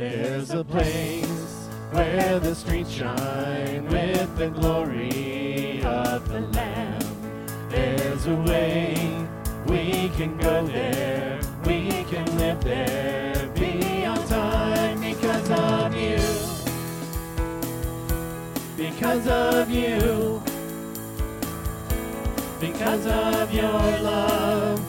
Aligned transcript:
There's 0.00 0.50
a 0.52 0.64
place 0.64 1.68
where 1.90 2.38
the 2.38 2.54
streets 2.54 2.90
shine 2.90 3.86
with 3.90 4.34
the 4.38 4.48
glory 4.48 5.82
of 5.84 6.26
the 6.26 6.40
Lamb. 6.40 7.68
There's 7.68 8.26
a 8.26 8.34
way 8.34 8.96
we 9.66 10.08
can 10.16 10.38
go 10.38 10.66
there, 10.66 11.38
we 11.66 11.90
can 12.04 12.24
live 12.38 12.64
there 12.64 13.50
beyond 13.54 14.26
time 14.26 15.02
because 15.02 15.50
of 15.50 15.94
you. 15.94 16.18
Because 18.78 19.26
of 19.26 19.70
you. 19.70 20.42
Because 22.58 23.06
of 23.06 23.52
your 23.52 24.00
love. 24.00 24.80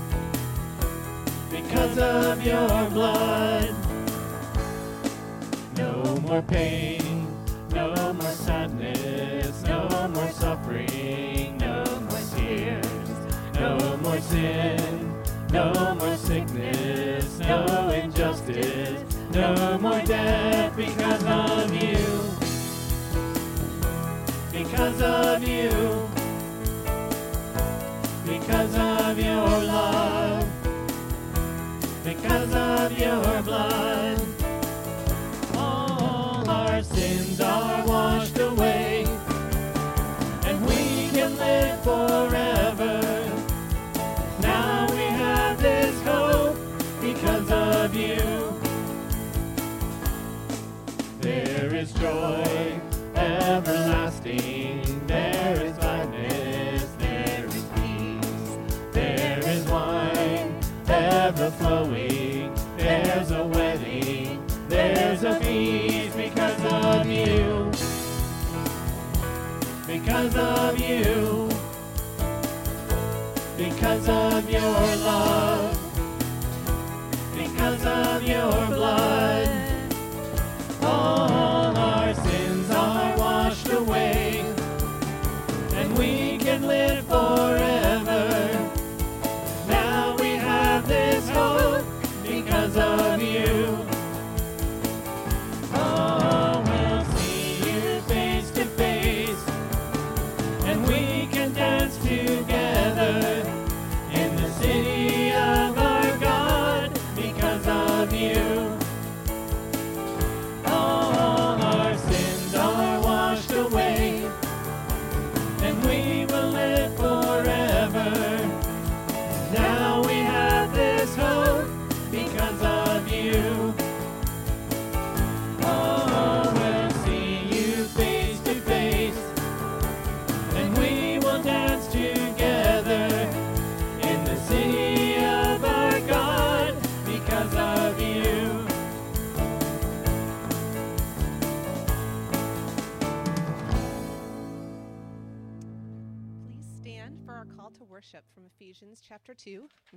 Because 1.49 1.97
of 1.97 2.45
your 2.45 2.89
blood. 2.91 3.80
No 6.31 6.37
more 6.37 6.47
pain, 6.47 7.27
no 7.73 8.13
more 8.13 8.31
sadness, 8.31 9.63
no 9.63 10.07
more 10.13 10.29
suffering, 10.29 11.57
no 11.57 11.83
more 12.09 12.21
tears, 12.33 13.09
no 13.55 13.97
more 13.97 14.21
sin, 14.21 15.13
no 15.51 15.93
more 15.95 16.15
sickness, 16.15 17.37
no 17.39 17.89
injustice, 17.89 19.03
no 19.33 19.77
more 19.77 20.01
death 20.03 20.73
because 20.77 21.21
of 21.25 21.75
you. 21.75 21.97
Because 24.53 25.01
of 25.01 25.43
you. 25.45 26.09
Because 28.25 28.75
of 28.77 29.19
your 29.19 29.63
love. 29.67 30.47
Because 32.05 32.53
of 32.53 32.97
your 32.97 33.41
blood. 33.41 34.10
Because 66.41 66.65
of 66.65 67.07
you. 67.07 67.71
Because 69.87 70.35
of 70.37 70.79
you. 70.79 71.49
Because 73.57 74.09
of 74.09 74.49
your 74.49 74.61
love. 74.61 75.77
Because 77.35 77.85
of 77.85 78.23
your 78.23 78.67
blood. 78.67 79.49
All 80.81 81.70
can 87.11 87.60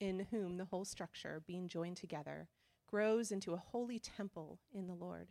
in 0.00 0.26
whom 0.30 0.56
the 0.56 0.66
whole 0.66 0.84
structure, 0.84 1.42
being 1.46 1.68
joined 1.68 1.96
together, 1.96 2.48
grows 2.88 3.30
into 3.30 3.52
a 3.52 3.62
holy 3.72 3.98
temple 3.98 4.60
in 4.72 4.86
the 4.86 4.94
Lord. 4.94 5.28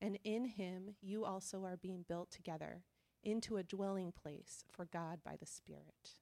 And 0.00 0.18
in 0.24 0.46
him 0.46 0.94
you 1.00 1.24
also 1.24 1.64
are 1.64 1.76
being 1.76 2.04
built 2.08 2.30
together 2.30 2.82
into 3.22 3.56
a 3.56 3.62
dwelling 3.62 4.12
place 4.12 4.64
for 4.70 4.84
God 4.84 5.20
by 5.24 5.36
the 5.38 5.46
Spirit. 5.46 6.20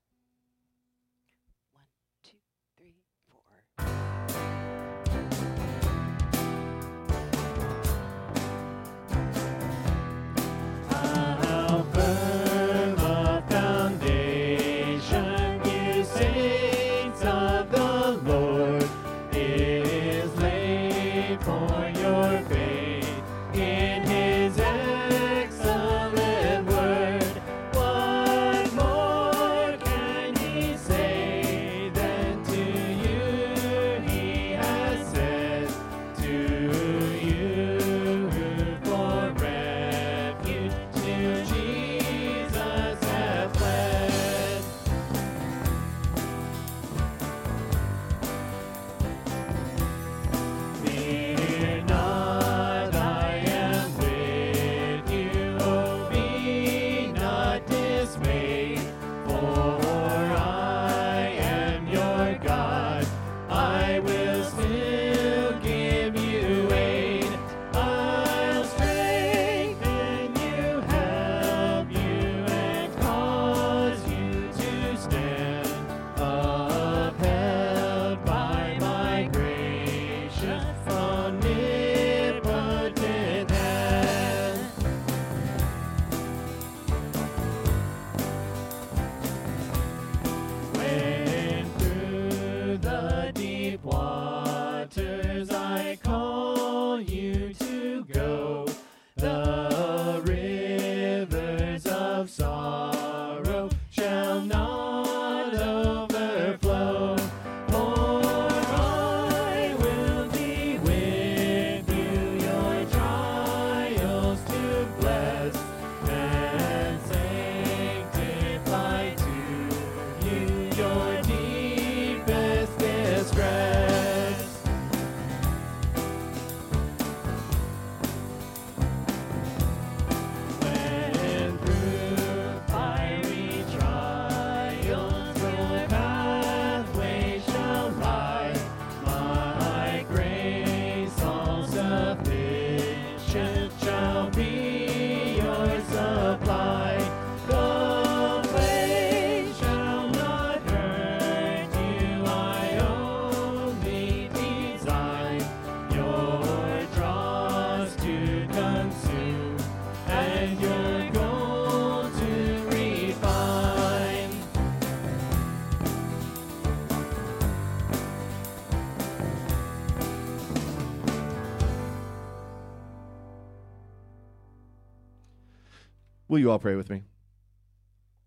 Will 176.34 176.40
you 176.40 176.50
all 176.50 176.58
pray 176.58 176.74
with 176.74 176.90
me? 176.90 177.04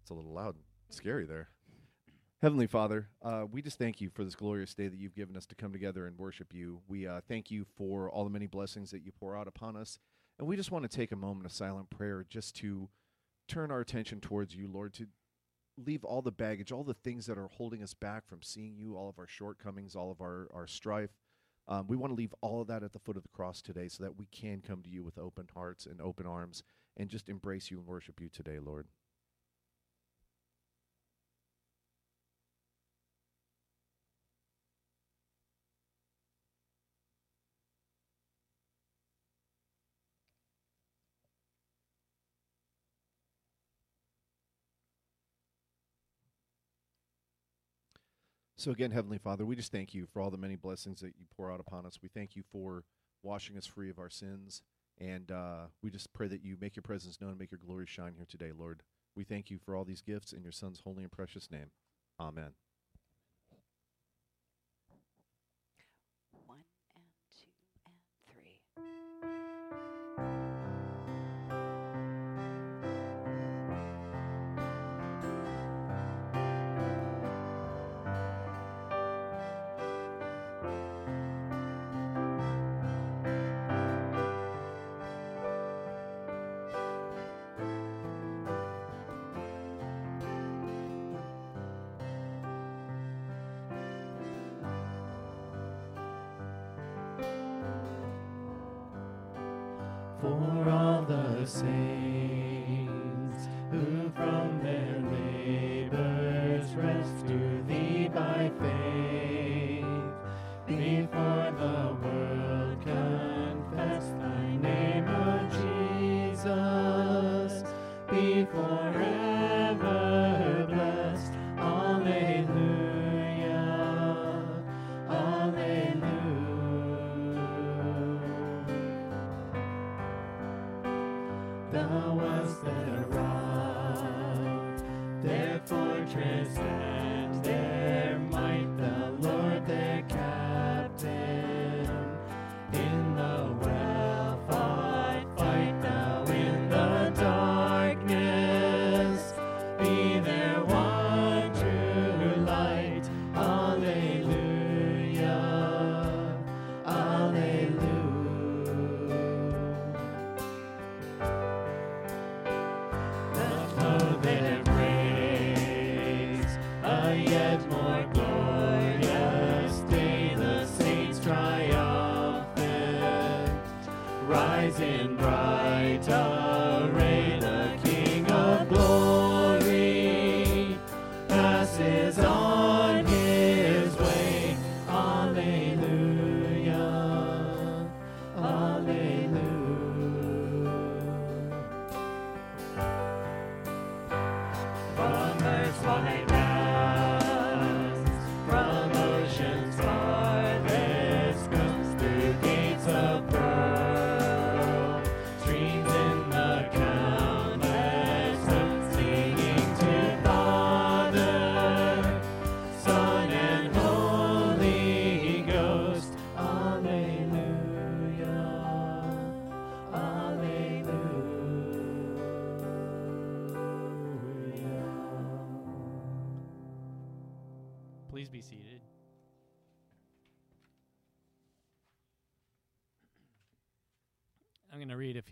It's 0.01 0.11
a 0.11 0.13
little 0.13 0.31
loud 0.31 0.55
and 0.55 0.63
scary 0.95 1.25
there. 1.25 1.49
Heavenly 2.41 2.65
Father, 2.65 3.09
uh, 3.21 3.43
we 3.51 3.61
just 3.61 3.77
thank 3.77 3.99
you 3.99 4.09
for 4.09 4.23
this 4.23 4.33
glorious 4.33 4.73
day 4.73 4.87
that 4.87 4.97
you've 4.97 5.13
given 5.13 5.35
us 5.35 5.45
to 5.47 5.55
come 5.55 5.73
together 5.73 6.07
and 6.07 6.17
worship 6.17 6.53
you. 6.53 6.79
We 6.87 7.05
uh, 7.05 7.19
thank 7.27 7.51
you 7.51 7.65
for 7.75 8.09
all 8.09 8.23
the 8.23 8.29
many 8.29 8.47
blessings 8.47 8.91
that 8.91 9.01
you 9.01 9.11
pour 9.11 9.35
out 9.35 9.49
upon 9.49 9.75
us. 9.75 9.99
And 10.39 10.47
we 10.47 10.55
just 10.55 10.71
want 10.71 10.89
to 10.89 10.97
take 10.97 11.11
a 11.11 11.17
moment 11.17 11.47
of 11.47 11.51
silent 11.51 11.89
prayer 11.89 12.25
just 12.29 12.55
to 12.59 12.87
turn 13.49 13.71
our 13.71 13.81
attention 13.81 14.21
towards 14.21 14.55
you, 14.55 14.69
Lord, 14.69 14.93
to 14.93 15.07
leave 15.75 16.05
all 16.05 16.21
the 16.21 16.31
baggage, 16.31 16.71
all 16.71 16.85
the 16.85 16.93
things 16.93 17.25
that 17.25 17.37
are 17.37 17.49
holding 17.57 17.83
us 17.83 17.93
back 17.93 18.25
from 18.25 18.41
seeing 18.41 18.77
you, 18.77 18.95
all 18.95 19.09
of 19.09 19.19
our 19.19 19.27
shortcomings, 19.27 19.97
all 19.97 20.11
of 20.11 20.21
our, 20.21 20.47
our 20.53 20.65
strife. 20.65 21.11
Um, 21.67 21.87
we 21.89 21.97
want 21.97 22.11
to 22.11 22.17
leave 22.17 22.33
all 22.39 22.61
of 22.61 22.69
that 22.69 22.83
at 22.83 22.93
the 22.93 22.99
foot 22.99 23.17
of 23.17 23.23
the 23.23 23.35
cross 23.35 23.61
today 23.61 23.89
so 23.89 24.01
that 24.05 24.17
we 24.17 24.27
can 24.27 24.61
come 24.65 24.81
to 24.81 24.89
you 24.89 25.03
with 25.03 25.17
open 25.17 25.47
hearts 25.53 25.85
and 25.85 25.99
open 25.99 26.25
arms 26.25 26.63
and 26.97 27.09
just 27.09 27.29
embrace 27.29 27.71
you 27.71 27.77
and 27.77 27.87
worship 27.87 28.19
you 28.19 28.27
today, 28.27 28.59
Lord. 28.59 28.87
So, 48.59 48.71
again, 48.71 48.89
Heavenly 48.89 49.19
Father, 49.19 49.45
we 49.45 49.55
just 49.55 49.71
thank 49.71 49.93
you 49.93 50.07
for 50.07 50.19
all 50.19 50.31
the 50.31 50.37
many 50.37 50.55
blessings 50.55 50.99
that 51.01 51.13
you 51.19 51.25
pour 51.35 51.51
out 51.51 51.59
upon 51.59 51.85
us. 51.85 51.99
We 52.01 52.09
thank 52.09 52.35
you 52.35 52.41
for 52.51 52.83
washing 53.21 53.55
us 53.55 53.67
free 53.67 53.91
of 53.91 53.99
our 53.99 54.09
sins. 54.09 54.63
And 54.99 55.31
uh, 55.31 55.65
we 55.83 55.91
just 55.91 56.13
pray 56.13 56.27
that 56.27 56.43
you 56.43 56.57
make 56.59 56.75
your 56.75 56.83
presence 56.83 57.21
known 57.21 57.31
and 57.31 57.39
make 57.39 57.51
your 57.51 57.59
glory 57.63 57.85
shine 57.85 58.13
here 58.15 58.25
today, 58.27 58.51
Lord. 58.57 58.81
We 59.15 59.23
thank 59.23 59.49
you 59.49 59.57
for 59.57 59.75
all 59.75 59.83
these 59.83 60.01
gifts 60.01 60.33
in 60.33 60.43
your 60.43 60.51
Son's 60.51 60.81
holy 60.83 61.03
and 61.03 61.11
precious 61.11 61.51
name. 61.51 61.71
Amen. 62.19 62.51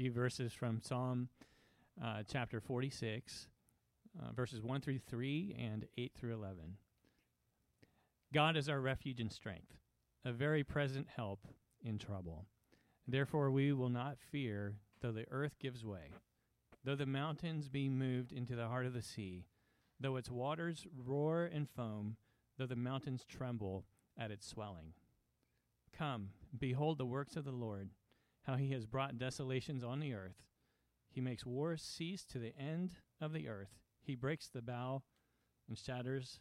Few 0.05 0.12
verses 0.12 0.53
from 0.53 0.79
Psalm 0.83 1.29
uh, 2.00 2.21
chapter 2.31 2.59
46, 2.62 3.47
uh, 4.19 4.33
verses 4.33 4.62
1 4.62 4.81
through 4.81 5.00
3 5.00 5.55
and 5.59 5.88
8 5.97 6.12
through 6.15 6.35
11. 6.35 6.77
God 8.31 8.55
is 8.55 8.69
our 8.69 8.79
refuge 8.79 9.19
and 9.19 9.31
strength, 9.31 9.79
a 10.24 10.31
very 10.31 10.63
present 10.63 11.07
help 11.15 11.47
in 11.83 11.97
trouble. 11.97 12.45
Therefore, 13.07 13.50
we 13.50 13.74
will 13.74 13.89
not 13.89 14.19
fear, 14.31 14.75
though 15.01 15.12
the 15.12 15.25
earth 15.31 15.57
gives 15.59 15.83
way, 15.83 16.12
though 16.83 16.93
the 16.93 17.07
mountains 17.07 17.67
be 17.67 17.89
moved 17.89 18.31
into 18.31 18.55
the 18.55 18.67
heart 18.67 18.85
of 18.85 18.93
the 18.93 19.01
sea, 19.01 19.47
though 20.00 20.17
its 20.17 20.29
waters 20.29 20.85
roar 20.95 21.50
and 21.51 21.67
foam 21.67 22.17
though 22.59 22.67
the 22.67 22.75
mountains 22.75 23.25
tremble 23.27 23.85
at 24.19 24.29
its 24.29 24.45
swelling. 24.45 24.93
Come, 25.97 26.29
behold 26.55 27.00
the 27.00 27.07
works 27.07 27.35
of 27.35 27.43
the 27.43 27.51
Lord, 27.51 27.89
how 28.45 28.55
he 28.55 28.71
has 28.71 28.85
brought 28.85 29.17
desolations 29.17 29.83
on 29.83 29.99
the 29.99 30.13
earth. 30.13 30.43
He 31.09 31.21
makes 31.21 31.45
war 31.45 31.77
cease 31.77 32.25
to 32.25 32.39
the 32.39 32.53
end 32.57 32.95
of 33.21 33.33
the 33.33 33.47
earth. 33.47 33.79
He 34.01 34.15
breaks 34.15 34.47
the 34.47 34.61
bow 34.61 35.03
and 35.67 35.77
shatters 35.77 36.39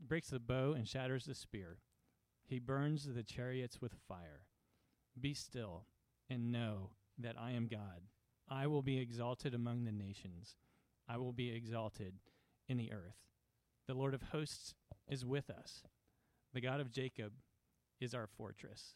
breaks 0.00 0.30
the 0.30 0.40
bow 0.40 0.72
and 0.72 0.86
shatters 0.86 1.26
the 1.26 1.34
spear. 1.34 1.78
He 2.44 2.58
burns 2.58 3.06
the 3.06 3.22
chariots 3.22 3.80
with 3.80 3.94
fire. 4.08 4.46
Be 5.20 5.32
still 5.32 5.86
and 6.28 6.50
know 6.50 6.90
that 7.18 7.36
I 7.38 7.52
am 7.52 7.68
God. 7.68 8.02
I 8.48 8.66
will 8.66 8.82
be 8.82 8.98
exalted 8.98 9.54
among 9.54 9.84
the 9.84 9.92
nations. 9.92 10.56
I 11.08 11.18
will 11.18 11.32
be 11.32 11.54
exalted 11.54 12.14
in 12.68 12.76
the 12.76 12.92
earth. 12.92 13.16
The 13.86 13.94
Lord 13.94 14.14
of 14.14 14.22
hosts 14.22 14.74
is 15.08 15.24
with 15.24 15.50
us. 15.50 15.82
The 16.52 16.60
God 16.60 16.80
of 16.80 16.90
Jacob 16.90 17.32
is 18.00 18.14
our 18.14 18.26
fortress. 18.26 18.94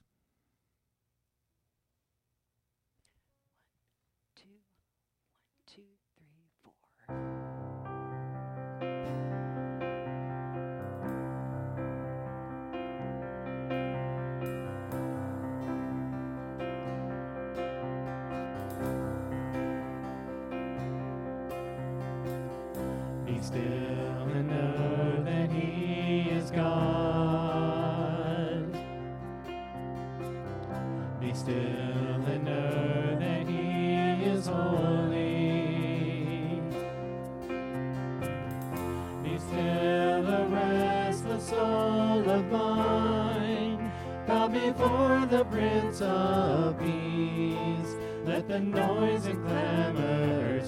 Noise 48.87 49.27
and 49.27 49.47
clamor. 49.47 50.61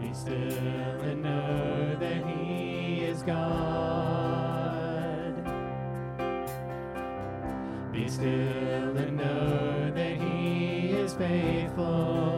Be 0.00 0.14
still 0.14 1.00
and 1.02 1.22
know 1.22 1.96
that 1.98 2.26
He 2.26 3.00
is 3.04 3.22
God. 3.22 3.42
Be 7.92 8.08
still 8.08 8.96
and 8.96 9.16
know 9.16 9.92
that 9.94 10.16
He 10.20 10.90
is 10.90 11.14
faithful. 11.14 12.31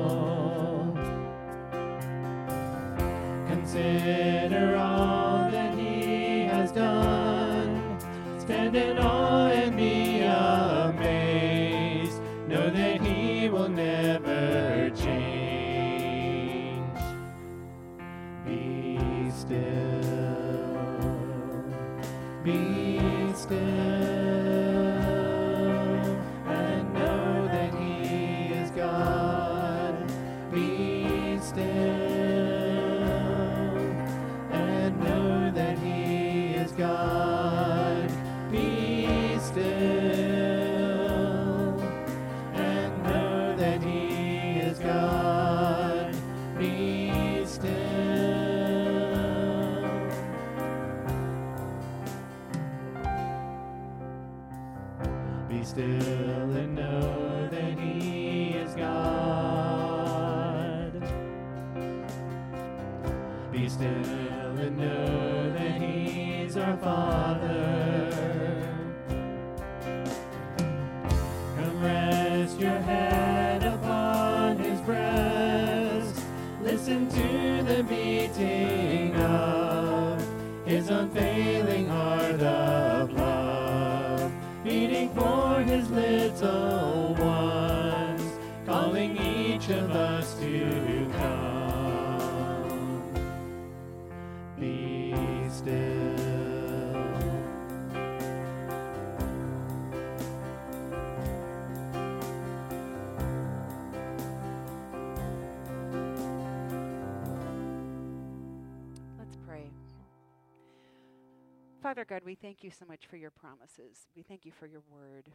God, 112.04 112.22
we 112.24 112.34
thank 112.34 112.62
you 112.62 112.70
so 112.70 112.84
much 112.86 113.06
for 113.06 113.16
your 113.16 113.30
promises. 113.30 114.06
We 114.14 114.22
thank 114.22 114.44
you 114.44 114.52
for 114.52 114.66
your 114.66 114.82
word. 114.90 115.30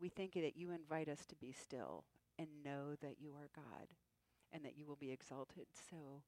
We 0.00 0.08
thank 0.08 0.36
you 0.36 0.42
that 0.42 0.56
you 0.56 0.70
invite 0.70 1.08
us 1.08 1.26
to 1.26 1.34
be 1.36 1.52
still 1.52 2.04
and 2.38 2.48
know 2.64 2.94
that 3.02 3.16
you 3.20 3.32
are 3.32 3.50
God 3.54 3.88
and 4.52 4.64
that 4.64 4.78
you 4.78 4.86
will 4.86 4.96
be 4.96 5.10
exalted. 5.10 5.66
So 5.90 6.22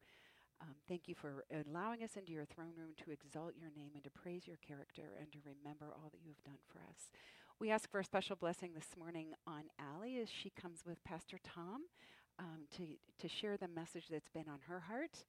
um, 0.60 0.74
thank 0.88 1.06
you 1.06 1.14
for 1.14 1.44
allowing 1.50 2.02
us 2.02 2.16
into 2.16 2.32
your 2.32 2.44
throne 2.44 2.72
room 2.76 2.90
to 3.04 3.10
exalt 3.12 3.54
your 3.56 3.70
name 3.76 3.90
and 3.94 4.04
to 4.04 4.10
praise 4.10 4.46
your 4.46 4.58
character 4.66 5.14
and 5.20 5.30
to 5.32 5.38
remember 5.44 5.94
all 5.94 6.10
that 6.10 6.22
you 6.24 6.30
have 6.30 6.44
done 6.44 6.62
for 6.66 6.80
us. 6.80 7.10
We 7.58 7.70
ask 7.70 7.90
for 7.90 8.00
a 8.00 8.04
special 8.04 8.36
blessing 8.36 8.72
this 8.74 8.96
morning 8.98 9.28
on 9.46 9.64
Allie 9.78 10.18
as 10.18 10.28
she 10.28 10.50
comes 10.50 10.80
with 10.84 11.02
Pastor 11.04 11.38
Tom 11.42 11.82
um, 12.38 12.66
to, 12.76 12.82
to 13.20 13.28
share 13.28 13.56
the 13.56 13.68
message 13.68 14.06
that's 14.10 14.30
been 14.30 14.48
on 14.48 14.60
her 14.66 14.80
heart 14.80 15.24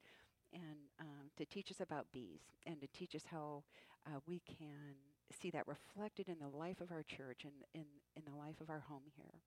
and 0.53 0.77
um, 0.99 1.29
to 1.37 1.45
teach 1.45 1.71
us 1.71 1.79
about 1.79 2.07
bees 2.11 2.41
and 2.65 2.79
to 2.81 2.87
teach 2.87 3.15
us 3.15 3.23
how 3.31 3.63
uh, 4.05 4.19
we 4.27 4.41
can 4.45 4.95
see 5.31 5.49
that 5.49 5.67
reflected 5.67 6.27
in 6.29 6.37
the 6.39 6.55
life 6.55 6.81
of 6.81 6.91
our 6.91 7.03
church 7.03 7.43
and 7.43 7.53
in, 7.73 7.85
in 8.15 8.23
the 8.25 8.37
life 8.37 8.61
of 8.61 8.69
our 8.69 8.81
home 8.81 9.03
here. 9.15 9.41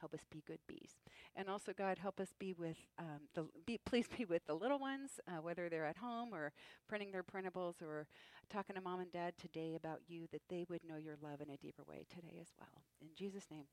Help 0.00 0.12
us 0.12 0.20
be 0.30 0.42
good 0.46 0.58
bees, 0.66 0.90
and 1.34 1.48
also 1.48 1.72
God 1.72 1.98
help 1.98 2.20
us 2.20 2.34
be 2.38 2.52
with 2.52 2.76
um, 2.98 3.20
the 3.34 3.46
be, 3.64 3.78
please 3.86 4.06
be 4.18 4.24
with 4.26 4.44
the 4.44 4.52
little 4.54 4.78
ones, 4.78 5.12
uh, 5.26 5.40
whether 5.40 5.68
they're 5.70 5.86
at 5.86 5.96
home 5.96 6.34
or 6.34 6.52
printing 6.88 7.10
their 7.10 7.22
printables 7.22 7.80
or 7.80 8.06
talking 8.52 8.74
to 8.74 8.82
mom 8.82 9.00
and 9.00 9.12
dad 9.12 9.34
today 9.38 9.76
about 9.76 10.00
you, 10.06 10.26
that 10.32 10.42
they 10.50 10.66
would 10.68 10.80
know 10.86 10.96
your 10.96 11.16
love 11.22 11.40
in 11.40 11.48
a 11.48 11.56
deeper 11.56 11.84
way 11.88 12.04
today 12.10 12.38
as 12.40 12.48
well. 12.58 12.82
In 13.00 13.08
Jesus' 13.16 13.46
name, 13.50 13.64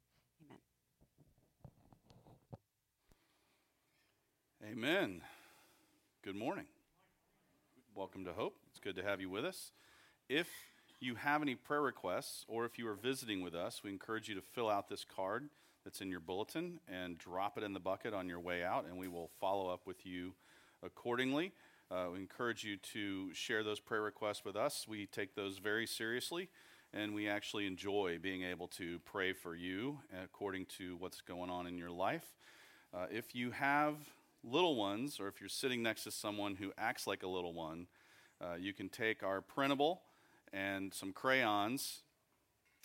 Amen. 0.46 0.60
Amen. 4.64 5.22
Good 6.24 6.36
morning. 6.36 6.66
Welcome 7.96 8.26
to 8.26 8.34
Hope. 8.34 8.54
It's 8.70 8.80
good 8.80 8.96
to 8.98 9.02
have 9.02 9.20
you 9.22 9.28
with 9.28 9.44
us. 9.44 9.72
If 10.30 10.48
you 11.00 11.16
have 11.16 11.42
any 11.42 11.56
prayer 11.56 11.82
requests 11.82 12.46
or 12.48 12.64
if 12.64 12.78
you 12.78 12.88
are 12.90 12.94
visiting 12.94 13.42
with 13.42 13.56
us, 13.56 13.82
we 13.84 13.90
encourage 13.90 14.30
you 14.30 14.36
to 14.36 14.42
fill 14.54 14.70
out 14.70 14.88
this 14.88 15.04
card 15.04 15.50
that's 15.84 16.00
in 16.00 16.12
your 16.12 16.20
bulletin 16.20 16.80
and 16.88 17.18
drop 17.18 17.58
it 17.58 17.64
in 17.64 17.74
the 17.74 17.80
bucket 17.80 18.14
on 18.14 18.30
your 18.30 18.40
way 18.40 18.64
out, 18.64 18.86
and 18.86 19.00
we 19.00 19.08
will 19.08 19.32
follow 19.40 19.74
up 19.74 19.88
with 19.88 20.06
you 20.06 20.36
accordingly. 20.84 21.54
Uh, 21.90 22.10
we 22.14 22.20
encourage 22.20 22.64
you 22.64 22.78
to 22.94 23.34
share 23.34 23.64
those 23.64 23.80
prayer 23.80 24.04
requests 24.04 24.46
with 24.46 24.56
us. 24.56 24.86
We 24.88 25.08
take 25.08 25.34
those 25.34 25.58
very 25.58 25.88
seriously, 25.88 26.50
and 26.94 27.16
we 27.16 27.28
actually 27.28 27.66
enjoy 27.66 28.20
being 28.22 28.44
able 28.44 28.68
to 28.68 29.00
pray 29.06 29.34
for 29.34 29.56
you 29.56 29.98
according 30.24 30.68
to 30.78 30.98
what's 30.98 31.22
going 31.22 31.50
on 31.50 31.66
in 31.66 31.80
your 31.80 31.90
life. 31.90 32.36
Uh, 32.94 33.08
if 33.10 33.34
you 33.34 33.50
have 33.50 33.96
little 34.44 34.76
ones, 34.76 35.20
or 35.20 35.28
if 35.28 35.40
you're 35.40 35.50
sitting 35.50 35.84
next 35.84 36.04
to 36.04 36.12
someone 36.12 36.56
who 36.56 36.72
acts 36.78 37.08
like 37.08 37.24
a 37.24 37.28
little 37.28 37.54
one, 37.54 37.88
uh, 38.42 38.56
you 38.60 38.74
can 38.74 38.90
take 38.90 39.24
our 39.24 39.42
printable 39.42 40.02
and 40.52 40.94
some 40.94 41.14
crayons. 41.14 42.02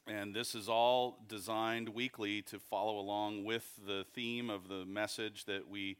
And 0.07 0.35
this 0.35 0.55
is 0.55 0.69
all 0.69 1.25
designed 1.27 1.89
weekly 1.89 2.43
to 2.43 2.59
follow 2.59 2.99
along 2.99 3.45
with 3.45 3.65
the 3.87 4.05
theme 4.15 4.51
of 4.51 4.69
the 4.69 4.85
message 4.85 5.47
that 5.47 5.69
we 5.69 5.97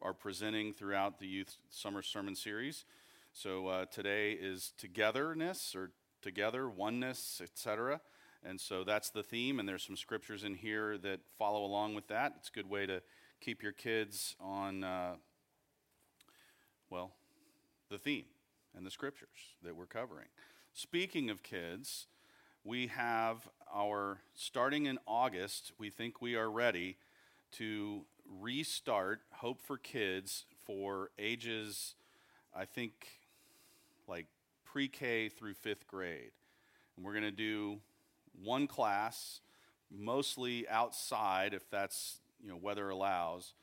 are 0.00 0.14
presenting 0.14 0.72
throughout 0.72 1.18
the 1.18 1.26
Youth 1.26 1.56
Summer 1.68 2.02
Sermon 2.02 2.34
Series. 2.34 2.84
So 3.32 3.66
uh, 3.68 3.84
today 3.86 4.32
is 4.32 4.72
togetherness 4.78 5.74
or 5.74 5.90
together, 6.22 6.68
oneness, 6.68 7.40
etc. 7.42 8.00
And 8.44 8.60
so 8.60 8.84
that's 8.84 9.10
the 9.10 9.22
theme, 9.22 9.58
and 9.58 9.68
there's 9.68 9.82
some 9.82 9.96
scriptures 9.96 10.44
in 10.44 10.54
here 10.54 10.96
that 10.98 11.20
follow 11.38 11.64
along 11.64 11.94
with 11.94 12.08
that. 12.08 12.34
It's 12.38 12.48
a 12.48 12.52
good 12.52 12.70
way 12.70 12.86
to 12.86 13.02
keep 13.40 13.62
your 13.62 13.72
kids 13.72 14.36
on, 14.38 14.84
uh, 14.84 15.14
well, 16.90 17.12
the 17.88 17.98
theme 17.98 18.26
and 18.76 18.86
the 18.86 18.90
scriptures 18.90 19.28
that 19.62 19.74
we're 19.74 19.86
covering. 19.86 20.28
Speaking 20.74 21.30
of 21.30 21.42
kids, 21.42 22.06
we 22.64 22.88
have 22.88 23.48
our, 23.72 24.18
starting 24.34 24.86
in 24.86 24.98
August, 25.06 25.72
we 25.78 25.90
think 25.90 26.20
we 26.20 26.36
are 26.36 26.50
ready 26.50 26.98
to 27.52 28.02
restart 28.40 29.20
Hope 29.32 29.62
for 29.62 29.78
Kids 29.78 30.44
for 30.66 31.10
ages, 31.18 31.94
I 32.54 32.66
think, 32.66 32.92
like 34.06 34.26
pre 34.64 34.86
K 34.86 35.28
through 35.28 35.54
fifth 35.54 35.86
grade. 35.86 36.32
And 36.96 37.04
we're 37.04 37.12
going 37.14 37.24
to 37.24 37.30
do 37.30 37.78
one 38.44 38.66
class, 38.66 39.40
mostly 39.90 40.68
outside 40.68 41.54
if 41.54 41.68
that's, 41.70 42.20
you 42.42 42.48
know, 42.48 42.56
weather 42.56 42.88
allows. 42.88 43.54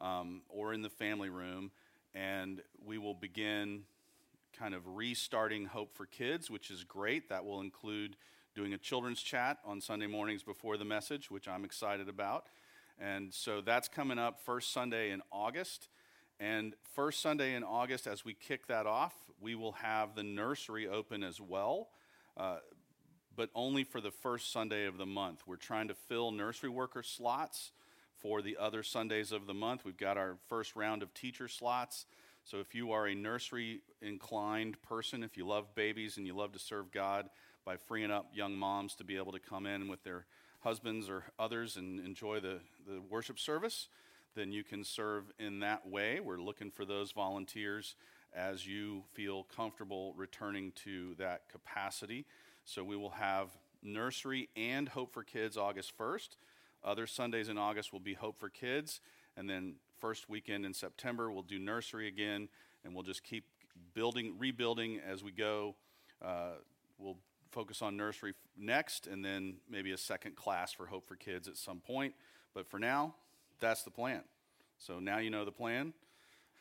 um, 0.00 0.42
or 0.48 0.72
in 0.72 0.82
the 0.82 0.90
family 0.90 1.28
room, 1.28 1.70
and 2.14 2.62
we 2.84 2.98
will 2.98 3.14
begin 3.14 3.82
kind 4.58 4.74
of 4.74 4.96
restarting 4.96 5.66
Hope 5.66 5.94
for 5.94 6.06
Kids, 6.06 6.50
which 6.50 6.70
is 6.70 6.84
great. 6.84 7.28
That 7.28 7.44
will 7.44 7.60
include 7.60 8.16
doing 8.54 8.72
a 8.72 8.78
children's 8.78 9.22
chat 9.22 9.58
on 9.64 9.80
Sunday 9.80 10.06
mornings 10.06 10.42
before 10.42 10.76
the 10.76 10.84
message, 10.84 11.30
which 11.30 11.46
I'm 11.46 11.64
excited 11.64 12.08
about. 12.08 12.46
And 12.98 13.32
so 13.32 13.60
that's 13.60 13.88
coming 13.88 14.18
up 14.18 14.40
first 14.40 14.72
Sunday 14.72 15.10
in 15.10 15.20
August. 15.30 15.88
And 16.40 16.74
first 16.94 17.20
Sunday 17.20 17.54
in 17.54 17.62
August, 17.64 18.06
as 18.06 18.24
we 18.24 18.34
kick 18.34 18.66
that 18.68 18.86
off, 18.86 19.14
we 19.40 19.54
will 19.54 19.72
have 19.72 20.14
the 20.14 20.22
nursery 20.22 20.88
open 20.88 21.22
as 21.22 21.40
well, 21.40 21.88
uh, 22.38 22.58
but 23.34 23.50
only 23.54 23.84
for 23.84 24.00
the 24.00 24.10
first 24.10 24.52
Sunday 24.52 24.86
of 24.86 24.96
the 24.96 25.06
month. 25.06 25.42
We're 25.46 25.56
trying 25.56 25.88
to 25.88 25.94
fill 25.94 26.30
nursery 26.30 26.70
worker 26.70 27.02
slots 27.02 27.72
for 28.18 28.42
the 28.42 28.56
other 28.58 28.82
Sundays 28.82 29.32
of 29.32 29.46
the 29.46 29.54
month. 29.54 29.84
We've 29.84 29.96
got 29.96 30.16
our 30.16 30.36
first 30.48 30.76
round 30.76 31.02
of 31.02 31.12
teacher 31.14 31.48
slots. 31.48 32.06
So 32.44 32.58
if 32.58 32.74
you 32.74 32.92
are 32.92 33.06
a 33.06 33.14
nursery 33.14 33.80
inclined 34.00 34.80
person, 34.82 35.22
if 35.22 35.36
you 35.36 35.46
love 35.46 35.74
babies 35.74 36.16
and 36.16 36.26
you 36.26 36.34
love 36.34 36.52
to 36.52 36.58
serve 36.58 36.92
God 36.92 37.28
by 37.64 37.76
freeing 37.76 38.10
up 38.10 38.30
young 38.32 38.56
moms 38.56 38.94
to 38.96 39.04
be 39.04 39.16
able 39.16 39.32
to 39.32 39.40
come 39.40 39.66
in 39.66 39.88
with 39.88 40.02
their 40.04 40.26
husbands 40.60 41.08
or 41.08 41.24
others 41.38 41.76
and 41.76 41.98
enjoy 42.00 42.40
the, 42.40 42.60
the 42.86 43.00
worship 43.10 43.38
service, 43.38 43.88
then 44.34 44.52
you 44.52 44.62
can 44.62 44.84
serve 44.84 45.24
in 45.38 45.60
that 45.60 45.88
way. 45.88 46.20
We're 46.20 46.40
looking 46.40 46.70
for 46.70 46.84
those 46.84 47.12
volunteers 47.12 47.96
as 48.34 48.66
you 48.66 49.02
feel 49.14 49.44
comfortable 49.44 50.14
returning 50.16 50.72
to 50.84 51.14
that 51.18 51.48
capacity. 51.48 52.26
So 52.64 52.84
we 52.84 52.96
will 52.96 53.10
have 53.10 53.48
nursery 53.82 54.48
and 54.56 54.88
Hope 54.88 55.12
for 55.12 55.22
Kids 55.22 55.56
August 55.56 55.96
1st. 55.98 56.36
Other 56.86 57.06
Sundays 57.06 57.48
in 57.48 57.58
August 57.58 57.92
will 57.92 58.00
be 58.00 58.14
Hope 58.14 58.38
for 58.38 58.48
Kids. 58.48 59.00
And 59.36 59.50
then 59.50 59.74
first 59.98 60.30
weekend 60.30 60.64
in 60.64 60.72
September, 60.72 61.30
we'll 61.30 61.42
do 61.42 61.58
nursery 61.58 62.06
again. 62.06 62.48
And 62.84 62.94
we'll 62.94 63.02
just 63.02 63.24
keep 63.24 63.44
building, 63.92 64.34
rebuilding 64.38 65.00
as 65.06 65.22
we 65.22 65.32
go. 65.32 65.74
Uh, 66.24 66.52
we'll 66.98 67.18
focus 67.50 67.82
on 67.82 67.96
nursery 67.96 68.34
next, 68.56 69.06
and 69.06 69.24
then 69.24 69.56
maybe 69.68 69.92
a 69.92 69.98
second 69.98 70.36
class 70.36 70.72
for 70.72 70.86
Hope 70.86 71.08
for 71.08 71.16
Kids 71.16 71.48
at 71.48 71.56
some 71.56 71.80
point. 71.80 72.14
But 72.54 72.68
for 72.68 72.78
now, 72.78 73.14
that's 73.60 73.82
the 73.82 73.90
plan. 73.90 74.22
So 74.78 74.98
now 74.98 75.18
you 75.18 75.30
know 75.30 75.44
the 75.44 75.52
plan, 75.52 75.94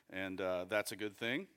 and 0.09 0.39
uh, 0.39 0.65
that's 0.69 0.91
a 0.91 0.95
good 0.95 1.17
thing. 1.17 1.47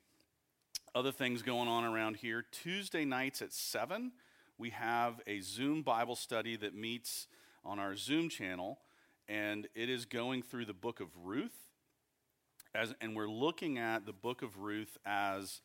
Other 0.94 1.12
things 1.12 1.42
going 1.42 1.68
on 1.68 1.84
around 1.84 2.16
here. 2.16 2.44
Tuesday 2.50 3.04
nights 3.04 3.42
at 3.42 3.52
7, 3.52 4.12
we 4.58 4.70
have 4.70 5.20
a 5.26 5.40
Zoom 5.40 5.82
Bible 5.82 6.16
study 6.16 6.56
that 6.56 6.74
meets 6.74 7.28
on 7.64 7.78
our 7.78 7.96
Zoom 7.96 8.28
channel, 8.28 8.78
and 9.28 9.68
it 9.74 9.88
is 9.88 10.04
going 10.04 10.42
through 10.42 10.64
the 10.64 10.74
book 10.74 11.00
of 11.00 11.08
Ruth. 11.22 11.70
As, 12.74 12.94
and 13.00 13.16
we're 13.16 13.28
looking 13.28 13.78
at 13.78 14.06
the 14.06 14.12
book 14.12 14.42
of 14.42 14.58
Ruth 14.58 14.98
as 15.04 15.60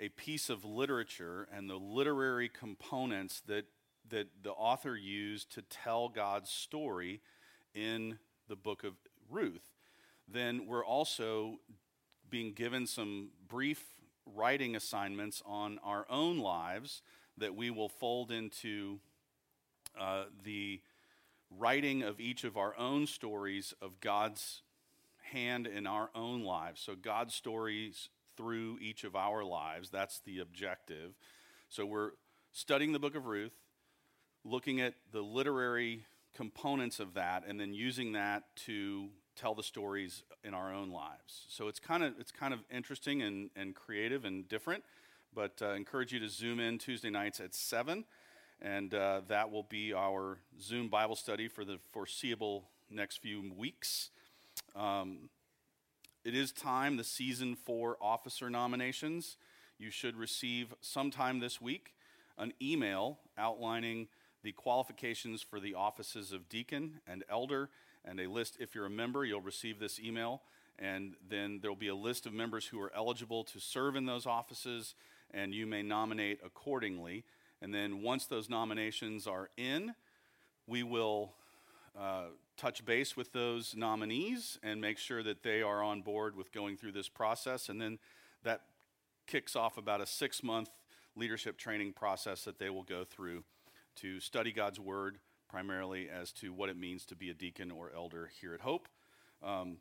a 0.00 0.08
piece 0.10 0.50
of 0.50 0.64
literature 0.64 1.48
and 1.54 1.68
the 1.68 1.76
literary 1.76 2.48
components 2.48 3.42
that, 3.46 3.66
that 4.10 4.28
the 4.42 4.50
author 4.50 4.96
used 4.96 5.52
to 5.52 5.62
tell 5.62 6.08
God's 6.08 6.50
story 6.50 7.20
in 7.74 8.18
the 8.48 8.56
book 8.56 8.84
of 8.84 8.94
Ruth, 9.30 9.72
then 10.28 10.66
we're 10.66 10.84
also 10.84 11.58
being 12.28 12.52
given 12.52 12.86
some 12.86 13.30
brief 13.48 13.82
writing 14.26 14.76
assignments 14.76 15.42
on 15.44 15.78
our 15.84 16.06
own 16.08 16.38
lives 16.38 17.02
that 17.38 17.54
we 17.54 17.70
will 17.70 17.88
fold 17.88 18.30
into 18.30 18.98
uh, 19.98 20.24
the 20.44 20.80
writing 21.58 22.02
of 22.02 22.20
each 22.20 22.44
of 22.44 22.56
our 22.56 22.76
own 22.78 23.06
stories 23.06 23.74
of 23.80 24.00
God's 24.00 24.62
hand 25.32 25.66
in 25.66 25.86
our 25.86 26.10
own 26.14 26.42
lives. 26.42 26.80
So, 26.80 26.94
God's 26.94 27.34
stories 27.34 28.08
through 28.36 28.78
each 28.80 29.04
of 29.04 29.14
our 29.14 29.44
lives. 29.44 29.90
That's 29.90 30.20
the 30.20 30.38
objective. 30.38 31.14
So, 31.68 31.86
we're 31.86 32.10
studying 32.52 32.92
the 32.92 32.98
book 32.98 33.14
of 33.14 33.26
Ruth, 33.26 33.54
looking 34.44 34.80
at 34.80 34.94
the 35.12 35.22
literary 35.22 36.04
components 36.34 37.00
of 37.00 37.14
that, 37.14 37.44
and 37.46 37.60
then 37.60 37.74
using 37.74 38.12
that 38.12 38.44
to 38.66 39.08
tell 39.36 39.54
the 39.54 39.62
stories 39.62 40.24
in 40.44 40.54
our 40.54 40.72
own 40.72 40.90
lives. 40.90 41.46
So 41.48 41.68
it's 41.68 41.80
kind 41.80 42.02
of 42.02 42.14
it's 42.18 42.32
kind 42.32 42.52
of 42.52 42.60
interesting 42.70 43.22
and, 43.22 43.50
and 43.56 43.74
creative 43.74 44.24
and 44.24 44.48
different. 44.48 44.84
But 45.34 45.62
uh, 45.62 45.70
encourage 45.72 46.12
you 46.12 46.20
to 46.20 46.28
zoom 46.28 46.60
in 46.60 46.78
Tuesday 46.78 47.08
nights 47.08 47.40
at 47.40 47.54
seven, 47.54 48.04
and 48.62 48.94
uh, 48.94 49.22
that 49.26 49.50
will 49.50 49.64
be 49.64 49.92
our 49.92 50.38
Zoom 50.60 50.88
Bible 50.88 51.16
study 51.16 51.48
for 51.48 51.64
the 51.64 51.78
foreseeable 51.90 52.68
next 52.88 53.18
few 53.18 53.52
weeks. 53.56 54.10
Um, 54.76 55.28
it 56.24 56.36
is 56.36 56.52
time 56.52 56.96
the 56.96 57.04
season 57.04 57.56
for 57.56 57.96
officer 58.00 58.48
nominations. 58.48 59.36
You 59.78 59.90
should 59.90 60.16
receive 60.16 60.72
sometime 60.80 61.40
this 61.40 61.60
week 61.60 61.94
an 62.38 62.52
email 62.62 63.18
outlining 63.36 64.06
the 64.44 64.52
qualifications 64.52 65.42
for 65.42 65.58
the 65.58 65.74
offices 65.74 66.32
of 66.32 66.48
deacon 66.48 67.00
and 67.06 67.24
elder 67.28 67.68
and 68.04 68.20
a 68.20 68.28
list. 68.28 68.58
If 68.60 68.76
you're 68.76 68.86
a 68.86 68.90
member, 68.90 69.24
you'll 69.24 69.40
receive 69.40 69.80
this 69.80 69.98
email, 69.98 70.42
and 70.78 71.14
then 71.28 71.58
there'll 71.60 71.76
be 71.76 71.88
a 71.88 71.94
list 71.94 72.26
of 72.26 72.32
members 72.32 72.66
who 72.66 72.80
are 72.80 72.92
eligible 72.94 73.42
to 73.44 73.58
serve 73.58 73.96
in 73.96 74.06
those 74.06 74.24
offices, 74.24 74.94
and 75.32 75.52
you 75.52 75.66
may 75.66 75.82
nominate 75.82 76.40
accordingly. 76.44 77.24
And 77.62 77.72
then 77.72 78.02
once 78.02 78.26
those 78.26 78.50
nominations 78.50 79.28
are 79.28 79.48
in, 79.56 79.94
we 80.66 80.82
will 80.82 81.32
uh, 81.98 82.24
touch 82.56 82.84
base 82.84 83.16
with 83.16 83.32
those 83.32 83.76
nominees 83.76 84.58
and 84.64 84.80
make 84.80 84.98
sure 84.98 85.22
that 85.22 85.44
they 85.44 85.62
are 85.62 85.80
on 85.80 86.02
board 86.02 86.34
with 86.36 86.50
going 86.50 86.76
through 86.76 86.90
this 86.90 87.08
process. 87.08 87.68
And 87.68 87.80
then 87.80 88.00
that 88.42 88.62
kicks 89.28 89.54
off 89.54 89.78
about 89.78 90.00
a 90.00 90.06
six 90.06 90.42
month 90.42 90.70
leadership 91.14 91.56
training 91.56 91.92
process 91.92 92.42
that 92.42 92.58
they 92.58 92.68
will 92.68 92.82
go 92.82 93.04
through 93.04 93.44
to 93.96 94.18
study 94.18 94.50
God's 94.50 94.80
Word 94.80 95.18
primarily 95.48 96.08
as 96.10 96.32
to 96.32 96.52
what 96.52 96.68
it 96.68 96.76
means 96.76 97.06
to 97.06 97.14
be 97.14 97.30
a 97.30 97.34
deacon 97.34 97.70
or 97.70 97.92
elder 97.94 98.30
here 98.40 98.54
at 98.54 98.62
Hope. 98.62 98.88
Um, 99.40 99.76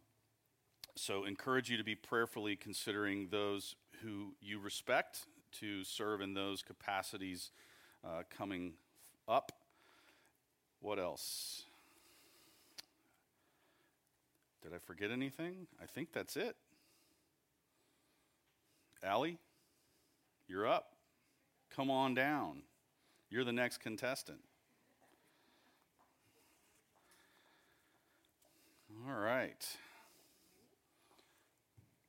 so, 0.96 1.24
encourage 1.24 1.70
you 1.70 1.78
to 1.78 1.84
be 1.84 1.96
prayerfully 1.96 2.58
considering 2.58 3.30
those 3.32 3.76
who 4.04 4.34
you 4.42 4.60
respect 4.60 5.26
to 5.54 5.84
serve 5.86 6.20
in 6.20 6.34
those 6.34 6.62
capacities 6.62 7.52
uh, 8.04 8.24
coming 8.36 8.74
up. 9.28 9.52
What 10.80 11.00
else? 11.00 11.64
Did 14.64 14.74
I 14.74 14.78
forget 14.78 15.12
anything? 15.12 15.68
I 15.82 15.86
think 15.86 16.14
that's 16.14 16.38
it. 16.38 16.56
Allie, 19.04 19.40
you're 20.48 20.68
up. 20.68 20.94
Come 21.76 21.90
on 21.90 22.14
down. 22.14 22.62
You're 23.30 23.44
the 23.44 23.54
next 23.54 23.80
contestant. 23.80 24.40
All 29.08 29.16
right. 29.20 29.66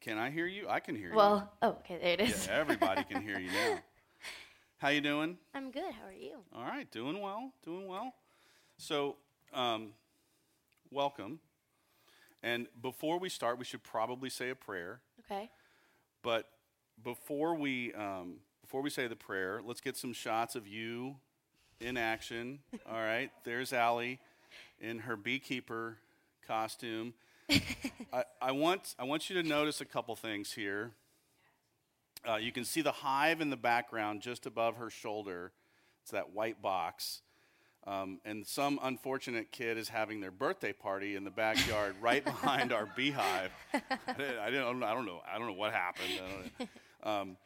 Can 0.01 0.19
I 0.19 0.31
hear 0.31 0.47
you? 0.47 0.67
I 0.69 0.81
can 0.81 0.97
hear 0.97 1.11
you. 1.11 1.15
Well, 1.15 1.51
oh, 1.63 1.69
okay, 1.69 1.99
there 2.03 2.13
it 2.15 2.21
is. 2.21 2.47
Yeah, 2.47 2.59
everybody 2.59 3.05
can 3.05 3.23
hear 3.23 3.39
you 3.39 3.51
now. 3.51 3.79
How 4.83 4.89
you 4.89 5.01
doing? 5.01 5.39
I'm 5.55 5.71
good. 5.71 5.95
How 5.95 6.09
are 6.09 6.13
you? 6.13 6.39
All 6.53 6.65
right, 6.65 6.91
doing 6.91 7.21
well, 7.21 7.53
doing 7.65 7.87
well. 7.87 8.15
So, 8.79 9.15
um, 9.55 9.93
welcome. 10.91 11.39
And 12.43 12.67
before 12.81 13.21
we 13.21 13.29
start, 13.29 13.61
we 13.61 13.65
should 13.65 13.85
probably 13.85 14.29
say 14.29 14.51
a 14.51 14.57
prayer. 14.57 14.99
Okay. 15.21 15.49
But 16.25 16.49
before 17.05 17.55
we 17.55 17.95
um, 17.95 18.39
before 18.61 18.83
we 18.83 18.91
say 18.91 19.07
the 19.07 19.15
prayer, 19.15 19.61
let's 19.65 19.81
get 19.81 19.97
some 19.97 20.13
shots 20.13 20.57
of 20.57 20.67
you 20.67 21.15
in 21.81 21.97
action. 21.97 22.59
All 22.91 22.99
right, 22.99 23.31
there's 23.45 23.73
Allie 23.73 24.19
in 24.81 24.99
her 24.99 25.17
beekeeper 25.17 25.99
costume. 26.45 27.15
I, 28.13 28.25
I 28.41 28.51
want 28.51 28.97
I 28.99 29.05
want 29.05 29.31
you 29.31 29.41
to 29.41 29.49
notice 29.49 29.81
a 29.81 29.85
couple 29.85 30.17
things 30.17 30.51
here. 30.51 30.91
Uh, 32.29 32.37
you 32.37 32.53
can 32.53 32.65
see 32.65 32.83
the 32.83 32.93
hive 32.93 33.41
in 33.41 33.51
the 33.51 33.57
background 33.57 34.21
just 34.21 34.47
above 34.47 34.77
her 34.77 34.91
shoulder. 34.91 35.53
It's 36.03 36.13
that 36.13 36.33
white 36.33 36.63
box. 36.63 37.23
Um, 37.85 38.21
and 38.25 38.47
some 38.47 38.79
unfortunate 38.83 39.51
kid 39.51 39.77
is 39.77 39.89
having 39.89 40.21
their 40.21 40.31
birthday 40.31 40.73
party 40.73 41.17
in 41.17 41.25
the 41.25 41.31
backyard 41.31 41.97
right 42.01 42.25
behind 42.25 42.73
our 42.73 42.89
beehive. 42.95 43.51
I, 43.75 44.13
didn't, 44.17 44.39
I, 44.39 44.51
didn't, 44.51 44.83
I 44.85 44.95
don't 44.95 45.07
know. 45.07 45.21
I 45.29 45.37
don't 45.37 45.49
know 45.49 45.55
what 45.55 45.73
happened. 45.73 46.51
Um, 47.03 47.37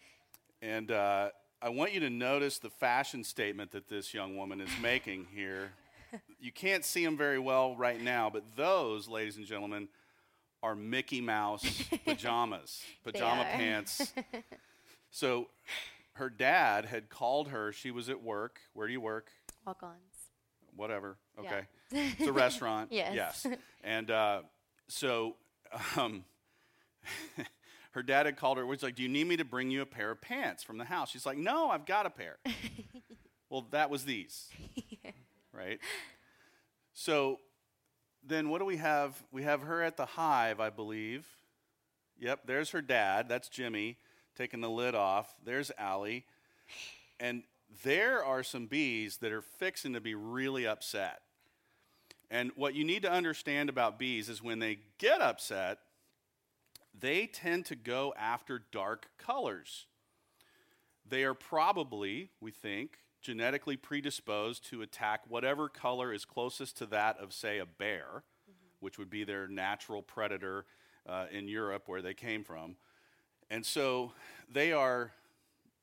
and 0.60 0.90
uh, 0.90 1.30
I 1.62 1.70
want 1.70 1.94
you 1.94 2.00
to 2.00 2.10
notice 2.10 2.58
the 2.58 2.68
fashion 2.68 3.24
statement 3.24 3.70
that 3.70 3.88
this 3.88 4.12
young 4.12 4.36
woman 4.36 4.60
is 4.60 4.68
making 4.82 5.28
here. 5.34 5.72
You 6.38 6.52
can't 6.52 6.84
see 6.84 7.04
them 7.04 7.16
very 7.16 7.38
well 7.38 7.74
right 7.74 8.00
now, 8.00 8.30
but 8.30 8.44
those, 8.56 9.08
ladies 9.08 9.38
and 9.38 9.46
gentlemen, 9.46 9.88
are 10.62 10.74
Mickey 10.74 11.20
Mouse 11.20 11.64
pajamas, 12.04 12.82
pajama 13.04 13.44
pants. 13.44 14.12
So 15.10 15.48
her 16.14 16.28
dad 16.28 16.84
had 16.84 17.08
called 17.08 17.48
her. 17.48 17.72
She 17.72 17.90
was 17.90 18.10
at 18.10 18.22
work. 18.22 18.60
Where 18.74 18.86
do 18.86 18.92
you 18.92 19.00
work? 19.00 19.30
Walk-ons. 19.66 19.94
Whatever. 20.74 21.16
Yeah. 21.42 21.48
Okay. 21.48 21.66
It's 22.18 22.28
a 22.28 22.32
restaurant. 22.32 22.92
Yes. 22.92 23.14
Yes. 23.14 23.46
And 23.82 24.10
uh, 24.10 24.42
so 24.88 25.36
um, 25.96 26.24
her 27.92 28.02
dad 28.02 28.26
had 28.26 28.36
called 28.36 28.58
her. 28.58 28.66
Was 28.66 28.82
like, 28.82 28.96
"Do 28.96 29.02
you 29.02 29.08
need 29.08 29.26
me 29.26 29.36
to 29.36 29.44
bring 29.44 29.70
you 29.70 29.80
a 29.82 29.86
pair 29.86 30.10
of 30.10 30.20
pants 30.20 30.62
from 30.62 30.76
the 30.78 30.84
house?" 30.84 31.10
She's 31.10 31.24
like, 31.24 31.38
"No, 31.38 31.70
I've 31.70 31.86
got 31.86 32.04
a 32.04 32.10
pair." 32.10 32.36
well, 33.48 33.66
that 33.70 33.88
was 33.88 34.04
these, 34.04 34.50
right? 35.52 35.78
So 36.92 37.38
then, 38.26 38.48
what 38.48 38.58
do 38.58 38.64
we 38.64 38.76
have? 38.76 39.22
We 39.32 39.42
have 39.42 39.62
her 39.62 39.82
at 39.82 39.96
the 39.96 40.06
hive, 40.06 40.60
I 40.60 40.70
believe. 40.70 41.26
Yep, 42.18 42.40
there's 42.46 42.70
her 42.70 42.82
dad. 42.82 43.28
That's 43.28 43.48
Jimmy 43.48 43.98
taking 44.36 44.60
the 44.60 44.70
lid 44.70 44.94
off. 44.94 45.34
There's 45.44 45.70
Allie, 45.78 46.24
and 47.18 47.42
there 47.84 48.24
are 48.24 48.42
some 48.42 48.66
bees 48.66 49.18
that 49.18 49.32
are 49.32 49.42
fixing 49.42 49.92
to 49.94 50.00
be 50.00 50.14
really 50.14 50.66
upset. 50.66 51.20
And 52.30 52.50
what 52.56 52.74
you 52.74 52.84
need 52.84 53.02
to 53.02 53.10
understand 53.10 53.68
about 53.68 53.98
bees 53.98 54.28
is 54.28 54.42
when 54.42 54.58
they 54.58 54.78
get 54.98 55.20
upset, 55.20 55.78
they 56.98 57.26
tend 57.26 57.66
to 57.66 57.76
go 57.76 58.14
after 58.18 58.62
dark 58.72 59.08
colors. 59.18 59.86
They 61.08 61.24
are 61.24 61.34
probably, 61.34 62.30
we 62.40 62.50
think, 62.50 62.98
genetically 63.22 63.76
predisposed 63.76 64.64
to 64.70 64.82
attack 64.82 65.22
whatever 65.28 65.68
color 65.68 66.12
is 66.12 66.24
closest 66.24 66.76
to 66.78 66.86
that 66.86 67.18
of, 67.18 67.32
say, 67.32 67.58
a 67.58 67.66
bear, 67.66 68.22
which 68.80 68.98
would 68.98 69.10
be 69.10 69.24
their 69.24 69.48
natural 69.48 70.02
predator 70.02 70.64
uh, 71.08 71.26
in 71.30 71.48
Europe 71.48 71.84
where 71.86 72.02
they 72.02 72.14
came 72.14 72.44
from. 72.44 72.76
And 73.50 73.64
so 73.64 74.12
they 74.50 74.72
are 74.72 75.12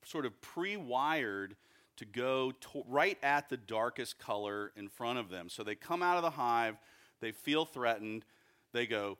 sort 0.03 0.25
of 0.25 0.39
pre 0.41 0.77
wired 0.77 1.55
to 1.97 2.05
go 2.05 2.51
to 2.51 2.83
right 2.87 3.17
at 3.23 3.49
the 3.49 3.57
darkest 3.57 4.19
color 4.19 4.71
in 4.75 4.87
front 4.87 5.19
of 5.19 5.29
them. 5.29 5.49
So 5.49 5.63
they 5.63 5.75
come 5.75 6.01
out 6.01 6.17
of 6.17 6.23
the 6.23 6.31
hive, 6.31 6.77
they 7.21 7.31
feel 7.31 7.65
threatened, 7.65 8.25
they 8.73 8.87
go, 8.87 9.17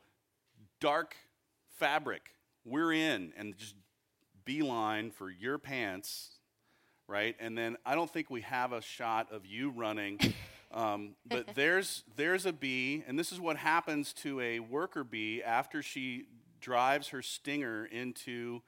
dark 0.80 1.16
fabric, 1.78 2.36
we're 2.66 2.94
in, 2.94 3.32
and 3.38 3.56
just 3.58 3.76
beeline 4.46 5.12
for 5.12 5.30
your 5.30 5.58
pants, 5.58 6.40
right? 7.08 7.36
And 7.40 7.58
then 7.58 7.78
I 7.86 7.96
don't 7.96 8.10
think 8.10 8.30
we 8.30 8.42
have 8.42 8.72
a 8.74 8.82
shot 8.82 9.32
of 9.32 9.46
you 9.46 9.70
running. 9.70 10.20
Um, 10.76 11.10
but 11.28 11.54
there's 11.54 12.04
there's 12.16 12.48
a 12.48 12.52
bee, 12.52 13.04
and 13.08 13.20
this 13.20 13.32
is 13.32 13.40
what 13.40 13.58
happens 13.58 14.12
to 14.14 14.42
a 14.42 14.60
worker 14.60 15.04
bee 15.04 15.44
after 15.44 15.84
she 15.84 16.26
drives 16.62 17.10
her 17.10 17.22
stinger 17.22 17.86
into 17.86 18.64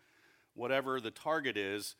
whatever 0.53 0.99
the 1.01 1.09
target 1.09 1.57
is 1.57 1.95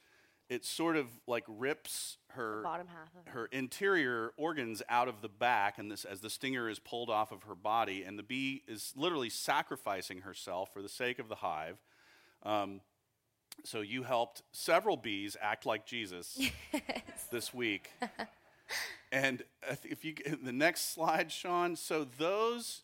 it 0.49 0.63
sort 0.63 0.95
of 0.95 1.07
like 1.27 1.43
rips 1.47 2.17
her 2.29 2.61
Bottom 2.61 2.87
half 2.87 3.07
of 3.19 3.27
it. 3.27 3.31
her 3.31 3.45
interior 3.47 4.31
organs 4.37 4.81
out 4.89 5.07
of 5.07 5.21
the 5.21 5.29
back 5.29 5.77
and 5.77 5.89
this 5.91 6.05
as 6.05 6.19
the 6.21 6.29
stinger 6.29 6.69
is 6.69 6.79
pulled 6.79 7.09
off 7.09 7.31
of 7.31 7.43
her 7.43 7.55
body 7.55 8.03
and 8.03 8.19
the 8.19 8.23
bee 8.23 8.61
is 8.67 8.93
literally 8.95 9.29
sacrificing 9.29 10.21
herself 10.21 10.71
for 10.73 10.81
the 10.81 10.89
sake 10.89 11.17
of 11.19 11.29
the 11.29 11.35
hive 11.35 11.77
um, 12.43 12.81
so 13.63 13.81
you 13.81 14.03
helped 14.03 14.41
several 14.51 14.97
bees 14.97 15.35
act 15.41 15.65
like 15.65 15.85
jesus 15.85 16.39
this 17.31 17.53
week 17.53 17.91
and 19.11 19.43
if 19.83 20.03
you 20.03 20.15
the 20.43 20.51
next 20.51 20.93
slide 20.93 21.31
sean 21.31 21.75
so 21.75 22.05
those 22.17 22.81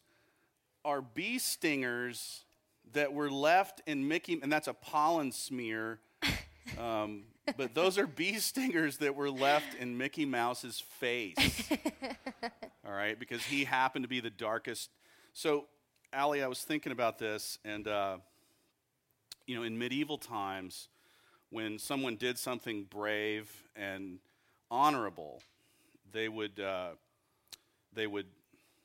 are 0.83 1.01
bee 1.01 1.37
stingers 1.37 2.45
that 2.93 3.13
were 3.13 3.29
left 3.29 3.81
in 3.85 4.07
mickey 4.07 4.39
and 4.41 4.51
that's 4.51 4.67
a 4.67 4.73
pollen 4.73 5.31
smear 5.31 5.99
um, 6.79 7.23
but 7.57 7.73
those 7.73 7.97
are 7.97 8.07
bee 8.07 8.39
stingers 8.39 8.97
that 8.97 9.15
were 9.15 9.29
left 9.29 9.75
in 9.75 9.97
Mickey 9.97 10.25
Mouse's 10.25 10.79
face. 10.79 11.69
All 12.85 12.91
right, 12.91 13.19
because 13.19 13.43
he 13.43 13.63
happened 13.63 14.03
to 14.03 14.09
be 14.09 14.19
the 14.19 14.29
darkest. 14.29 14.89
So, 15.33 15.65
Allie, 16.13 16.43
I 16.43 16.47
was 16.47 16.61
thinking 16.61 16.91
about 16.91 17.17
this, 17.17 17.57
and 17.63 17.87
uh, 17.87 18.17
you 19.47 19.55
know, 19.55 19.63
in 19.63 19.77
medieval 19.77 20.17
times, 20.17 20.89
when 21.49 21.77
someone 21.79 22.15
did 22.15 22.37
something 22.37 22.85
brave 22.85 23.49
and 23.75 24.19
honorable, 24.69 25.41
they 26.11 26.29
would 26.29 26.59
uh, 26.59 26.91
they 27.93 28.07
would 28.07 28.27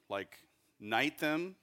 like 0.08 0.38
knight 0.80 1.18
them, 1.18 1.56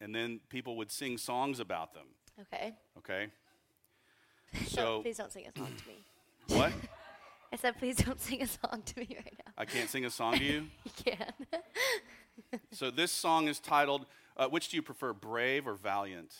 and 0.00 0.14
then 0.14 0.40
people 0.48 0.76
would 0.76 0.90
sing 0.90 1.18
songs 1.18 1.60
about 1.60 1.94
them. 1.94 2.06
Okay. 2.40 2.74
Okay. 2.98 3.28
So 4.66 5.02
please 5.02 5.16
don't 5.16 5.32
sing 5.32 5.46
a 5.46 5.56
song 5.56 5.72
to 5.76 5.88
me. 5.88 6.04
what? 6.58 6.72
I 7.52 7.56
said, 7.56 7.78
please 7.78 7.96
don't 7.96 8.20
sing 8.20 8.42
a 8.42 8.46
song 8.48 8.82
to 8.84 8.98
me 8.98 9.06
right 9.10 9.38
now. 9.46 9.52
I 9.56 9.64
can't 9.64 9.88
sing 9.88 10.04
a 10.04 10.10
song 10.10 10.38
to 10.38 10.44
you. 10.44 10.66
You 10.84 10.90
can. 11.14 12.60
So 12.72 12.90
this 12.90 13.12
song 13.12 13.46
is 13.48 13.60
titled. 13.60 14.06
Uh, 14.36 14.48
which 14.48 14.70
do 14.70 14.76
you 14.76 14.82
prefer, 14.82 15.12
brave 15.12 15.68
or 15.68 15.74
valiant? 15.74 16.34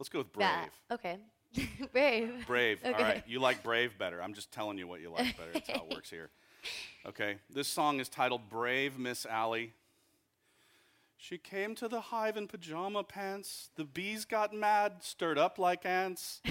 Let's 0.00 0.08
go 0.08 0.18
with 0.20 0.32
brave. 0.32 0.48
Okay. 0.90 1.18
Brave. 1.92 2.46
Brave. 2.46 2.80
All 2.84 2.92
Okay. 2.92 3.02
right. 3.02 3.24
You 3.26 3.38
like 3.38 3.62
brave 3.62 3.98
better. 3.98 4.22
I'm 4.22 4.32
just 4.32 4.50
telling 4.50 4.78
you 4.78 4.86
what 4.88 5.00
you 5.02 5.10
like 5.10 5.36
better. 5.36 5.50
That's 5.52 5.68
how 5.68 5.84
it 5.88 5.94
works 5.94 6.10
here. 6.10 6.30
Okay. 7.06 7.36
This 7.48 7.68
song 7.68 8.00
is 8.00 8.10
titled 8.10 8.50
Brave 8.50 8.98
Miss 8.98 9.24
Allie. 9.24 9.72
She 11.16 11.38
came 11.38 11.74
to 11.76 11.88
the 11.88 12.00
hive 12.02 12.36
in 12.36 12.48
pajama 12.48 13.02
pants. 13.02 13.70
The 13.76 13.84
bees 13.84 14.26
got 14.26 14.52
mad, 14.52 14.96
stirred 15.00 15.38
up 15.38 15.58
like 15.58 15.86
ants. 15.86 16.42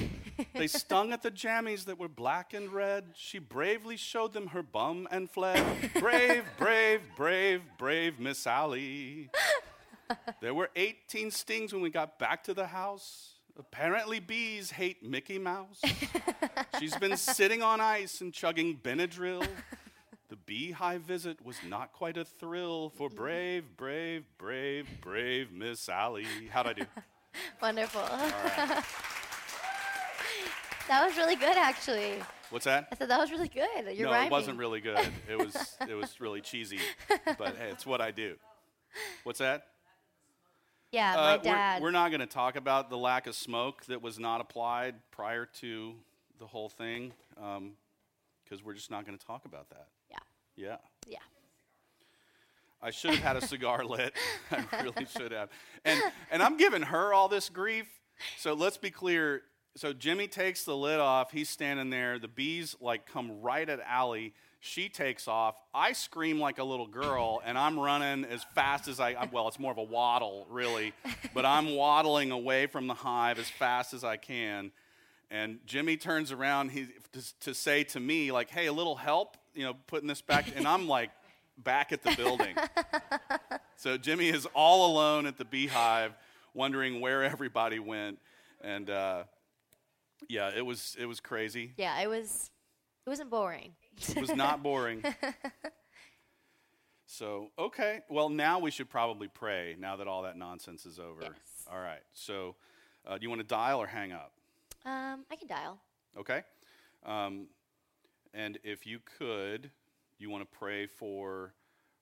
They 0.55 0.65
stung 0.81 1.11
at 1.13 1.21
the 1.21 1.29
jammies 1.29 1.85
that 1.85 1.99
were 1.99 2.07
black 2.07 2.55
and 2.55 2.71
red. 2.73 3.05
She 3.15 3.37
bravely 3.37 3.97
showed 3.97 4.33
them 4.33 4.47
her 4.47 4.63
bum 4.63 5.07
and 5.11 5.29
fled. 5.29 5.63
Brave, 5.99 6.43
brave, 6.57 7.01
brave, 7.15 7.61
brave 7.77 8.19
Miss 8.19 8.47
Allie. 8.47 9.29
There 10.41 10.55
were 10.55 10.71
18 10.75 11.29
stings 11.29 11.71
when 11.71 11.83
we 11.83 11.91
got 11.91 12.17
back 12.17 12.43
to 12.45 12.53
the 12.55 12.65
house. 12.67 13.35
Apparently, 13.59 14.21
bees 14.21 14.71
hate 14.71 15.03
Mickey 15.03 15.37
Mouse. 15.37 15.81
She's 16.79 16.95
been 16.95 17.17
sitting 17.17 17.61
on 17.61 17.81
ice 17.81 18.21
and 18.21 18.33
chugging 18.33 18.79
Benadryl. 18.81 19.45
The 20.29 20.37
beehive 20.37 21.01
visit 21.01 21.43
was 21.45 21.57
not 21.67 21.91
quite 21.91 22.15
a 22.15 22.23
thrill 22.23 22.89
for 22.89 23.09
brave, 23.09 23.65
brave, 23.75 24.23
brave, 24.37 24.87
brave 25.01 25.51
Miss 25.51 25.89
Allie. 25.89 26.25
How'd 26.49 26.67
I 26.67 26.73
do? 26.73 26.85
Wonderful. 27.61 28.01
Right. 28.01 28.83
That 30.87 31.05
was 31.05 31.15
really 31.17 31.35
good, 31.35 31.55
actually. 31.55 32.13
What's 32.49 32.65
that? 32.65 32.87
I 32.91 32.95
said 32.95 33.11
that 33.11 33.19
was 33.19 33.29
really 33.29 33.47
good. 33.47 33.95
You're 33.95 34.07
no, 34.07 34.11
rhyming. 34.11 34.25
it 34.25 34.31
wasn't 34.31 34.57
really 34.57 34.81
good. 34.81 35.07
It 35.29 35.37
was 35.37 35.77
it 35.87 35.93
was 35.93 36.15
really 36.19 36.41
cheesy, 36.41 36.79
but 37.37 37.55
hey, 37.57 37.69
it's 37.69 37.85
what 37.85 38.01
I 38.01 38.09
do. 38.09 38.37
What's 39.23 39.37
that? 39.37 39.67
Yeah, 40.91 41.11
Uh, 41.13 41.15
my 41.15 41.31
we're- 41.33 41.43
dad. 41.43 41.81
We're, 41.81 41.91
not 41.91 42.09
going 42.09 42.21
to 42.21 42.25
talk 42.27 42.55
about 42.55 42.89
the 42.89 42.97
lack 42.97 43.27
of 43.27 43.35
smoke 43.35 43.85
that 43.85 44.01
was 44.01 44.17
not 44.19 44.41
applied 44.41 44.95
prior 45.11 45.45
to 45.45 45.95
the 46.39 46.47
whole 46.47 46.69
thing, 46.69 47.13
because 47.35 48.63
we're 48.63 48.73
just 48.73 48.89
not 48.89 49.05
going 49.05 49.17
to 49.17 49.25
talk 49.25 49.45
about 49.45 49.69
that. 49.69 49.87
yeah. 50.09 50.17
Yeah. 50.55 50.77
Yeah. 51.07 51.17
I 52.81 52.91
should 52.91 53.11
have 53.11 53.19
had 53.23 53.35
a 53.35 53.45
cigar 53.45 53.83
lit. 53.85 54.13
I 54.51 54.65
really 54.83 55.05
should 55.05 55.31
have. 55.31 55.49
And 55.85 56.01
and 56.31 56.41
I'm 56.41 56.55
giving 56.57 56.81
her 56.81 57.13
all 57.13 57.27
this 57.27 57.49
grief. 57.49 57.87
So 58.37 58.53
let's 58.53 58.77
be 58.77 58.89
clear. 58.89 59.43
So 59.75 59.91
Jimmy 59.93 60.27
takes 60.27 60.63
the 60.63 60.75
lid 60.75 60.99
off. 60.99 61.31
He's 61.31 61.49
standing 61.49 61.89
there. 61.89 62.19
The 62.19 62.27
bees 62.29 62.75
like 62.81 63.05
come 63.05 63.41
right 63.41 63.67
at 63.69 63.79
Allie. 63.85 64.33
She 64.61 64.89
takes 64.89 65.27
off. 65.27 65.55
I 65.73 65.93
scream 65.93 66.39
like 66.39 66.57
a 66.57 66.63
little 66.63 66.87
girl, 66.87 67.41
and 67.45 67.57
I'm 67.57 67.79
running 67.79 68.25
as 68.25 68.43
fast 68.55 68.87
as 68.89 68.99
I. 68.99 69.15
Well, 69.31 69.47
it's 69.47 69.59
more 69.59 69.71
of 69.71 69.77
a 69.77 69.83
waddle, 69.83 70.45
really, 70.49 70.93
but 71.33 71.45
I'm 71.45 71.75
waddling 71.75 72.31
away 72.31 72.67
from 72.67 72.87
the 72.87 72.93
hive 72.93 73.39
as 73.39 73.49
fast 73.49 73.93
as 73.93 74.03
I 74.03 74.17
can. 74.17 74.71
And 75.31 75.59
Jimmy 75.65 75.95
turns 75.95 76.31
around 76.31 76.69
he, 76.69 76.87
to, 77.13 77.39
to 77.41 77.53
say 77.53 77.85
to 77.85 77.99
me, 78.01 78.33
like, 78.33 78.49
"Hey, 78.49 78.65
a 78.65 78.73
little 78.73 78.97
help, 78.97 79.37
you 79.53 79.63
know, 79.63 79.75
putting 79.87 80.07
this 80.07 80.21
back." 80.21 80.47
And 80.53 80.67
I'm 80.67 80.89
like, 80.89 81.11
back 81.63 81.91
at 81.91 82.03
the 82.03 82.15
building. 82.15 82.55
so 83.75 83.97
Jimmy 83.97 84.29
is 84.29 84.45
all 84.53 84.91
alone 84.91 85.25
at 85.25 85.37
the 85.37 85.45
beehive, 85.45 86.13
wondering 86.53 86.99
where 86.99 87.23
everybody 87.23 87.79
went, 87.79 88.19
and 88.61 88.89
uh, 88.89 89.23
yeah, 90.27 90.51
it 90.55 90.65
was 90.65 90.95
it 90.99 91.05
was 91.05 91.19
crazy. 91.19 91.73
Yeah, 91.77 91.99
it 92.01 92.07
was. 92.07 92.51
It 93.05 93.09
wasn't 93.09 93.29
boring. 93.29 93.71
It 94.07 94.21
was 94.21 94.35
not 94.35 94.63
boring. 94.63 95.03
so 97.05 97.49
okay, 97.57 98.01
well 98.09 98.29
now 98.29 98.59
we 98.59 98.71
should 98.71 98.89
probably 98.89 99.27
pray. 99.27 99.75
Now 99.77 99.97
that 99.97 100.07
all 100.07 100.23
that 100.23 100.37
nonsense 100.37 100.85
is 100.85 100.99
over. 100.99 101.21
Yes. 101.21 101.33
All 101.71 101.79
right. 101.79 102.01
So, 102.13 102.55
uh, 103.05 103.17
do 103.17 103.23
you 103.23 103.29
want 103.29 103.41
to 103.41 103.47
dial 103.47 103.79
or 103.79 103.87
hang 103.87 104.11
up? 104.11 104.31
Um, 104.85 105.25
I 105.31 105.35
can 105.35 105.47
dial. 105.47 105.79
Okay. 106.17 106.43
Um, 107.05 107.47
and 108.33 108.57
if 108.63 108.85
you 108.85 108.99
could, 109.17 109.71
you 110.17 110.29
want 110.29 110.49
to 110.49 110.57
pray 110.57 110.85
for 110.85 111.53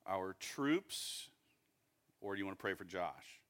our 0.07 0.35
troops, 0.39 1.29
or 2.21 2.35
do 2.35 2.39
you 2.39 2.45
want 2.45 2.57
to 2.57 2.61
pray 2.61 2.73
for 2.73 2.85
Josh? 2.85 3.41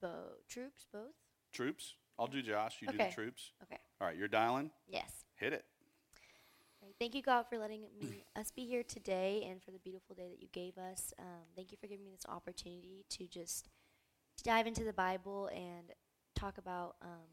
Bo- 0.00 0.08
troops, 0.48 0.86
both. 0.92 1.12
Troops? 1.52 1.94
I'll 2.18 2.26
do 2.26 2.42
Josh. 2.42 2.76
You 2.80 2.88
do 2.88 2.98
the 2.98 3.10
troops. 3.14 3.52
Okay. 3.64 3.78
All 4.00 4.06
right, 4.06 4.16
you're 4.16 4.28
dialing. 4.28 4.70
Yes. 4.88 5.24
Hit 5.40 5.54
it. 5.54 5.64
Thank 6.98 7.14
you, 7.14 7.22
God, 7.22 7.46
for 7.48 7.56
letting 7.56 7.84
me 7.98 8.24
us 8.36 8.50
be 8.50 8.66
here 8.66 8.82
today 8.82 9.46
and 9.50 9.62
for 9.62 9.70
the 9.70 9.78
beautiful 9.78 10.14
day 10.14 10.28
that 10.28 10.42
you 10.42 10.48
gave 10.52 10.76
us. 10.76 11.14
Um, 11.18 11.46
thank 11.56 11.72
you 11.72 11.78
for 11.80 11.86
giving 11.86 12.04
me 12.04 12.10
this 12.10 12.26
opportunity 12.28 13.06
to 13.08 13.26
just 13.26 13.70
dive 14.44 14.66
into 14.66 14.84
the 14.84 14.92
Bible 14.92 15.48
and 15.54 15.92
talk 16.34 16.58
about 16.58 16.96
um, 17.00 17.30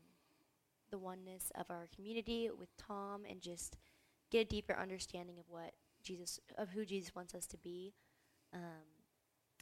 the 0.89 0.97
oneness 0.97 1.51
of 1.59 1.65
our 1.69 1.89
community 1.93 2.49
with 2.57 2.69
Tom 2.77 3.23
and 3.29 3.41
just 3.41 3.75
get 4.31 4.39
a 4.39 4.45
deeper 4.45 4.77
understanding 4.79 5.37
of 5.37 5.45
what 5.49 5.73
Jesus, 6.01 6.39
of 6.57 6.69
who 6.69 6.85
Jesus 6.85 7.13
wants 7.13 7.35
us 7.35 7.45
to 7.47 7.57
be. 7.57 7.93
Um, 8.53 8.87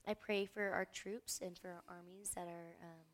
I 0.07 0.13
pray 0.13 0.45
for 0.45 0.69
our 0.69 0.85
troops 0.85 1.39
and 1.43 1.57
for 1.57 1.69
our 1.69 1.83
armies 1.89 2.29
that 2.35 2.47
are 2.47 2.75
um, 2.83 3.05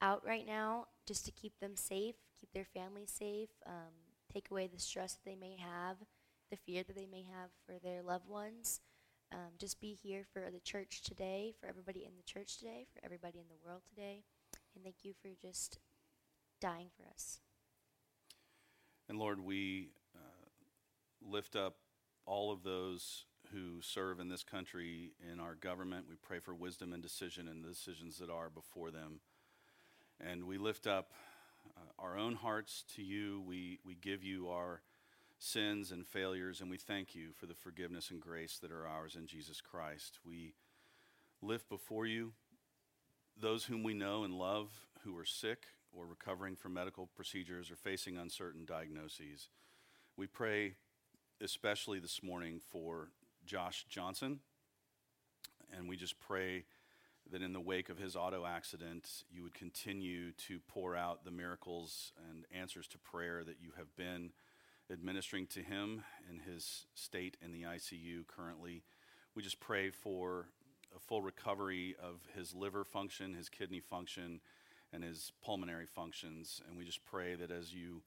out 0.00 0.24
right 0.24 0.46
now, 0.46 0.86
just 1.08 1.24
to 1.24 1.32
keep 1.32 1.58
them 1.58 1.74
safe, 1.74 2.14
keep 2.38 2.52
their 2.52 2.64
families 2.64 3.10
safe, 3.10 3.50
um, 3.66 4.01
take 4.32 4.50
away 4.50 4.66
the 4.72 4.80
stress 4.80 5.14
that 5.14 5.24
they 5.24 5.36
may 5.36 5.56
have, 5.56 5.96
the 6.50 6.56
fear 6.56 6.82
that 6.82 6.96
they 6.96 7.06
may 7.06 7.22
have 7.22 7.50
for 7.66 7.78
their 7.82 8.02
loved 8.02 8.28
ones. 8.28 8.80
Um, 9.32 9.52
just 9.58 9.80
be 9.80 9.96
here 10.02 10.24
for 10.32 10.50
the 10.50 10.60
church 10.60 11.02
today, 11.02 11.54
for 11.58 11.66
everybody 11.66 12.04
in 12.04 12.12
the 12.16 12.22
church 12.22 12.58
today, 12.58 12.86
for 12.92 13.04
everybody 13.04 13.38
in 13.38 13.46
the 13.48 13.66
world 13.66 13.82
today. 13.88 14.22
And 14.74 14.84
thank 14.84 14.96
you 15.02 15.14
for 15.20 15.28
just 15.40 15.78
dying 16.60 16.88
for 16.96 17.08
us. 17.08 17.40
And 19.08 19.18
Lord, 19.18 19.40
we 19.40 19.90
uh, 20.14 20.48
lift 21.22 21.56
up 21.56 21.76
all 22.26 22.52
of 22.52 22.62
those 22.62 23.24
who 23.52 23.80
serve 23.80 24.20
in 24.20 24.28
this 24.28 24.44
country 24.44 25.12
in 25.32 25.40
our 25.40 25.54
government. 25.54 26.06
We 26.08 26.16
pray 26.16 26.38
for 26.38 26.54
wisdom 26.54 26.92
and 26.92 27.02
decision 27.02 27.48
and 27.48 27.64
the 27.64 27.68
decisions 27.68 28.18
that 28.18 28.30
are 28.30 28.48
before 28.48 28.90
them. 28.90 29.20
And 30.20 30.44
we 30.44 30.58
lift 30.58 30.86
up 30.86 31.12
Uh, 31.76 32.02
our 32.02 32.18
own 32.18 32.34
hearts 32.34 32.84
to 32.96 33.02
you. 33.02 33.42
We, 33.46 33.78
we 33.84 33.94
give 33.94 34.22
you 34.22 34.48
our 34.48 34.82
sins 35.38 35.90
and 35.90 36.06
failures, 36.06 36.60
and 36.60 36.70
we 36.70 36.76
thank 36.76 37.14
you 37.14 37.32
for 37.32 37.46
the 37.46 37.54
forgiveness 37.54 38.10
and 38.10 38.20
grace 38.20 38.58
that 38.58 38.70
are 38.70 38.86
ours 38.86 39.16
in 39.16 39.26
Jesus 39.26 39.60
Christ. 39.60 40.18
We 40.24 40.54
lift 41.40 41.68
before 41.68 42.06
you 42.06 42.32
those 43.40 43.64
whom 43.64 43.82
we 43.82 43.94
know 43.94 44.24
and 44.24 44.34
love 44.34 44.70
who 45.04 45.16
are 45.16 45.24
sick 45.24 45.64
or 45.92 46.06
recovering 46.06 46.54
from 46.54 46.74
medical 46.74 47.08
procedures 47.14 47.70
or 47.70 47.76
facing 47.76 48.16
uncertain 48.16 48.64
diagnoses. 48.64 49.48
We 50.16 50.26
pray 50.26 50.74
especially 51.40 51.98
this 51.98 52.22
morning 52.22 52.60
for 52.70 53.08
Josh 53.44 53.84
Johnson, 53.88 54.40
and 55.76 55.88
we 55.88 55.96
just 55.96 56.20
pray 56.20 56.64
that 57.32 57.42
in 57.42 57.54
the 57.54 57.60
wake 57.60 57.88
of 57.88 57.98
his 57.98 58.14
auto 58.14 58.44
accident, 58.44 59.24
you 59.30 59.42
would 59.42 59.54
continue 59.54 60.32
to 60.32 60.60
pour 60.68 60.94
out 60.94 61.24
the 61.24 61.30
miracles 61.30 62.12
and 62.30 62.44
answers 62.52 62.86
to 62.88 62.98
prayer 62.98 63.42
that 63.42 63.56
you 63.60 63.70
have 63.76 63.96
been 63.96 64.30
administering 64.92 65.46
to 65.46 65.60
him 65.60 66.04
in 66.30 66.38
his 66.40 66.86
state 66.94 67.38
in 67.42 67.50
the 67.50 67.62
ICU 67.62 68.26
currently. 68.26 68.82
We 69.34 69.42
just 69.42 69.60
pray 69.60 69.90
for 69.90 70.48
a 70.94 71.00
full 71.00 71.22
recovery 71.22 71.96
of 72.02 72.20
his 72.36 72.54
liver 72.54 72.84
function, 72.84 73.32
his 73.32 73.48
kidney 73.48 73.80
function, 73.80 74.40
and 74.92 75.02
his 75.02 75.32
pulmonary 75.42 75.86
functions. 75.86 76.60
And 76.68 76.76
we 76.76 76.84
just 76.84 77.02
pray 77.06 77.34
that 77.34 77.50
as 77.50 77.72
you 77.72 78.02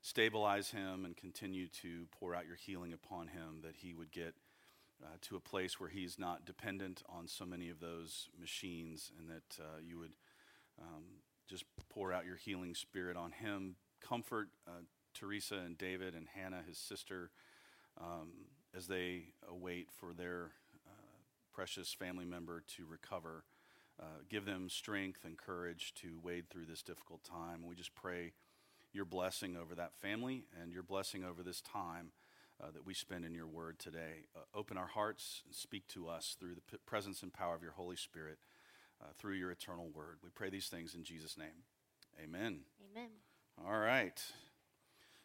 stabilize 0.00 0.70
him 0.70 1.04
and 1.04 1.14
continue 1.14 1.68
to 1.82 2.06
pour 2.18 2.34
out 2.34 2.46
your 2.46 2.56
healing 2.56 2.94
upon 2.94 3.28
him, 3.28 3.60
that 3.62 3.76
he 3.76 3.92
would 3.92 4.10
get 4.10 4.34
uh, 5.02 5.16
to 5.22 5.36
a 5.36 5.40
place 5.40 5.78
where 5.78 5.88
he's 5.88 6.18
not 6.18 6.44
dependent 6.44 7.02
on 7.08 7.26
so 7.26 7.44
many 7.44 7.68
of 7.68 7.80
those 7.80 8.28
machines, 8.38 9.10
and 9.18 9.28
that 9.28 9.62
uh, 9.62 9.78
you 9.82 9.98
would 9.98 10.14
um, 10.80 11.04
just 11.48 11.64
pour 11.88 12.12
out 12.12 12.26
your 12.26 12.36
healing 12.36 12.74
spirit 12.74 13.16
on 13.16 13.32
him. 13.32 13.76
Comfort 14.00 14.48
uh, 14.66 14.82
Teresa 15.14 15.56
and 15.56 15.76
David 15.76 16.14
and 16.14 16.28
Hannah, 16.34 16.62
his 16.66 16.78
sister, 16.78 17.30
um, 18.00 18.30
as 18.76 18.86
they 18.86 19.34
await 19.48 19.88
for 19.90 20.12
their 20.12 20.52
uh, 20.86 21.18
precious 21.52 21.92
family 21.92 22.24
member 22.24 22.62
to 22.76 22.86
recover. 22.86 23.44
Uh, 24.00 24.22
give 24.30 24.46
them 24.46 24.70
strength 24.70 25.24
and 25.24 25.36
courage 25.36 25.92
to 25.94 26.18
wade 26.22 26.48
through 26.48 26.64
this 26.64 26.82
difficult 26.82 27.22
time. 27.22 27.66
We 27.66 27.74
just 27.74 27.94
pray 27.94 28.32
your 28.92 29.04
blessing 29.04 29.56
over 29.56 29.74
that 29.74 29.94
family 29.94 30.44
and 30.60 30.72
your 30.72 30.82
blessing 30.82 31.22
over 31.22 31.42
this 31.42 31.60
time 31.60 32.12
uh, 32.62 32.70
that 32.72 32.84
we 32.86 32.94
spend 32.94 33.24
in 33.24 33.34
your 33.34 33.46
word 33.46 33.78
today. 33.78 34.26
Uh, 34.36 34.40
open 34.54 34.76
our 34.76 34.86
hearts 34.86 35.42
and 35.46 35.54
speak 35.54 35.86
to 35.88 36.08
us 36.08 36.36
through 36.38 36.54
the 36.54 36.60
p- 36.62 36.76
presence 36.86 37.22
and 37.22 37.32
power 37.32 37.54
of 37.54 37.62
your 37.62 37.72
Holy 37.72 37.96
Spirit 37.96 38.38
uh, 39.00 39.06
through 39.18 39.34
your 39.34 39.50
eternal 39.50 39.88
word. 39.94 40.18
We 40.22 40.30
pray 40.30 40.50
these 40.50 40.66
things 40.68 40.94
in 40.94 41.04
Jesus' 41.04 41.38
name. 41.38 41.64
Amen. 42.22 42.60
Amen. 42.92 43.08
All 43.66 43.78
right. 43.78 44.20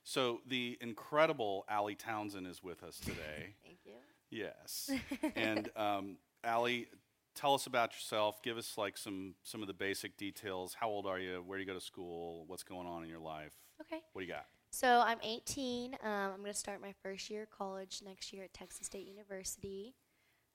So 0.04 0.41
the 0.48 0.78
incredible 0.82 1.65
Allie 1.67 1.95
Townsend 1.95 2.48
is 2.48 2.63
with 2.63 2.84
us 2.84 3.00
today. 3.00 3.56
Thank 3.63 3.80
you. 3.86 3.93
yes. 4.30 4.91
And 5.36 5.69
um, 5.76 6.17
Allie, 6.43 6.88
tell 7.34 7.54
us 7.56 7.65
about 7.65 7.93
yourself. 7.93 8.41
Give 8.43 8.58
us 8.58 8.78
like 8.78 8.98
some 8.98 9.34
some 9.43 9.62
of 9.62 9.67
the 9.67 9.74
basic 9.74 10.15
details. 10.17 10.76
How 10.80 10.89
old 10.89 11.08
are 11.08 11.19
you? 11.19 11.43
Where 11.45 11.58
do 11.58 11.63
you 11.63 11.67
go 11.67 11.74
to 11.74 11.84
school? 11.84 12.43
What's 12.48 12.63
going 12.63 12.88
on 12.88 13.04
in 13.04 13.10
your 13.10 13.19
life? 13.19 13.54
Okay. 13.82 14.02
What 14.13 14.21
do 14.21 14.28
you 14.28 14.32
got? 14.34 14.45
So 14.75 15.01
I'm 15.07 15.19
18. 15.23 15.93
Um, 16.03 16.09
I'm 16.11 16.39
going 16.41 16.51
to 16.51 16.53
start 16.53 16.81
my 16.81 16.93
first 17.01 17.29
year 17.29 17.43
of 17.43 17.49
college 17.49 18.01
next 18.05 18.33
year 18.33 18.43
at 18.43 18.53
Texas 18.53 18.88
State 18.88 19.07
University. 19.07 19.95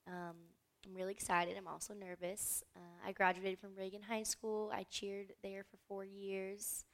Um, 0.07 0.37
I'm 0.85 0.95
really 0.95 1.13
excited. 1.13 1.57
I'm 1.57 1.67
also 1.67 1.95
nervous. 1.95 2.63
Uh, 2.77 3.09
I 3.09 3.13
graduated 3.13 3.59
from 3.59 3.71
Reagan 3.75 4.03
High 4.03 4.25
School. 4.25 4.71
I 4.75 4.85
cheered 4.91 5.33
there 5.43 5.65
for 5.65 5.79
four 5.89 6.05
years, 6.05 6.85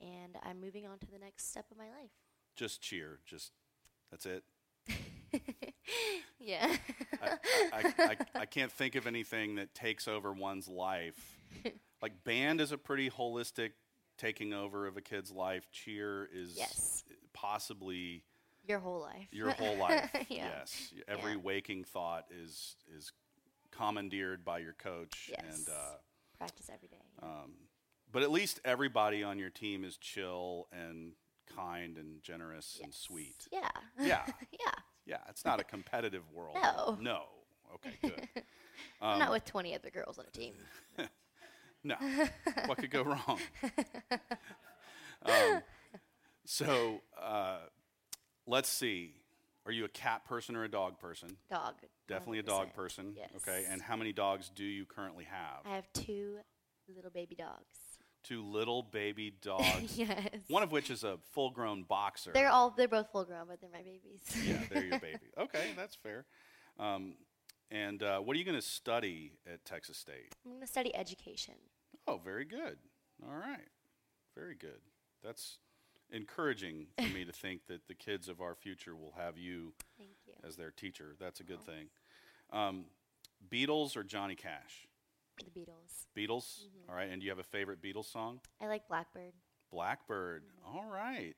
and 0.00 0.38
I'm 0.44 0.60
moving 0.60 0.86
on 0.86 1.00
to 1.00 1.10
the 1.10 1.18
next 1.18 1.50
step 1.50 1.64
of 1.72 1.76
my 1.76 1.86
life. 2.00 2.12
Just 2.54 2.80
cheer. 2.80 3.18
Just 3.26 3.50
that's 4.12 4.24
it. 4.24 4.44
yeah. 6.38 6.76
I, 7.20 7.32
I, 7.72 7.92
I, 7.98 8.16
I 8.36 8.46
can't 8.46 8.70
think 8.70 8.94
of 8.94 9.08
anything 9.08 9.56
that 9.56 9.74
takes 9.74 10.06
over 10.06 10.32
one's 10.32 10.68
life. 10.68 11.38
Like 12.00 12.22
band 12.22 12.60
is 12.60 12.70
a 12.70 12.78
pretty 12.78 13.10
holistic 13.10 13.72
taking 14.18 14.52
over 14.52 14.86
of 14.86 14.96
a 14.96 15.00
kid's 15.00 15.30
life. 15.30 15.68
Cheer 15.72 16.28
is 16.32 16.54
Yes. 16.56 17.04
possibly 17.32 18.24
Your 18.66 18.78
whole 18.80 19.00
life. 19.00 19.28
your 19.30 19.50
whole 19.52 19.76
life. 19.76 20.10
yeah. 20.28 20.48
Yes, 20.58 20.92
every 21.06 21.32
Yeah. 21.32 21.38
waking 21.38 21.84
thought 21.84 22.26
is 22.30 22.76
is 22.94 23.12
commandeered 23.70 24.44
by 24.44 24.58
your 24.58 24.74
coach, 24.74 25.30
Yes. 25.30 25.56
and 25.58 25.68
uh, 25.68 25.96
Practice 26.36 26.68
every 26.72 26.88
day. 26.88 26.96
yeah. 27.22 27.24
um, 27.28 27.52
but 28.10 28.22
at 28.22 28.30
least 28.30 28.60
everybody 28.64 29.22
on 29.22 29.38
your 29.38 29.50
team 29.50 29.84
is 29.84 29.96
chill 29.96 30.66
and 30.72 31.12
kind 31.54 31.96
and 31.96 32.22
generous 32.22 32.80
and 32.82 32.92
sweet. 32.94 33.46
Yeah. 33.52 33.70
Yeah. 33.98 34.24
yeah. 34.52 34.72
Yeah, 35.06 35.18
it's 35.28 35.44
not 35.44 35.60
a 35.60 35.64
competitive 35.64 36.30
world. 36.32 36.56
No. 36.62 36.98
No. 37.00 37.22
Okay, 37.74 37.94
good. 38.02 38.28
Um, 39.02 39.18
not 39.18 39.30
with 39.30 39.44
20 39.44 39.74
other 39.74 39.90
girls 39.90 40.18
on 40.18 40.24
a 40.26 40.30
team. 40.30 40.54
No. 41.84 41.96
what 42.66 42.78
could 42.78 42.90
go 42.90 43.02
wrong? 43.02 43.38
um, 45.24 45.62
so 46.44 47.00
uh, 47.20 47.58
let's 48.46 48.68
see. 48.68 49.14
Are 49.66 49.72
you 49.72 49.84
a 49.84 49.88
cat 49.88 50.24
person 50.24 50.56
or 50.56 50.64
a 50.64 50.70
dog 50.70 50.98
person? 50.98 51.36
Dog. 51.50 51.74
Definitely 52.08 52.38
a 52.38 52.42
dog 52.42 52.72
person. 52.74 53.12
Yes. 53.14 53.28
Okay. 53.36 53.64
And 53.68 53.82
how 53.82 53.96
many 53.96 54.12
dogs 54.12 54.50
do 54.54 54.64
you 54.64 54.86
currently 54.86 55.24
have? 55.24 55.60
I 55.70 55.74
have 55.76 55.92
two 55.92 56.36
little 56.94 57.10
baby 57.10 57.34
dogs. 57.34 57.66
Two 58.24 58.42
little 58.44 58.82
baby 58.82 59.34
dogs. 59.42 59.98
yes. 59.98 60.28
One 60.48 60.62
of 60.62 60.72
which 60.72 60.90
is 60.90 61.04
a 61.04 61.18
full-grown 61.32 61.82
boxer. 61.82 62.30
They're 62.32 62.48
all 62.48 62.70
they're 62.76 62.88
both 62.88 63.10
full 63.12 63.24
grown, 63.24 63.46
but 63.48 63.60
they're 63.60 63.70
my 63.70 63.82
babies. 63.82 64.22
yeah, 64.42 64.58
they're 64.70 64.84
your 64.86 64.98
baby. 65.00 65.18
Okay, 65.38 65.66
that's 65.76 65.96
fair. 65.96 66.24
Um, 66.78 67.14
and 67.70 68.02
uh, 68.02 68.18
what 68.20 68.34
are 68.34 68.38
you 68.38 68.44
going 68.44 68.58
to 68.58 68.62
study 68.66 69.32
at 69.50 69.64
Texas 69.64 69.96
State? 69.98 70.34
I'm 70.44 70.52
going 70.52 70.60
to 70.62 70.66
study 70.66 70.94
education. 70.96 71.54
Oh, 72.06 72.18
very 72.22 72.44
good. 72.44 72.78
All 73.26 73.36
right. 73.36 73.68
Very 74.34 74.54
good. 74.54 74.80
That's 75.22 75.58
encouraging 76.10 76.86
for 76.96 77.08
me 77.14 77.24
to 77.24 77.32
think 77.32 77.66
that 77.66 77.86
the 77.88 77.94
kids 77.94 78.28
of 78.28 78.40
our 78.40 78.54
future 78.54 78.96
will 78.96 79.12
have 79.16 79.36
you 79.36 79.74
Thank 79.98 80.10
you. 80.26 80.32
as 80.46 80.56
their 80.56 80.70
teacher. 80.70 81.14
That's 81.18 81.40
a 81.40 81.44
good 81.44 81.58
Oh. 81.62 81.64
thing. 81.72 81.90
Um, 82.50 82.86
Beatles 83.50 83.96
or 83.96 84.02
Johnny 84.04 84.34
Cash? 84.34 84.86
The 85.44 85.50
Beatles. 85.50 86.06
Beatles. 86.16 86.64
Mhm. 86.64 86.88
All 86.88 86.94
right. 86.94 87.08
And 87.10 87.20
do 87.20 87.24
you 87.26 87.30
have 87.30 87.38
a 87.38 87.44
favorite 87.44 87.80
Beatles 87.82 88.06
song? 88.06 88.40
I 88.60 88.66
like 88.66 88.88
Blackbird. 88.88 89.34
Blackbird. 89.70 90.44
Mhm. 90.44 90.74
All 90.74 90.86
right. 90.86 91.36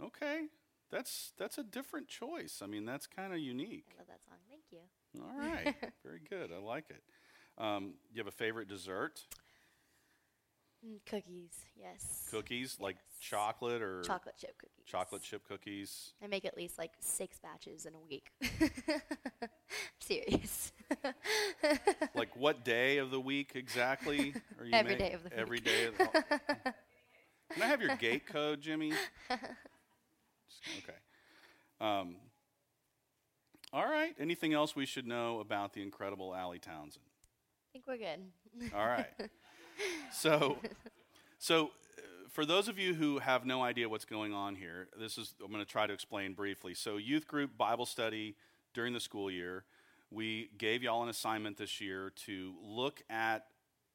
Okay. 0.00 0.48
That's 0.92 1.32
that's 1.38 1.56
a 1.58 1.64
different 1.64 2.06
choice. 2.06 2.60
I 2.62 2.66
mean, 2.66 2.84
that's 2.84 3.06
kind 3.08 3.32
of 3.32 3.38
unique. 3.40 3.86
I 3.94 3.98
love 3.98 4.06
that 4.08 4.20
song. 4.28 4.36
Thank 4.48 4.62
you. 4.70 5.22
All 5.22 5.36
right. 5.36 5.74
Very 6.04 6.20
good. 6.28 6.50
I 6.54 6.58
like 6.62 6.84
it. 6.90 7.02
Um, 7.58 7.94
you 8.12 8.18
have 8.20 8.26
a 8.28 8.30
favorite 8.30 8.68
dessert? 8.68 9.22
Mm, 10.86 10.98
cookies. 11.08 11.52
Yes. 11.76 12.28
Cookies 12.30 12.76
like 12.80 12.96
Yes. 12.96 13.18
chocolate 13.20 13.80
or 13.82 14.02
Chocolate 14.02 14.34
chip 14.38 14.58
cookies. 14.58 14.84
chocolate 14.84 15.22
chip 15.22 15.46
cookies? 15.48 16.12
I 16.22 16.26
make 16.26 16.44
at 16.44 16.56
least 16.56 16.76
like 16.76 16.90
six 17.00 17.38
batches 17.38 17.86
in 17.86 17.94
a 17.94 18.00
week. 18.08 18.30
Serious. 20.00 20.72
like 22.14 22.34
what 22.36 22.64
day 22.64 22.98
of 22.98 23.10
the 23.10 23.20
week 23.20 23.52
exactly 23.54 24.34
are 24.58 24.64
you 24.66 24.72
Every 24.74 24.90
make- 24.92 24.98
day 24.98 25.12
of 25.12 25.22
the 25.22 25.32
every 25.36 25.56
week. 25.58 25.64
day 25.64 25.84
of 25.86 25.96
the 25.98 26.04
Can 27.54 27.62
I 27.62 27.66
have 27.66 27.80
your 27.80 27.96
gate 27.96 28.26
code, 28.26 28.60
Jimmy? 28.60 28.92
Okay. 30.78 30.98
Um, 31.80 32.16
all 33.72 33.86
right. 33.86 34.14
Anything 34.18 34.52
else 34.52 34.76
we 34.76 34.86
should 34.86 35.06
know 35.06 35.40
about 35.40 35.72
the 35.72 35.82
incredible 35.82 36.34
Allie 36.34 36.58
Townsend? 36.58 37.04
I 37.06 37.72
think 37.72 37.86
we're 37.86 37.96
good. 37.96 38.72
All 38.76 38.86
right. 38.86 39.10
So, 40.12 40.58
so 41.38 41.64
uh, 41.98 42.02
for 42.28 42.44
those 42.44 42.68
of 42.68 42.78
you 42.78 42.94
who 42.94 43.18
have 43.18 43.46
no 43.46 43.62
idea 43.62 43.88
what's 43.88 44.04
going 44.04 44.34
on 44.34 44.54
here, 44.54 44.88
this 45.00 45.16
is 45.16 45.34
I'm 45.42 45.50
going 45.50 45.64
to 45.64 45.70
try 45.70 45.86
to 45.86 45.92
explain 45.92 46.34
briefly. 46.34 46.74
So, 46.74 46.98
youth 46.98 47.26
group 47.26 47.56
Bible 47.56 47.86
study 47.86 48.36
during 48.74 48.92
the 48.92 49.00
school 49.00 49.30
year, 49.30 49.64
we 50.10 50.50
gave 50.58 50.82
y'all 50.82 51.02
an 51.02 51.08
assignment 51.08 51.56
this 51.56 51.80
year 51.80 52.12
to 52.26 52.54
look 52.62 53.02
at 53.08 53.46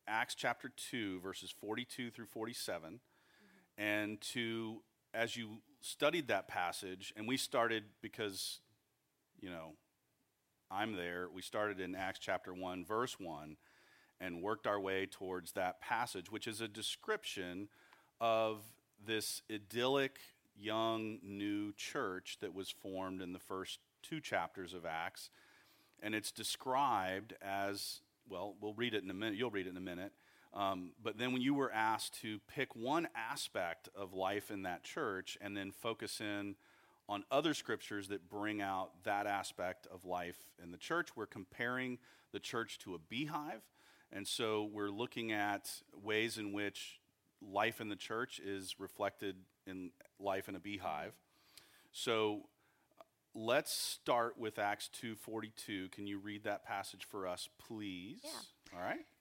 Acts 0.08 0.36
chapter 0.36 0.72
2 0.90 1.20
verses 1.20 1.52
42 1.52 2.10
through 2.12 2.26
47 2.26 3.00
and 3.78 4.22
to 4.22 4.82
as 5.14 5.36
you 5.36 5.58
studied 5.82 6.28
that 6.28 6.48
passage 6.48 7.14
and 7.16 7.28
we 7.28 7.38
started 7.38 7.84
because 8.02 8.60
you 9.40 9.50
know 9.50 9.74
I'm 10.70 10.96
there, 10.96 11.28
we 11.34 11.42
started 11.42 11.80
in 11.80 11.96
Acts 11.96 12.20
chapter 12.20 12.54
1 12.54 12.86
verse 12.86 13.20
1 13.20 13.58
and 14.20 14.42
worked 14.42 14.68
our 14.68 14.80
way 14.80 15.06
towards 15.06 15.54
that 15.54 15.80
passage, 15.80 16.32
which 16.32 16.48
is 16.48 16.62
a 16.62 16.68
description 16.68 17.70
of 18.20 18.62
this 19.06 19.42
idyllic 19.52 20.18
young 20.60 21.20
new 21.22 21.72
church 21.74 22.38
that 22.42 22.54
was 22.54 22.70
formed 22.70 23.22
in 23.22 23.32
the 23.32 23.40
first 23.40 23.80
two 24.02 24.20
chapters 24.20 24.74
of 24.74 24.86
Acts. 24.86 25.30
And 26.02 26.16
it's 26.16 26.32
described 26.32 27.34
as 27.42 28.02
well, 28.30 28.56
we'll 28.60 28.74
read 28.74 28.94
it 28.94 29.04
in 29.04 29.10
a 29.10 29.14
minute, 29.14 29.38
you'll 29.38 29.52
read 29.52 29.68
it 29.68 29.72
in 29.72 29.78
a 29.78 29.82
minute. 29.82 30.12
Um, 30.54 30.92
but 31.04 31.18
then 31.18 31.34
when 31.34 31.42
you 31.42 31.54
were 31.54 31.72
asked 31.72 32.22
to 32.22 32.40
pick 32.48 32.76
one 32.76 33.08
aspect 33.16 33.90
of 33.96 34.14
life 34.14 34.50
in 34.50 34.64
that 34.64 34.84
church 34.84 35.38
and 35.42 35.56
then 35.56 35.72
focus 35.72 36.20
in 36.20 36.56
on 37.10 37.24
other 37.32 37.54
scriptures 37.54 38.08
that 38.10 38.30
bring 38.30 38.62
out 38.62 38.92
that 39.04 39.28
aspect 39.28 39.88
of 39.94 40.04
life 40.06 40.38
in 40.62 40.72
the 40.72 40.78
church, 40.78 41.10
we're 41.16 41.26
comparing 41.26 42.00
the 42.32 42.40
church 42.40 42.80
to 42.80 42.96
a 42.96 43.00
beehive 43.00 43.62
and 44.12 44.28
so 44.28 44.70
we're 44.72 44.90
looking 44.90 45.32
at 45.32 45.70
ways 46.02 46.38
in 46.38 46.54
which 46.54 47.00
life 47.42 47.82
in 47.82 47.90
the 47.90 47.96
church 47.96 48.40
is 48.40 48.80
reflected 48.80 49.36
in 49.66 49.92
life 50.20 50.48
in 50.48 50.56
a 50.56 50.60
beehive. 50.60 51.14
So 51.92 52.48
let's 53.36 53.74
start 53.74 54.38
with 54.38 54.58
Acts 54.60 54.90
2:42. 54.90 55.90
Can 55.90 56.08
you 56.08 56.20
read 56.20 56.44
that 56.44 56.64
passage 56.64 57.06
for 57.06 57.28
us, 57.28 57.50
please? 57.58 58.22
Yeah. 58.24 58.78
All 58.78 58.82
right? 58.82 59.06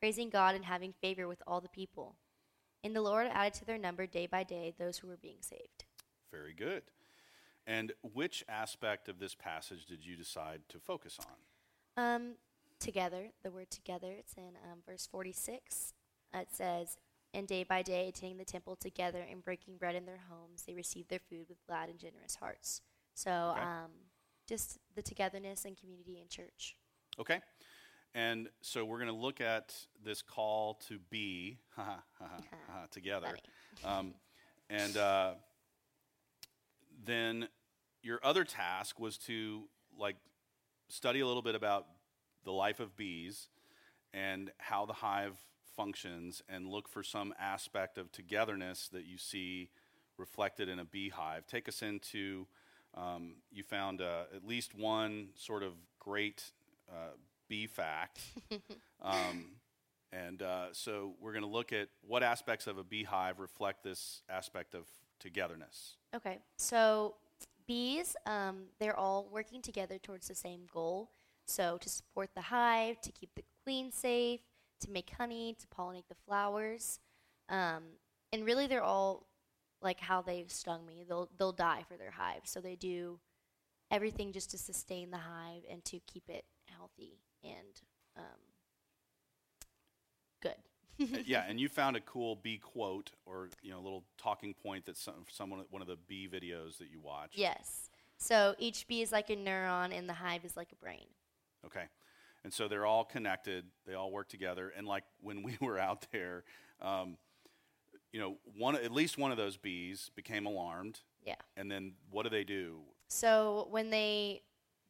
praising 0.00 0.30
God 0.30 0.54
and 0.54 0.64
having 0.64 0.92
favor 1.00 1.28
with 1.28 1.42
all 1.46 1.60
the 1.60 1.68
people. 1.68 2.16
And 2.82 2.96
the 2.96 3.02
Lord 3.02 3.28
added 3.30 3.54
to 3.54 3.64
their 3.64 3.78
number 3.78 4.06
day 4.06 4.26
by 4.26 4.42
day 4.42 4.72
those 4.78 4.98
who 4.98 5.08
were 5.08 5.18
being 5.18 5.42
saved. 5.42 5.84
Very 6.32 6.54
good. 6.54 6.82
And 7.66 7.92
which 8.02 8.42
aspect 8.48 9.08
of 9.08 9.18
this 9.18 9.34
passage 9.34 9.84
did 9.84 10.04
you 10.04 10.16
decide 10.16 10.62
to 10.70 10.78
focus 10.80 11.18
on? 11.20 12.02
Um, 12.02 12.32
together, 12.78 13.28
the 13.42 13.50
word 13.50 13.70
together, 13.70 14.12
it's 14.18 14.34
in 14.34 14.56
um, 14.70 14.78
verse 14.86 15.06
46. 15.06 15.92
it 16.32 16.48
says, 16.52 16.96
And 17.34 17.46
day 17.46 17.64
by 17.64 17.82
day, 17.82 18.08
attending 18.08 18.38
the 18.38 18.44
temple 18.46 18.76
together 18.76 19.24
and 19.30 19.44
breaking 19.44 19.76
bread 19.76 19.94
in 19.94 20.06
their 20.06 20.20
homes, 20.30 20.62
they 20.66 20.72
received 20.74 21.10
their 21.10 21.18
food 21.18 21.46
with 21.48 21.62
glad 21.66 21.90
and 21.90 21.98
generous 21.98 22.36
hearts. 22.36 22.80
So, 23.14 23.52
Okay. 23.54 23.60
um, 23.60 23.90
just 24.48 24.78
the 24.96 25.02
togetherness 25.02 25.64
and 25.66 25.76
community 25.78 26.18
in 26.20 26.28
church. 26.28 26.74
Okay. 27.18 27.40
And 28.14 28.48
so 28.60 28.84
we're 28.84 28.98
going 28.98 29.08
to 29.08 29.14
look 29.14 29.40
at 29.40 29.74
this 30.04 30.22
call 30.22 30.74
to 30.88 30.98
be 31.10 31.58
together. 32.90 33.36
Um, 33.82 34.12
and 34.68 34.94
uh, 34.98 35.30
then 37.06 37.48
your 38.02 38.20
other 38.22 38.44
task 38.44 39.00
was 39.00 39.16
to 39.18 39.62
like 39.98 40.16
study 40.90 41.20
a 41.20 41.26
little 41.26 41.40
bit 41.40 41.54
about 41.54 41.86
the 42.44 42.52
life 42.52 42.78
of 42.78 42.94
bees 42.96 43.48
and 44.12 44.50
how 44.58 44.84
the 44.84 44.92
hive 44.92 45.36
functions 45.76 46.42
and 46.48 46.68
look 46.68 46.88
for 46.88 47.02
some 47.02 47.32
aspect 47.40 47.96
of 47.96 48.12
togetherness 48.12 48.88
that 48.88 49.04
you 49.06 49.16
see 49.16 49.70
reflected 50.18 50.68
in 50.68 50.78
a 50.78 50.84
beehive. 50.84 51.46
Take 51.46 51.68
us 51.68 51.80
into, 51.82 52.46
um, 52.94 53.36
you 53.50 53.62
found 53.62 54.00
uh, 54.00 54.24
at 54.34 54.46
least 54.46 54.74
one 54.74 55.28
sort 55.36 55.62
of 55.62 55.72
great 55.98 56.52
uh, 56.90 57.14
bee 57.50 57.66
fact. 57.66 58.20
um, 59.02 59.44
and 60.12 60.40
uh, 60.40 60.66
so 60.72 61.14
we're 61.20 61.32
going 61.32 61.44
to 61.44 61.50
look 61.50 61.72
at 61.72 61.88
what 62.00 62.22
aspects 62.22 62.66
of 62.66 62.78
a 62.78 62.84
beehive 62.84 63.38
reflect 63.38 63.84
this 63.84 64.22
aspect 64.30 64.74
of 64.74 64.86
togetherness. 65.18 65.96
Okay, 66.16 66.38
so 66.56 67.16
bees, 67.66 68.16
um, 68.24 68.62
they're 68.78 68.96
all 68.96 69.28
working 69.30 69.60
together 69.60 69.98
towards 69.98 70.28
the 70.28 70.34
same 70.34 70.62
goal. 70.72 71.10
So, 71.46 71.78
to 71.78 71.88
support 71.88 72.30
the 72.34 72.42
hive, 72.42 73.00
to 73.00 73.10
keep 73.10 73.34
the 73.34 73.42
queen 73.64 73.90
safe, 73.90 74.40
to 74.80 74.90
make 74.90 75.10
honey, 75.10 75.56
to 75.58 75.66
pollinate 75.66 76.08
the 76.08 76.14
flowers. 76.26 77.00
Um, 77.48 77.82
and 78.32 78.44
really, 78.44 78.68
they're 78.68 78.84
all 78.84 79.26
like 79.82 79.98
how 79.98 80.22
they've 80.22 80.50
stung 80.50 80.86
me. 80.86 81.04
They'll, 81.08 81.28
they'll 81.38 81.52
die 81.52 81.84
for 81.88 81.96
their 81.96 82.12
hive. 82.12 82.42
So, 82.44 82.60
they 82.60 82.76
do 82.76 83.18
everything 83.90 84.32
just 84.32 84.50
to 84.52 84.58
sustain 84.58 85.10
the 85.10 85.18
hive 85.18 85.62
and 85.68 85.84
to 85.86 85.98
keep 86.06 86.28
it 86.28 86.44
healthy 86.80 87.20
and 87.44 87.80
um, 88.16 88.24
good. 90.42 90.54
Uh, 91.00 91.20
yeah, 91.26 91.44
and 91.48 91.60
you 91.60 91.68
found 91.68 91.96
a 91.96 92.00
cool 92.00 92.36
bee 92.36 92.58
quote 92.58 93.10
or 93.26 93.50
you 93.62 93.70
know 93.70 93.78
a 93.78 93.84
little 93.84 94.04
talking 94.18 94.54
point 94.54 94.86
that 94.86 94.96
some 94.96 95.26
someone 95.30 95.64
one 95.70 95.82
of 95.82 95.88
the 95.88 95.98
bee 96.08 96.28
videos 96.28 96.78
that 96.78 96.90
you 96.90 97.00
watched. 97.00 97.38
Yes. 97.38 97.90
So 98.18 98.54
each 98.58 98.86
bee 98.86 99.00
is 99.02 99.12
like 99.12 99.30
a 99.30 99.36
neuron, 99.36 99.96
and 99.96 100.08
the 100.08 100.12
hive 100.12 100.44
is 100.44 100.56
like 100.56 100.72
a 100.72 100.76
brain. 100.76 101.06
Okay. 101.64 101.84
And 102.44 102.52
so 102.52 102.68
they're 102.68 102.86
all 102.86 103.04
connected. 103.04 103.66
They 103.86 103.94
all 103.94 104.10
work 104.10 104.28
together. 104.28 104.72
And 104.76 104.86
like 104.86 105.04
when 105.20 105.42
we 105.42 105.56
were 105.60 105.78
out 105.78 106.06
there, 106.12 106.44
um, 106.80 107.16
you 108.12 108.20
know, 108.20 108.36
one 108.56 108.76
at 108.76 108.92
least 108.92 109.18
one 109.18 109.30
of 109.30 109.36
those 109.36 109.56
bees 109.56 110.10
became 110.14 110.46
alarmed. 110.46 111.00
Yeah. 111.24 111.34
And 111.56 111.70
then 111.70 111.92
what 112.10 112.24
do 112.24 112.30
they 112.30 112.44
do? 112.44 112.80
So 113.08 113.68
when 113.70 113.90
they 113.90 114.42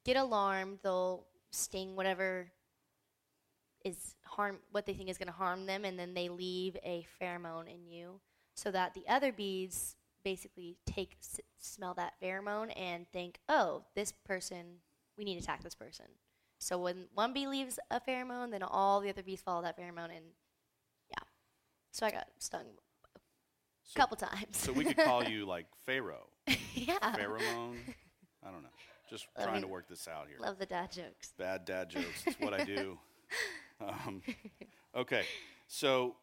get 0.05 0.17
alarmed, 0.17 0.79
they'll 0.83 1.27
sting 1.51 1.97
whatever 1.97 2.51
is 3.85 4.15
harm 4.25 4.59
what 4.73 4.87
they 4.87 4.93
think 4.95 5.09
is 5.09 5.19
going 5.19 5.27
to 5.29 5.33
harm 5.33 5.67
them, 5.67 5.85
and 5.85 5.99
then 5.99 6.15
they 6.15 6.29
leave 6.29 6.77
a 6.85 7.07
pheromone 7.21 7.73
in 7.73 7.87
you, 7.87 8.21
so 8.55 8.71
that 8.71 8.95
the 8.95 9.05
other 9.09 9.33
bees 9.33 9.97
basically 10.23 10.77
take 10.87 11.17
s- 11.21 11.41
smell 11.59 11.95
that 11.95 12.13
pheromone 12.23 12.71
and 12.79 13.07
think, 13.13 13.39
oh, 13.49 13.85
this 13.95 14.13
person, 14.27 14.77
we 15.17 15.25
need 15.25 15.35
to 15.35 15.41
attack 15.41 15.63
this 15.63 15.75
person. 15.75 16.05
So 16.59 16.79
when 16.79 17.07
one 17.15 17.33
bee 17.33 17.47
leaves 17.47 17.79
a 17.91 18.01
pheromone, 18.01 18.51
then 18.51 18.63
all 18.63 19.01
the 19.01 19.09
other 19.09 19.23
bees 19.23 19.41
follow 19.41 19.63
that 19.63 19.79
pheromone, 19.79 20.15
and 20.15 20.27
yeah. 21.09 21.25
So 21.93 22.07
I 22.07 22.11
got 22.11 22.29
stung 22.39 22.63
a 22.63 23.21
So, 23.85 24.01
couple 24.01 24.17
times. 24.17 24.59
so 24.59 24.73
we 24.73 24.85
could 24.85 24.99
call 24.99 25.25
you 25.25 25.47
like 25.47 25.67
Pharaoh, 25.87 26.29
yeah. 26.75 27.17
pheromone. 27.17 27.83
I 28.45 28.51
don't 28.51 28.63
know. 28.63 28.69
Just 29.11 29.27
trying 29.43 29.63
to 29.63 29.69
work 29.69 29.89
this 29.89 30.07
out 30.09 30.29
here. 30.29 30.39
Love 30.39 30.59
the 30.59 30.67
dad 30.67 30.93
jokes. 30.93 31.33
Bad 31.37 31.65
dad 31.65 31.91
jokes. 31.91 32.23
It's 32.27 32.41
what 32.41 32.55
I 32.55 32.65
do. 32.65 32.99
Um, 33.83 34.21
okay, 34.95 35.23
so 35.67 36.17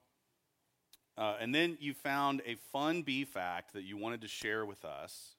uh, 1.17 1.35
and 1.39 1.53
then 1.53 1.77
you 1.79 1.93
found 1.93 2.41
a 2.45 2.55
fun 2.71 3.01
bee 3.01 3.25
fact 3.25 3.73
that 3.73 3.83
you 3.83 3.97
wanted 3.97 4.21
to 4.21 4.27
share 4.27 4.65
with 4.65 4.85
us. 4.85 5.35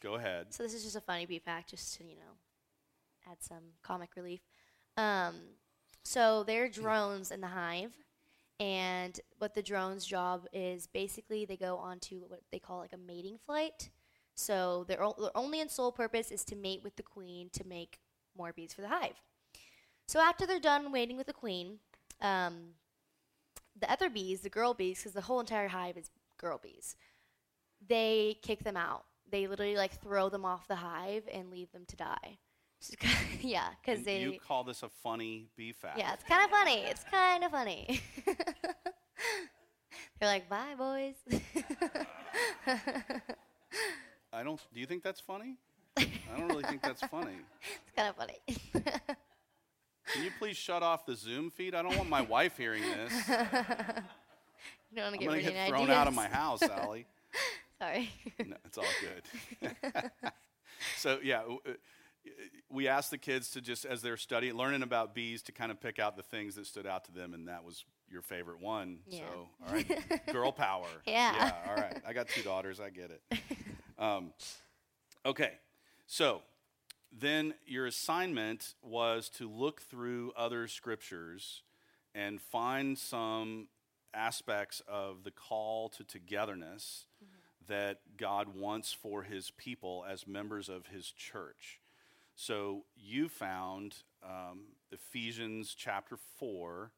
Go 0.00 0.14
ahead. 0.14 0.54
So 0.54 0.62
this 0.62 0.74
is 0.74 0.84
just 0.84 0.96
a 0.96 1.00
funny 1.00 1.26
bee 1.26 1.40
fact, 1.40 1.70
just 1.70 1.96
to 1.98 2.04
you 2.04 2.16
know, 2.16 3.30
add 3.30 3.38
some 3.40 3.72
comic 3.82 4.10
relief. 4.16 4.40
Um, 4.96 5.34
so 6.04 6.44
there 6.44 6.64
are 6.64 6.68
drones 6.68 7.30
in 7.30 7.40
the 7.40 7.48
hive, 7.48 7.92
and 8.60 9.18
what 9.38 9.54
the 9.54 9.62
drone's 9.62 10.06
job 10.06 10.46
is 10.52 10.86
basically 10.86 11.44
they 11.44 11.56
go 11.56 11.76
on 11.76 11.98
to 12.00 12.24
what 12.28 12.40
they 12.52 12.58
call 12.60 12.78
like 12.78 12.92
a 12.92 12.98
mating 12.98 13.38
flight. 13.44 13.90
So 14.34 14.84
their, 14.88 15.02
o- 15.02 15.14
their 15.18 15.36
only 15.36 15.60
and 15.60 15.70
sole 15.70 15.92
purpose 15.92 16.30
is 16.30 16.44
to 16.46 16.56
mate 16.56 16.80
with 16.82 16.96
the 16.96 17.02
queen 17.02 17.50
to 17.52 17.66
make 17.66 17.98
more 18.36 18.52
bees 18.52 18.72
for 18.72 18.80
the 18.80 18.88
hive. 18.88 19.20
So 20.08 20.20
after 20.20 20.46
they're 20.46 20.58
done 20.60 20.92
waiting 20.92 21.16
with 21.16 21.26
the 21.26 21.32
queen, 21.32 21.78
um, 22.20 22.70
the 23.78 23.90
other 23.90 24.10
bees, 24.10 24.40
the 24.40 24.50
girl 24.50 24.74
bees, 24.74 24.98
because 24.98 25.12
the 25.12 25.20
whole 25.22 25.40
entire 25.40 25.68
hive 25.68 25.96
is 25.96 26.10
girl 26.38 26.58
bees, 26.62 26.96
they 27.86 28.36
kick 28.42 28.64
them 28.64 28.76
out. 28.76 29.04
They 29.30 29.46
literally 29.46 29.76
like 29.76 30.00
throw 30.02 30.28
them 30.28 30.44
off 30.44 30.68
the 30.68 30.76
hive 30.76 31.22
and 31.32 31.50
leave 31.50 31.72
them 31.72 31.84
to 31.88 31.96
die. 31.96 32.38
Yeah, 33.40 33.68
because 33.84 34.04
they. 34.04 34.20
you 34.20 34.38
call 34.38 34.64
this 34.64 34.82
a 34.82 34.88
funny 34.88 35.48
bee 35.56 35.72
fact. 35.72 35.98
yeah, 35.98 36.12
it's 36.12 36.24
kind 36.24 36.44
of 36.44 36.50
funny. 36.50 36.82
It's 36.84 37.04
kind 37.04 37.44
of 37.44 37.50
funny. 37.50 38.00
They're 40.20 40.28
like, 40.28 40.48
bye, 40.48 40.74
boys. 40.78 41.14
I 44.32 44.42
don't. 44.42 44.60
Do 44.72 44.80
you 44.80 44.86
think 44.86 45.02
that's 45.02 45.20
funny? 45.20 45.56
I 45.96 46.06
don't 46.38 46.48
really 46.48 46.64
think 46.64 46.82
that's 46.82 47.02
funny. 47.02 47.36
It's 47.86 47.96
kind 47.96 48.08
of 48.08 48.16
funny. 48.16 48.38
Can 50.12 50.24
you 50.24 50.30
please 50.38 50.56
shut 50.56 50.82
off 50.82 51.06
the 51.06 51.14
Zoom 51.14 51.50
feed? 51.50 51.74
I 51.74 51.82
don't 51.82 51.96
want 51.96 52.08
my 52.08 52.22
wife 52.22 52.56
hearing 52.56 52.82
this. 52.82 53.12
you 53.28 53.34
don't 54.96 55.04
want 55.04 55.20
to 55.20 55.26
I'm 55.26 55.38
get 55.38 55.48
of 55.48 55.54
get 55.54 55.68
thrown 55.68 55.90
out 55.90 56.08
of 56.08 56.14
my 56.14 56.26
house, 56.26 56.62
Allie. 56.62 57.06
Sorry. 57.78 58.10
no, 58.44 58.56
it's 58.64 58.78
all 58.78 58.84
good. 59.00 60.10
so 60.96 61.18
yeah, 61.22 61.42
uh, 61.42 61.72
we 62.70 62.88
asked 62.88 63.10
the 63.10 63.18
kids 63.18 63.50
to 63.50 63.60
just 63.60 63.84
as 63.84 64.02
they're 64.02 64.16
studying, 64.16 64.54
learning 64.54 64.82
about 64.82 65.14
bees, 65.14 65.42
to 65.42 65.52
kind 65.52 65.70
of 65.70 65.80
pick 65.80 65.98
out 65.98 66.16
the 66.16 66.22
things 66.22 66.54
that 66.56 66.66
stood 66.66 66.86
out 66.86 67.04
to 67.04 67.12
them, 67.12 67.34
and 67.34 67.48
that 67.48 67.64
was 67.64 67.84
your 68.10 68.22
favorite 68.22 68.60
one. 68.60 68.98
Yeah. 69.08 69.20
So 69.20 69.48
all 69.66 69.74
right, 69.74 70.32
girl 70.32 70.52
power. 70.52 70.86
Yeah. 71.06 71.34
Yeah. 71.34 71.52
All 71.68 71.76
right. 71.76 72.00
I 72.06 72.12
got 72.12 72.28
two 72.28 72.42
daughters. 72.42 72.80
I 72.80 72.90
get 72.90 73.10
it. 73.10 73.38
Um, 74.02 74.32
okay. 75.24 75.52
So 76.06 76.42
then 77.16 77.54
your 77.66 77.86
assignment 77.86 78.74
was 78.82 79.28
to 79.30 79.48
look 79.48 79.80
through 79.82 80.32
other 80.36 80.66
scriptures 80.66 81.62
and 82.14 82.40
find 82.40 82.98
some 82.98 83.68
aspects 84.12 84.82
of 84.88 85.24
the 85.24 85.30
call 85.30 85.88
to 85.90 86.04
togetherness 86.04 87.06
that 87.68 88.00
God 88.16 88.56
wants 88.56 88.92
for 88.92 89.22
his 89.22 89.50
people 89.50 90.04
as 90.08 90.26
members 90.26 90.68
of 90.68 90.86
his 90.88 91.10
church. 91.12 91.80
So 92.34 92.84
you 92.96 93.28
found 93.28 93.94
um, 94.24 94.64
Ephesians 94.90 95.74
chapter 95.78 96.16
4, 96.38 96.90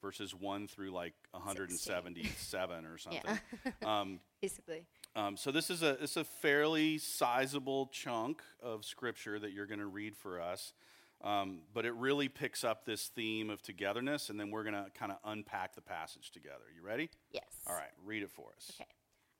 verses 0.00 0.34
1 0.34 0.68
through 0.68 0.90
like 0.90 1.12
177 1.32 2.86
or 2.86 2.98
something. 2.98 3.38
Um, 3.84 4.20
Basically. 4.40 4.86
Um, 5.16 5.36
so 5.36 5.50
this 5.50 5.70
is 5.70 5.82
a 5.82 5.96
this 6.00 6.12
is 6.12 6.16
a 6.18 6.24
fairly 6.24 6.98
sizable 6.98 7.86
chunk 7.86 8.42
of 8.62 8.84
scripture 8.84 9.38
that 9.38 9.52
you're 9.52 9.66
going 9.66 9.80
to 9.80 9.86
read 9.86 10.14
for 10.14 10.40
us, 10.40 10.74
um, 11.24 11.60
but 11.72 11.84
it 11.86 11.94
really 11.94 12.28
picks 12.28 12.62
up 12.62 12.84
this 12.84 13.08
theme 13.08 13.50
of 13.50 13.62
togetherness, 13.62 14.28
and 14.28 14.38
then 14.38 14.50
we're 14.50 14.62
going 14.62 14.74
to 14.74 14.90
kind 14.94 15.10
of 15.10 15.18
unpack 15.24 15.74
the 15.74 15.80
passage 15.80 16.30
together. 16.30 16.64
You 16.76 16.86
ready? 16.86 17.08
Yes. 17.32 17.44
All 17.66 17.74
right, 17.74 17.90
read 18.04 18.22
it 18.22 18.30
for 18.30 18.50
us. 18.56 18.72
Okay. 18.78 18.90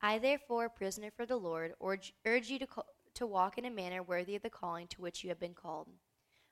I, 0.03 0.19
therefore, 0.19 0.69
prisoner 0.69 1.11
for 1.11 1.27
the 1.27 1.37
Lord, 1.37 1.75
urge, 1.83 2.13
urge 2.25 2.49
you 2.49 2.59
to, 2.59 2.67
co- 2.67 2.85
to 3.15 3.27
walk 3.27 3.59
in 3.59 3.65
a 3.65 3.71
manner 3.71 4.03
worthy 4.03 4.37
of 4.37 4.43
the 4.43 4.51
calling 4.51 4.87
to 4.89 5.01
which 5.01 5.23
you 5.25 5.31
have 5.31 5.41
been 5.41 5.55
called, 5.55 5.89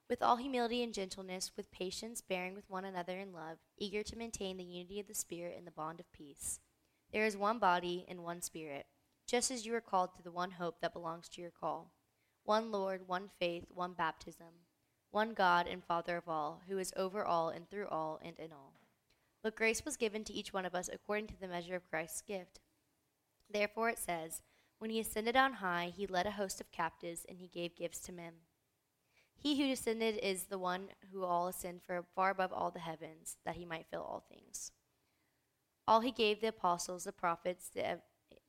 with 0.08 0.22
all 0.22 0.36
humility 0.36 0.82
and 0.82 0.94
gentleness, 0.94 1.52
with 1.56 1.70
patience, 1.70 2.20
bearing 2.20 2.54
with 2.54 2.68
one 2.68 2.84
another 2.84 3.18
in 3.18 3.32
love, 3.32 3.58
eager 3.78 4.02
to 4.02 4.16
maintain 4.16 4.56
the 4.56 4.64
unity 4.64 5.00
of 5.00 5.08
the 5.08 5.14
Spirit 5.14 5.56
in 5.58 5.64
the 5.64 5.70
bond 5.70 6.00
of 6.00 6.10
peace. 6.12 6.60
There 7.12 7.26
is 7.26 7.36
one 7.36 7.58
body 7.58 8.04
and 8.08 8.24
one 8.24 8.40
Spirit, 8.42 8.86
just 9.26 9.50
as 9.50 9.64
you 9.64 9.72
were 9.72 9.80
called 9.80 10.14
to 10.14 10.22
the 10.22 10.30
one 10.30 10.52
hope 10.52 10.80
that 10.80 10.92
belongs 10.92 11.28
to 11.30 11.40
your 11.40 11.50
call 11.50 11.92
one 12.44 12.70
Lord, 12.70 13.08
one 13.08 13.30
faith, 13.38 13.64
one 13.70 13.94
baptism, 13.94 14.66
one 15.10 15.32
God 15.32 15.66
and 15.66 15.82
Father 15.82 16.18
of 16.18 16.28
all, 16.28 16.60
who 16.68 16.78
is 16.78 16.92
over 16.94 17.24
all 17.24 17.48
and 17.48 17.68
through 17.70 17.88
all 17.88 18.20
and 18.22 18.38
in 18.38 18.52
all. 18.52 18.74
But 19.42 19.56
grace 19.56 19.84
was 19.84 19.96
given 19.96 20.24
to 20.24 20.32
each 20.32 20.52
one 20.52 20.66
of 20.66 20.74
us 20.74 20.90
according 20.92 21.28
to 21.28 21.40
the 21.40 21.48
measure 21.48 21.74
of 21.74 21.88
Christ's 21.88 22.20
gift. 22.20 22.60
Therefore 23.50 23.88
it 23.88 23.98
says, 23.98 24.42
When 24.78 24.90
he 24.90 25.00
ascended 25.00 25.36
on 25.36 25.54
high, 25.54 25.92
he 25.96 26.06
led 26.06 26.26
a 26.26 26.32
host 26.32 26.60
of 26.60 26.70
captives, 26.70 27.24
and 27.28 27.38
he 27.38 27.48
gave 27.48 27.76
gifts 27.76 28.00
to 28.00 28.12
men. 28.12 28.32
He 29.36 29.60
who 29.60 29.68
descended 29.68 30.18
is 30.22 30.44
the 30.44 30.58
one 30.58 30.88
who 31.12 31.24
all 31.24 31.48
ascend 31.48 31.82
for 31.82 32.04
far 32.14 32.30
above 32.30 32.52
all 32.52 32.70
the 32.70 32.78
heavens, 32.78 33.36
that 33.44 33.56
he 33.56 33.64
might 33.64 33.86
fill 33.90 34.02
all 34.02 34.24
things. 34.28 34.72
All 35.86 36.00
he 36.00 36.12
gave 36.12 36.40
the 36.40 36.48
apostles, 36.48 37.04
the 37.04 37.12
prophets, 37.12 37.68
the 37.74 37.86
ev- 37.86 38.00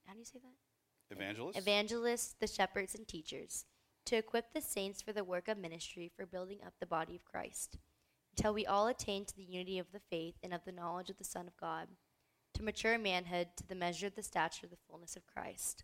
how 0.05 0.13
do 0.13 0.19
you 0.19 0.26
say 0.26 0.39
that? 0.39 0.64
Evangelist. 1.12 1.58
Evangelists, 1.58 2.36
the 2.39 2.47
shepherds, 2.47 2.95
and 2.95 3.08
teachers, 3.08 3.66
to 4.06 4.16
equip 4.16 4.53
the 4.53 4.62
saints 4.62 5.01
for 5.01 5.14
the 5.14 5.24
work 5.24 5.47
of 5.47 5.58
ministry 5.58 6.12
for 6.16 6.26
building 6.26 6.60
up 6.66 6.74
the 6.80 6.86
body 6.86 7.16
of 7.16 7.26
Christ, 7.26 7.78
until 8.36 8.53
we 8.53 8.66
all 8.66 8.88
attain 8.88 9.26
to 9.26 9.36
the 9.36 9.43
unity 9.43 9.80
of 9.80 9.91
the 9.91 10.01
faith 10.10 10.36
and 10.43 10.53
of 10.53 10.66
the 10.66 10.72
knowledge 10.72 11.10
of 11.10 11.18
the 11.18 11.24
Son 11.24 11.47
of 11.47 11.58
God, 11.58 11.88
to 12.53 12.64
mature 12.64 12.97
manhood 12.97 13.49
to 13.58 13.68
the 13.68 13.76
measure 13.76 14.08
of 14.08 14.16
the 14.16 14.24
stature 14.24 14.66
of 14.66 14.72
the 14.72 14.78
fullness 14.89 15.16
of 15.16 15.28
Christ, 15.28 15.84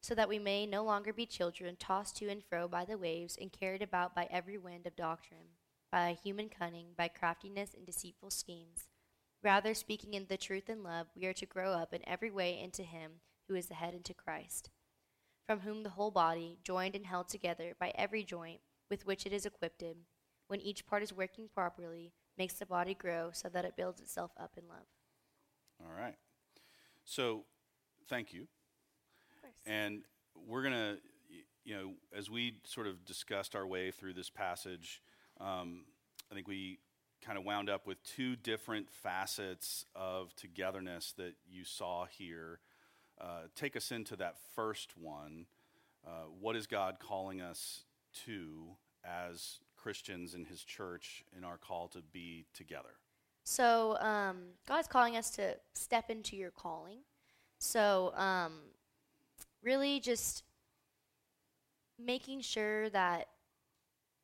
so 0.00 0.14
that 0.14 0.28
we 0.28 0.38
may 0.38 0.66
no 0.66 0.84
longer 0.84 1.12
be 1.12 1.26
children 1.26 1.76
tossed 1.76 2.16
to 2.16 2.28
and 2.28 2.42
fro 2.44 2.68
by 2.68 2.84
the 2.84 2.98
waves 2.98 3.36
and 3.40 3.52
carried 3.52 3.82
about 3.82 4.14
by 4.14 4.26
every 4.30 4.58
wind 4.58 4.86
of 4.86 4.96
doctrine, 4.96 5.56
by 5.90 6.16
human 6.22 6.48
cunning, 6.48 6.88
by 6.96 7.08
craftiness 7.08 7.74
and 7.74 7.86
deceitful 7.86 8.30
schemes. 8.30 8.88
Rather, 9.42 9.72
speaking 9.72 10.14
in 10.14 10.26
the 10.28 10.36
truth 10.36 10.68
and 10.68 10.82
love, 10.82 11.06
we 11.14 11.26
are 11.26 11.32
to 11.32 11.46
grow 11.46 11.72
up 11.72 11.94
in 11.94 12.06
every 12.08 12.30
way 12.30 12.58
into 12.58 12.82
Him 12.82 13.20
who 13.48 13.54
is 13.54 13.66
the 13.66 13.74
head, 13.74 13.94
into 13.94 14.14
Christ, 14.14 14.70
from 15.46 15.60
whom 15.60 15.82
the 15.82 15.90
whole 15.90 16.10
body, 16.10 16.58
joined 16.62 16.94
and 16.94 17.06
held 17.06 17.28
together 17.28 17.74
by 17.80 17.92
every 17.94 18.22
joint 18.22 18.60
with 18.90 19.06
which 19.06 19.26
it 19.26 19.32
is 19.32 19.46
equipped, 19.46 19.82
when 20.48 20.60
each 20.60 20.86
part 20.86 21.02
is 21.02 21.12
working 21.12 21.48
properly, 21.52 22.12
makes 22.36 22.54
the 22.54 22.66
body 22.66 22.94
grow 22.94 23.30
so 23.32 23.48
that 23.48 23.64
it 23.64 23.76
builds 23.76 24.00
itself 24.00 24.30
up 24.38 24.52
in 24.56 24.68
love. 24.68 24.86
All 25.80 26.00
right. 26.00 26.16
So, 27.04 27.44
thank 28.08 28.32
you. 28.32 28.46
And 29.66 30.02
we're 30.46 30.62
going 30.62 30.74
to, 30.74 30.96
you 31.64 31.74
know, 31.74 31.92
as 32.16 32.30
we 32.30 32.54
sort 32.64 32.86
of 32.86 33.04
discussed 33.04 33.54
our 33.54 33.66
way 33.66 33.90
through 33.90 34.14
this 34.14 34.30
passage, 34.30 35.02
um, 35.40 35.84
I 36.30 36.34
think 36.34 36.48
we 36.48 36.78
kind 37.24 37.38
of 37.38 37.44
wound 37.44 37.68
up 37.68 37.86
with 37.86 38.02
two 38.02 38.36
different 38.36 38.88
facets 38.90 39.84
of 39.94 40.34
togetherness 40.36 41.12
that 41.18 41.34
you 41.46 41.64
saw 41.64 42.06
here. 42.06 42.60
Uh, 43.20 43.48
take 43.54 43.76
us 43.76 43.90
into 43.90 44.16
that 44.16 44.36
first 44.54 44.96
one. 44.96 45.46
Uh, 46.06 46.26
what 46.40 46.56
is 46.56 46.66
God 46.66 46.98
calling 47.00 47.40
us 47.40 47.84
to 48.26 48.76
as 49.04 49.58
Christians 49.76 50.34
in 50.34 50.44
His 50.44 50.62
church 50.62 51.24
in 51.36 51.44
our 51.44 51.56
call 51.56 51.88
to 51.88 52.00
be 52.00 52.46
together? 52.54 52.94
So 53.44 53.96
um, 54.00 54.36
God's 54.66 54.88
calling 54.88 55.16
us 55.16 55.30
to 55.30 55.56
step 55.74 56.10
into 56.10 56.36
your 56.36 56.50
calling. 56.50 56.98
So 57.58 58.12
um, 58.14 58.52
really, 59.62 60.00
just 60.00 60.44
making 61.98 62.42
sure 62.42 62.88
that 62.90 63.28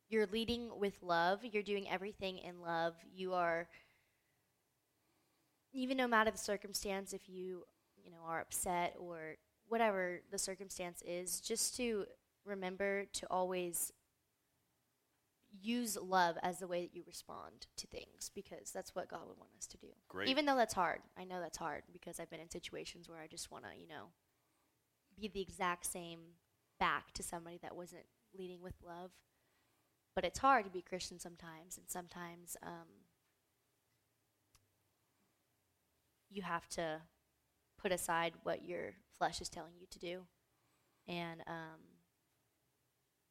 you're 0.09 0.27
leading 0.27 0.69
with 0.79 0.93
love. 1.01 1.39
You're 1.43 1.63
doing 1.63 1.89
everything 1.89 2.37
in 2.37 2.61
love. 2.61 2.93
You 3.13 3.33
are, 3.33 3.67
even 5.73 5.97
no 5.97 6.07
matter 6.07 6.31
the 6.31 6.37
circumstance, 6.37 7.11
if 7.11 7.27
you 7.27 7.65
you 8.05 8.11
know 8.11 8.19
are 8.25 8.39
upset 8.39 8.95
or 8.99 9.35
whatever 9.67 10.21
the 10.31 10.37
circumstance 10.37 11.01
is, 11.05 11.41
just 11.41 11.75
to 11.77 12.05
remember 12.45 13.05
to 13.05 13.27
always 13.29 13.91
use 15.61 15.97
love 16.01 16.37
as 16.43 16.59
the 16.59 16.67
way 16.67 16.81
that 16.81 16.95
you 16.95 17.03
respond 17.07 17.67
to 17.77 17.87
things 17.87 18.29
because 18.33 18.71
that's 18.71 18.93
what 18.93 19.09
God 19.09 19.21
would 19.27 19.37
want 19.37 19.51
us 19.57 19.67
to 19.67 19.77
do. 19.77 19.87
Great. 20.07 20.27
Even 20.27 20.45
though 20.45 20.55
that's 20.55 20.73
hard. 20.73 20.99
I 21.17 21.23
know 21.23 21.39
that's 21.39 21.57
hard 21.57 21.83
because 21.91 22.19
I've 22.19 22.29
been 22.29 22.39
in 22.39 22.49
situations 22.49 23.09
where 23.09 23.19
I 23.19 23.27
just 23.27 23.51
want 23.51 23.63
to, 23.63 23.69
you 23.79 23.87
know, 23.87 24.07
be 25.19 25.27
the 25.27 25.41
exact 25.41 25.85
same 25.85 26.19
back 26.79 27.13
to 27.13 27.23
somebody 27.23 27.57
that 27.61 27.75
wasn't 27.75 28.05
leading 28.37 28.61
with 28.61 28.75
love. 28.85 29.11
But 30.13 30.25
it's 30.25 30.39
hard 30.39 30.65
to 30.65 30.71
be 30.71 30.81
Christian 30.81 31.19
sometimes, 31.19 31.77
and 31.77 31.89
sometimes 31.89 32.55
um, 32.63 32.87
you 36.29 36.41
have 36.41 36.67
to 36.69 37.01
put 37.77 37.91
aside 37.91 38.33
what 38.43 38.63
your 38.65 38.93
flesh 39.17 39.41
is 39.41 39.49
telling 39.49 39.73
you 39.79 39.87
to 39.89 39.99
do 39.99 40.21
and 41.07 41.41
um, 41.47 41.79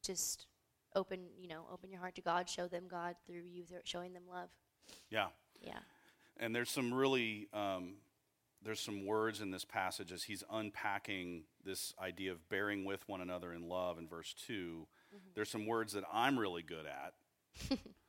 just 0.03 0.47
open 0.95 1.19
you 1.37 1.47
know 1.47 1.65
open 1.71 1.91
your 1.91 1.99
heart 1.99 2.15
to 2.15 2.21
god 2.21 2.49
show 2.49 2.67
them 2.67 2.83
god 2.89 3.15
through 3.27 3.43
you 3.51 3.63
through 3.65 3.79
showing 3.83 4.13
them 4.13 4.23
love 4.29 4.49
Yeah. 5.09 5.27
yeah 5.61 5.79
And 6.37 6.55
there's 6.55 6.69
some 6.69 6.93
really 6.93 7.47
um, 7.53 7.95
there's 8.63 8.79
some 8.79 9.05
words 9.05 9.41
in 9.41 9.51
this 9.51 9.65
passage 9.65 10.11
as 10.11 10.23
he's 10.23 10.43
unpacking 10.51 11.43
this 11.63 11.93
idea 12.01 12.31
of 12.31 12.47
bearing 12.49 12.85
with 12.85 13.07
one 13.07 13.21
another 13.21 13.53
in 13.53 13.67
love 13.67 13.97
in 13.99 14.07
verse 14.07 14.33
2 14.47 14.87
There's 15.35 15.49
some 15.49 15.65
words 15.67 15.93
that 15.93 16.03
I'm 16.11 16.37
really 16.39 16.63
good 16.63 16.85
at, 16.85 17.13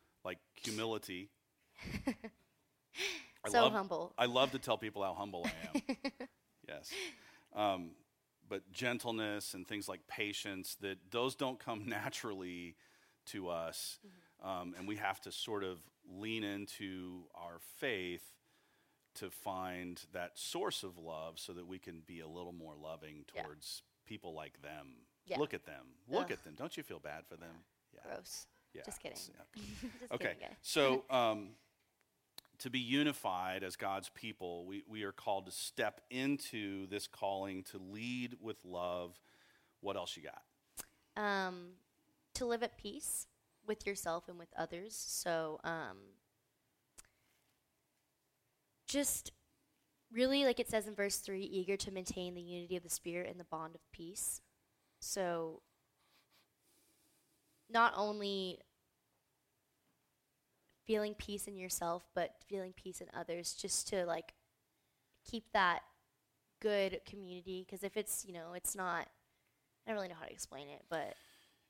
like 0.25 0.39
humility. 0.55 1.29
I 3.47 3.49
so 3.51 3.63
love, 3.63 3.73
humble 3.73 4.13
I 4.19 4.27
love 4.27 4.51
to 4.53 4.59
tell 4.59 4.77
people 4.79 5.03
how 5.03 5.15
humble 5.15 5.47
I 5.47 5.79
am. 5.79 5.97
yes. 6.69 6.91
Um, 7.55 7.91
but 8.49 8.71
gentleness 8.73 9.55
and 9.55 9.67
things 9.67 9.89
like 9.89 10.07
patience, 10.07 10.77
that 10.81 10.99
those 11.11 11.35
don't 11.35 11.59
come 11.59 11.85
naturally 11.89 12.77
to 13.27 13.49
us. 13.49 13.99
Um, 14.43 14.75
and 14.79 14.87
we 14.87 14.97
have 14.97 15.21
to 15.23 15.33
sort 15.33 15.65
of 15.65 15.79
lean 16.09 16.45
into 16.45 17.23
our 17.35 17.59
faith 17.79 18.23
to 19.17 19.31
find 19.31 20.01
that 20.13 20.33
source 20.39 20.83
of 20.83 20.99
love 20.99 21.39
so 21.39 21.53
that 21.55 21.67
we 21.67 21.79
can 21.79 22.03
be 22.07 22.21
a 22.21 22.29
little 22.29 22.53
more 22.53 22.75
loving 22.81 23.25
Yeah. 23.35 23.43
towards 23.43 23.83
people 24.07 24.35
like 24.35 24.61
them. 24.63 24.89
Yeah. 25.27 25.39
Look 25.39 25.55
at 25.55 25.65
them. 25.65 25.87
Look 26.09 26.27
Ugh. 26.27 26.33
at 26.33 26.45
them. 26.45 26.55
Don't 26.57 26.77
you 26.77 26.83
feel 26.83 27.01
bad 27.01 27.27
for 27.27 27.37
them? 27.37 27.65
Yeah. 27.95 28.01
gross 28.15 28.47
Yeah. 28.75 28.83
Just 28.85 29.01
kidding. 29.01 29.19
yeah. 29.29 29.63
Just 30.01 30.13
Okay. 30.13 30.35
kidding. 30.35 30.57
So, 30.63 31.05
um, 31.11 31.49
to 32.61 32.71
be 32.71 32.79
unified 32.79 33.63
as 33.63 33.77
God's 33.77 34.09
people, 34.11 34.67
we, 34.67 34.83
we 34.89 35.03
are 35.05 35.13
called 35.13 35.47
to 35.47 35.53
step 35.53 36.01
into 36.11 36.87
this 36.89 37.07
calling 37.07 37.63
to 37.65 37.79
lead 37.79 38.37
with 38.41 38.57
love. 38.65 39.19
What 39.81 39.97
else 39.97 40.17
you 40.17 40.23
got? 40.23 40.43
um, 41.17 41.73
to 42.35 42.45
live 42.45 42.63
at 42.63 42.77
peace 42.77 43.27
with 43.67 43.87
yourself 43.87 44.29
and 44.29 44.39
with 44.39 44.49
others. 44.57 44.95
So, 44.95 45.61
um, 45.65 45.99
just 48.87 49.33
really, 50.13 50.45
like 50.45 50.61
it 50.61 50.71
says 50.71 50.87
in 50.87 50.95
verse 50.95 51.17
3, 51.17 51.41
eager 51.43 51.77
to 51.77 51.91
maintain 51.91 52.35
the 52.35 52.41
unity 52.43 52.77
of 52.77 52.83
the 52.83 52.91
Spirit 52.91 53.31
and 53.31 53.41
the 53.41 53.45
bond 53.45 53.75
of 53.75 53.81
peace. 53.93 54.41
So, 55.01 55.63
not 57.69 57.93
only 57.97 58.59
feeling 60.87 61.15
peace 61.15 61.47
in 61.47 61.57
yourself, 61.57 62.05
but 62.15 62.35
feeling 62.47 62.73
peace 62.75 63.01
in 63.01 63.09
others, 63.19 63.55
just 63.55 63.89
to 63.89 64.07
like 64.07 64.35
keep 65.29 65.45
that 65.53 65.81
good 66.61 67.01
community. 67.07 67.65
Because 67.67 67.83
if 67.83 67.97
it's, 67.97 68.25
you 68.27 68.33
know, 68.33 68.53
it's 68.55 68.75
not, 68.75 69.09
I 69.87 69.91
don't 69.91 69.97
really 69.97 70.09
know 70.09 70.15
how 70.19 70.27
to 70.27 70.33
explain 70.33 70.69
it, 70.69 70.83
but 70.89 71.15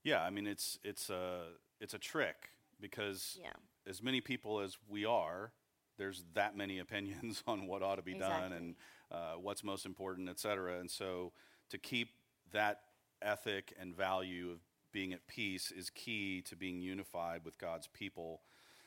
Yeah, 0.04 0.22
I 0.22 0.30
mean 0.30 0.46
it's 0.46 0.78
it's 0.84 1.10
a 1.10 1.44
it's 1.80 1.94
a 1.94 1.98
trick 1.98 2.50
because 2.80 3.38
yeah. 3.40 3.50
as 3.88 4.02
many 4.02 4.20
people 4.20 4.60
as 4.60 4.76
we 4.88 5.04
are, 5.04 5.52
there's 5.98 6.24
that 6.34 6.56
many 6.56 6.78
opinions 6.86 7.42
on 7.46 7.66
what 7.66 7.82
ought 7.82 7.96
to 7.96 8.02
be 8.02 8.14
done 8.14 8.52
and 8.52 8.74
uh, 9.10 9.34
what's 9.40 9.64
most 9.64 9.86
important, 9.86 10.28
et 10.28 10.38
cetera. 10.38 10.78
And 10.78 10.90
so 10.90 11.32
to 11.70 11.78
keep 11.78 12.08
that 12.52 12.80
ethic 13.22 13.74
and 13.80 13.94
value 13.94 14.50
of 14.50 14.58
being 14.92 15.12
at 15.12 15.26
peace 15.26 15.70
is 15.70 15.90
key 15.90 16.42
to 16.42 16.56
being 16.56 16.80
unified 16.80 17.44
with 17.44 17.58
God's 17.58 17.86
people. 17.88 18.40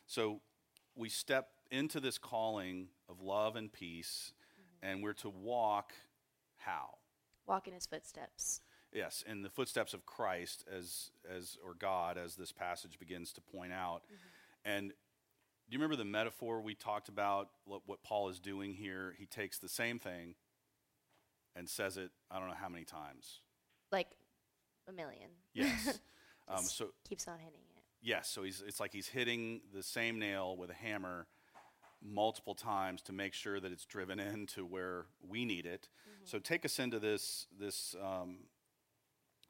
So 0.10 0.42
we 0.96 1.08
step 1.08 1.50
into 1.70 2.00
this 2.00 2.18
calling 2.18 2.88
of 3.08 3.22
love 3.22 3.56
and 3.56 3.72
peace, 3.72 4.34
and 4.82 5.04
we're 5.04 5.14
to 5.14 5.30
walk 5.30 5.94
how? 6.58 6.96
Walk 7.46 7.68
in 7.68 7.76
his 7.76 7.86
footsteps. 7.86 8.62
Yes, 8.92 9.24
in 9.28 9.44
the 9.44 9.52
footsteps 9.52 9.94
of 9.94 10.08
Christ 10.08 10.66
as 10.76 11.12
as 11.32 11.60
or 11.64 11.76
God 11.76 12.18
as 12.18 12.36
this 12.36 12.52
passage 12.52 12.98
begins 12.98 13.32
to 13.34 13.42
point 13.42 13.72
out. 13.72 14.02
And 14.66 14.90
do 14.90 14.96
you 15.70 15.78
remember 15.78 15.96
the 15.96 16.10
metaphor 16.10 16.60
we 16.60 16.74
talked 16.74 17.08
about 17.08 17.50
what, 17.66 17.84
what 17.86 18.02
Paul 18.02 18.30
is 18.30 18.40
doing 18.40 18.74
here? 18.74 19.14
He 19.16 19.28
takes 19.28 19.60
the 19.60 19.70
same 19.70 20.00
thing 20.00 20.34
and 21.56 21.70
says 21.70 21.98
it 21.98 22.10
I 22.32 22.40
don't 22.40 22.48
know 22.48 22.56
how 22.60 22.70
many 22.70 22.84
times. 22.84 23.42
Like 23.92 24.08
a 24.88 24.92
million. 24.92 25.30
Yes. 25.54 26.00
um, 26.48 26.64
so 26.64 26.88
keeps 27.08 27.28
on 27.28 27.38
hitting 27.38 27.62
it. 27.62 27.69
Yes, 28.02 28.30
so 28.30 28.44
he's 28.44 28.64
it's 28.66 28.80
like 28.80 28.94
he's 28.94 29.08
hitting 29.08 29.62
the 29.74 29.84
same 29.84 30.20
nail 30.20 30.56
with 30.58 30.70
a 30.70 30.74
hammer 30.74 31.28
multiple 32.02 32.56
times 32.56 33.02
to 33.04 33.14
make 33.14 33.34
sure 33.34 33.60
that 33.60 33.72
it's 33.72 33.86
driven 33.86 34.20
into 34.20 34.66
where 34.66 35.06
we 35.28 35.46
need 35.46 35.66
it. 35.66 35.90
So 36.24 36.38
take 36.40 36.66
us 36.66 36.80
into 36.80 37.00
this 37.00 37.48
this 37.60 37.96
um, 38.04 38.40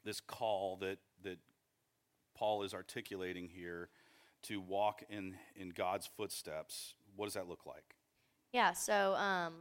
this 0.03 0.19
call 0.21 0.77
that 0.77 0.99
that 1.23 1.39
Paul 2.35 2.63
is 2.63 2.73
articulating 2.73 3.49
here 3.49 3.89
to 4.43 4.61
walk 4.61 5.03
in 5.09 5.35
in 5.55 5.69
God's 5.69 6.07
footsteps. 6.07 6.93
What 7.15 7.25
does 7.25 7.33
that 7.33 7.47
look 7.47 7.65
like? 7.65 7.95
Yeah, 8.53 8.73
so 8.73 9.13
um 9.15 9.53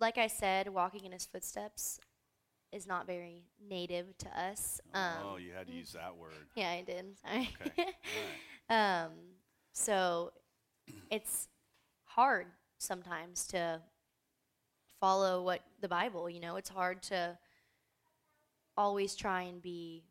like 0.00 0.18
I 0.18 0.26
said, 0.26 0.68
walking 0.68 1.04
in 1.04 1.12
his 1.12 1.24
footsteps 1.24 2.00
is 2.74 2.86
not 2.86 3.06
very 3.06 3.44
native 3.68 4.16
to 4.18 4.28
us. 4.40 4.80
Um, 4.92 5.12
oh, 5.24 5.36
you 5.36 5.52
had 5.52 5.66
to 5.68 5.72
use 5.72 5.92
that 5.92 6.16
word. 6.16 6.32
Yeah, 6.56 6.70
I 6.70 6.82
did. 6.82 7.06
Sorry. 7.22 7.50
Okay. 7.66 7.84
All 8.68 8.76
um, 9.06 9.10
so 9.72 10.32
it's 11.10 11.48
hard 12.04 12.46
sometimes 12.78 13.46
to 13.48 13.80
follow 15.00 15.42
what 15.42 15.60
the 15.80 15.88
Bible, 15.88 16.28
you 16.28 16.40
know, 16.40 16.56
it's 16.56 16.68
hard 16.68 17.02
to 17.04 17.38
always 18.76 19.14
try 19.14 19.42
and 19.42 19.62
be 19.62 20.04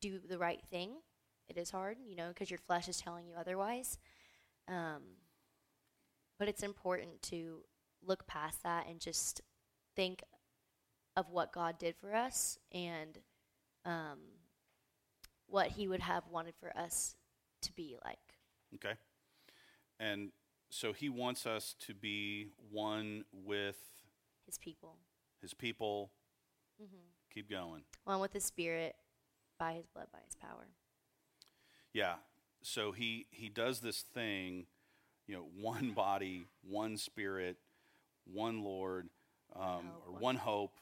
do 0.00 0.18
the 0.28 0.38
right 0.38 0.60
thing. 0.70 0.90
It 1.48 1.56
is 1.56 1.70
hard, 1.70 1.98
you 2.04 2.16
know, 2.16 2.28
because 2.28 2.50
your 2.50 2.58
flesh 2.58 2.88
is 2.88 2.98
telling 3.00 3.26
you 3.26 3.34
otherwise. 3.38 3.98
Um, 4.68 5.02
but 6.38 6.48
it's 6.48 6.62
important 6.62 7.22
to 7.22 7.58
look 8.04 8.26
past 8.26 8.62
that 8.64 8.86
and 8.88 9.00
just 9.00 9.42
think 9.94 10.22
of 11.16 11.30
what 11.30 11.52
God 11.52 11.78
did 11.78 11.94
for 11.96 12.14
us 12.14 12.58
and 12.72 13.18
um, 13.84 14.18
what 15.46 15.68
He 15.68 15.88
would 15.88 16.00
have 16.00 16.24
wanted 16.30 16.54
for 16.58 16.76
us 16.76 17.16
to 17.62 17.72
be 17.72 17.96
like. 18.04 18.18
Okay. 18.74 18.94
And 20.00 20.30
so 20.70 20.92
he 20.92 21.08
wants 21.08 21.46
us 21.46 21.74
to 21.86 21.94
be 21.94 22.48
one 22.70 23.24
with 23.32 23.78
His 24.46 24.58
people, 24.58 24.96
his 25.40 25.54
people. 25.54 26.10
mm-hmm. 26.82 26.96
Keep 27.32 27.50
going. 27.50 27.82
one 28.04 28.20
with 28.20 28.32
His 28.32 28.44
Spirit, 28.44 28.94
by 29.58 29.74
His 29.74 29.86
blood, 29.86 30.06
by 30.12 30.18
His 30.24 30.34
power. 30.34 30.68
Yeah. 31.92 32.14
So 32.62 32.92
he 32.92 33.26
he 33.30 33.48
does 33.48 33.80
this 33.80 34.00
thing, 34.00 34.66
you 35.26 35.34
know, 35.34 35.46
one 35.60 35.90
body, 35.90 36.46
one 36.62 36.96
spirit, 36.96 37.58
one 38.24 38.62
Lord, 38.62 39.08
um, 39.54 39.90
or 40.06 40.18
one 40.18 40.36
hope, 40.36 40.72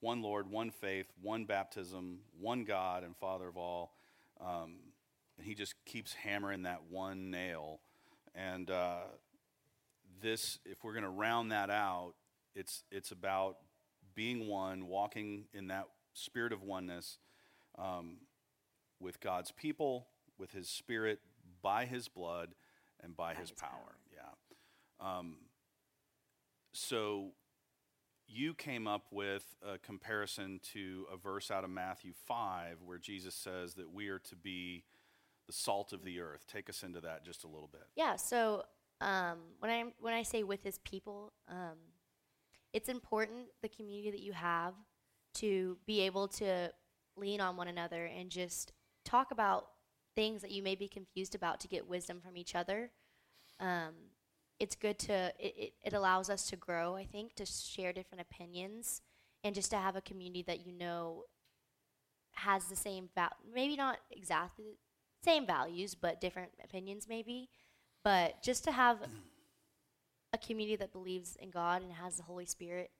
one 0.00 0.22
Lord, 0.22 0.50
one 0.50 0.70
faith, 0.70 1.06
one 1.22 1.44
baptism, 1.44 2.18
one 2.38 2.64
God 2.64 3.04
and 3.04 3.16
Father 3.16 3.48
of 3.48 3.56
all. 3.56 3.94
Um, 4.40 4.76
and 5.38 5.46
he 5.46 5.54
just 5.54 5.74
keeps 5.84 6.14
hammering 6.14 6.62
that 6.62 6.82
one 6.90 7.30
nail. 7.30 7.80
And 8.34 8.70
uh, 8.70 9.00
this, 10.20 10.58
if 10.64 10.84
we're 10.84 10.92
going 10.92 11.04
to 11.04 11.08
round 11.10 11.52
that 11.52 11.70
out, 11.70 12.14
it's 12.54 12.84
it's 12.90 13.10
about 13.10 13.56
being 14.14 14.46
one, 14.46 14.86
walking 14.86 15.44
in 15.52 15.68
that 15.68 15.88
spirit 16.12 16.52
of 16.52 16.62
oneness. 16.62 17.18
Um, 17.76 18.18
with 19.00 19.20
God's 19.20 19.50
people, 19.50 20.06
with 20.38 20.52
His 20.52 20.68
Spirit, 20.68 21.20
by 21.62 21.84
His 21.84 22.08
blood, 22.08 22.54
and 23.02 23.16
by, 23.16 23.34
By 23.34 23.40
His, 23.40 23.50
his 23.50 23.58
power. 23.58 23.70
power. 23.70 23.96
Yeah. 24.12 25.18
Um, 25.18 25.36
so 26.72 27.32
you 28.26 28.54
came 28.54 28.86
up 28.86 29.06
with 29.10 29.56
a 29.66 29.78
comparison 29.78 30.60
to 30.72 31.06
a 31.12 31.16
verse 31.16 31.50
out 31.50 31.64
of 31.64 31.70
Matthew 31.70 32.12
5 32.26 32.78
where 32.84 32.98
Jesus 32.98 33.34
says 33.34 33.74
that 33.74 33.92
we 33.92 34.08
are 34.08 34.18
to 34.20 34.36
be 34.36 34.84
the 35.46 35.52
salt 35.52 35.92
of 35.92 36.04
the 36.04 36.20
earth. 36.20 36.46
Take 36.46 36.68
us 36.68 36.82
into 36.82 37.00
that 37.00 37.24
just 37.24 37.44
a 37.44 37.46
little 37.46 37.68
bit. 37.70 37.86
Yeah. 37.96 38.16
So 38.16 38.64
um, 39.00 39.38
when 39.58 39.70
I 39.70 39.84
when 40.00 40.14
I 40.14 40.22
say 40.22 40.42
with 40.42 40.62
His 40.62 40.78
people, 40.78 41.32
um, 41.48 41.78
it's 42.72 42.88
important 42.88 43.46
the 43.62 43.68
community 43.68 44.10
that 44.10 44.20
you 44.20 44.32
have 44.32 44.74
to 45.34 45.76
be 45.86 46.00
able 46.02 46.28
to 46.28 46.70
lean 47.16 47.40
on 47.40 47.56
one 47.56 47.68
another 47.68 48.06
and 48.06 48.30
just 48.30 48.72
talk 49.04 49.30
about 49.30 49.66
things 50.14 50.42
that 50.42 50.50
you 50.50 50.62
may 50.62 50.74
be 50.74 50.88
confused 50.88 51.34
about 51.34 51.60
to 51.60 51.68
get 51.68 51.88
wisdom 51.88 52.20
from 52.20 52.36
each 52.36 52.54
other. 52.54 52.90
Um, 53.60 53.94
it's 54.60 54.76
good 54.76 54.98
to 55.00 55.32
it, 55.38 55.72
it, 55.82 55.92
allows 55.92 56.30
us 56.30 56.46
to 56.46 56.56
grow. 56.56 56.94
I 56.96 57.04
think 57.04 57.34
to 57.36 57.46
share 57.46 57.92
different 57.92 58.22
opinions 58.22 59.02
and 59.42 59.54
just 59.54 59.70
to 59.70 59.76
have 59.76 59.96
a 59.96 60.00
community 60.00 60.42
that 60.46 60.66
you 60.66 60.72
know 60.72 61.24
has 62.32 62.66
the 62.66 62.76
same 62.76 63.08
val- 63.14 63.36
maybe 63.54 63.76
not 63.76 63.98
exactly 64.10 64.64
the 65.22 65.30
same 65.30 65.46
values 65.46 65.94
but 65.94 66.20
different 66.20 66.50
opinions 66.64 67.06
maybe 67.08 67.48
but 68.04 68.42
just 68.42 68.64
to 68.64 68.72
have 68.72 68.98
a 70.34 70.38
community 70.38 70.76
that 70.76 70.92
believes 70.92 71.36
in 71.36 71.50
God 71.50 71.82
and 71.82 71.92
has 71.92 72.16
the 72.18 72.24
Holy 72.24 72.44
Spirit, 72.44 72.90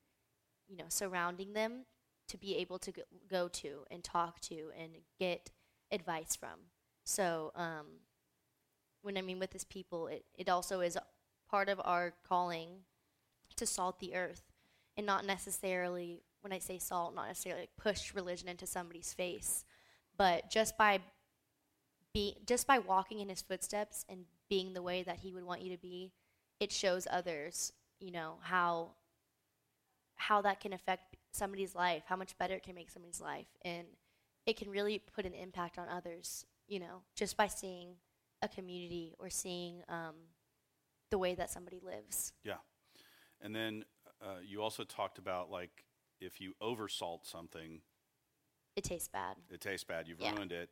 you 0.69 0.77
know, 0.77 0.85
surrounding 0.89 1.53
them 1.53 1.85
to 2.29 2.39
be 2.39 2.57
able 2.57 2.79
to 2.79 2.93
go, 2.93 3.03
go 3.29 3.49
to 3.49 3.85
and 3.91 4.03
talk 4.03 4.41
to 4.41 4.71
and 4.81 4.93
get 5.19 5.51
advice 5.91 6.35
from. 6.35 6.71
So, 7.05 7.53
um, 7.55 7.87
when 9.03 9.19
I 9.19 9.21
mean 9.21 9.39
with 9.39 9.51
this 9.51 9.65
people, 9.65 10.07
it, 10.07 10.25
it 10.35 10.49
also 10.49 10.81
is 10.81 10.97
part 11.55 11.69
of 11.69 11.81
our 11.85 12.13
calling 12.29 12.69
to 13.55 13.65
salt 13.65 14.01
the 14.01 14.17
earth 14.17 14.43
and 14.97 15.07
not 15.07 15.25
necessarily, 15.25 16.21
when 16.41 16.53
I 16.53 16.59
say 16.59 16.81
salt, 16.81 17.15
not 17.15 17.29
necessarily 17.29 17.63
like 17.63 17.77
push 17.77 18.13
religion 18.13 18.49
into 18.49 18.67
somebody's 18.67 19.15
face, 19.15 19.65
but 20.17 20.51
just 20.51 20.77
by 20.77 20.99
be 22.13 22.39
just 22.45 22.67
by 22.67 22.81
walking 22.81 23.21
in 23.21 23.29
his 23.29 23.41
footsteps 23.41 24.05
and 24.09 24.25
being 24.51 24.73
the 24.73 24.83
way 24.83 25.05
that 25.05 25.19
he 25.19 25.33
would 25.33 25.45
want 25.45 25.63
you 25.63 25.71
to 25.71 25.81
be, 25.81 26.11
it 26.59 26.73
shows 26.73 27.07
others, 27.09 27.73
you 28.01 28.11
know, 28.11 28.35
how 28.43 28.89
how 30.17 30.43
that 30.43 30.59
can 30.59 30.73
affect 30.73 31.17
somebody's 31.31 31.77
life, 31.77 32.03
how 32.09 32.17
much 32.17 32.37
better 32.37 32.55
it 32.55 32.65
can 32.65 32.75
make 32.75 32.91
somebody's 32.91 33.21
life, 33.21 33.47
and 33.65 33.87
it 34.45 34.57
can 34.57 34.71
really 34.71 34.99
put 34.99 35.25
an 35.25 35.35
impact 35.35 35.79
on 35.79 35.87
others, 35.89 36.47
you 36.67 36.81
know, 36.81 37.03
just 37.15 37.37
by 37.37 37.47
seeing 37.47 37.91
a 38.43 38.49
community 38.49 39.15
or 39.21 39.31
seeing 39.31 39.83
um, 39.89 40.17
the 41.15 41.19
way 41.19 41.37
that 41.37 41.49
somebody 41.49 41.79
lives. 41.81 42.33
Yeah. 42.43 42.55
And 43.41 43.55
then 43.55 43.85
uh, 44.21 44.39
you 44.45 44.61
also 44.61 44.83
talked 44.83 45.17
about 45.19 45.49
like 45.49 45.85
if 46.21 46.41
you 46.41 46.55
oversalt 46.61 47.25
something, 47.25 47.83
It 48.75 48.83
tastes 48.83 49.07
bad. 49.07 49.37
It 49.49 49.61
tastes 49.61 49.85
bad. 49.85 50.09
You've 50.09 50.19
Yeah. 50.21 50.35
ruined 50.35 50.51
it. 50.51 50.71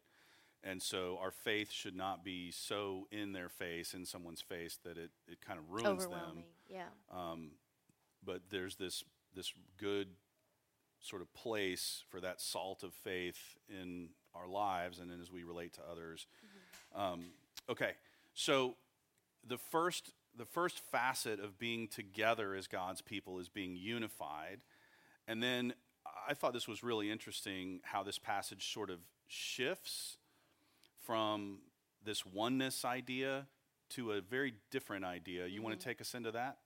And 0.64 0.82
so 0.82 1.16
our 1.20 1.30
faith 1.30 1.70
should 1.70 1.94
not 1.94 2.24
be 2.24 2.50
so 2.50 3.06
in 3.12 3.32
their 3.32 3.48
face, 3.48 3.94
in 3.94 4.04
someone's 4.04 4.40
face, 4.40 4.78
that 4.82 4.96
it, 4.98 5.10
it 5.28 5.40
kind 5.40 5.60
of 5.60 5.70
ruins 5.70 5.84
them. 6.02 6.12
Overwhelming. 6.12 6.44
Yeah. 6.68 6.88
Um, 7.12 7.52
but 8.24 8.42
there's 8.50 8.74
this 8.76 9.04
this 9.34 9.52
good 9.76 10.08
sort 11.00 11.22
of 11.22 11.32
place 11.34 12.02
for 12.10 12.20
that 12.20 12.40
salt 12.40 12.82
of 12.82 12.92
faith 12.94 13.58
in 13.68 14.08
our 14.34 14.48
lives 14.48 14.98
and 14.98 15.08
then 15.10 15.20
as 15.20 15.30
we 15.30 15.44
relate 15.44 15.72
to 15.74 15.80
others. 15.90 16.26
Um, 16.94 17.32
okay, 17.68 17.92
so 18.34 18.76
the 19.46 19.58
first 19.58 20.12
the 20.36 20.44
first 20.44 20.78
facet 20.78 21.40
of 21.40 21.58
being 21.58 21.88
together 21.88 22.54
as 22.54 22.66
God's 22.66 23.00
people 23.00 23.38
is 23.38 23.48
being 23.48 23.76
unified, 23.76 24.60
and 25.28 25.42
then 25.42 25.74
I 26.28 26.34
thought 26.34 26.52
this 26.52 26.68
was 26.68 26.82
really 26.82 27.10
interesting 27.10 27.80
how 27.84 28.02
this 28.02 28.18
passage 28.18 28.72
sort 28.72 28.90
of 28.90 28.98
shifts 29.26 30.18
from 31.04 31.58
this 32.04 32.26
oneness 32.26 32.84
idea 32.84 33.46
to 33.90 34.12
a 34.12 34.20
very 34.20 34.54
different 34.70 35.04
idea. 35.04 35.46
You 35.46 35.62
want 35.62 35.78
to 35.78 35.78
mm-hmm. 35.78 35.90
take 35.90 36.00
us 36.00 36.14
into 36.14 36.32
that? 36.32 36.58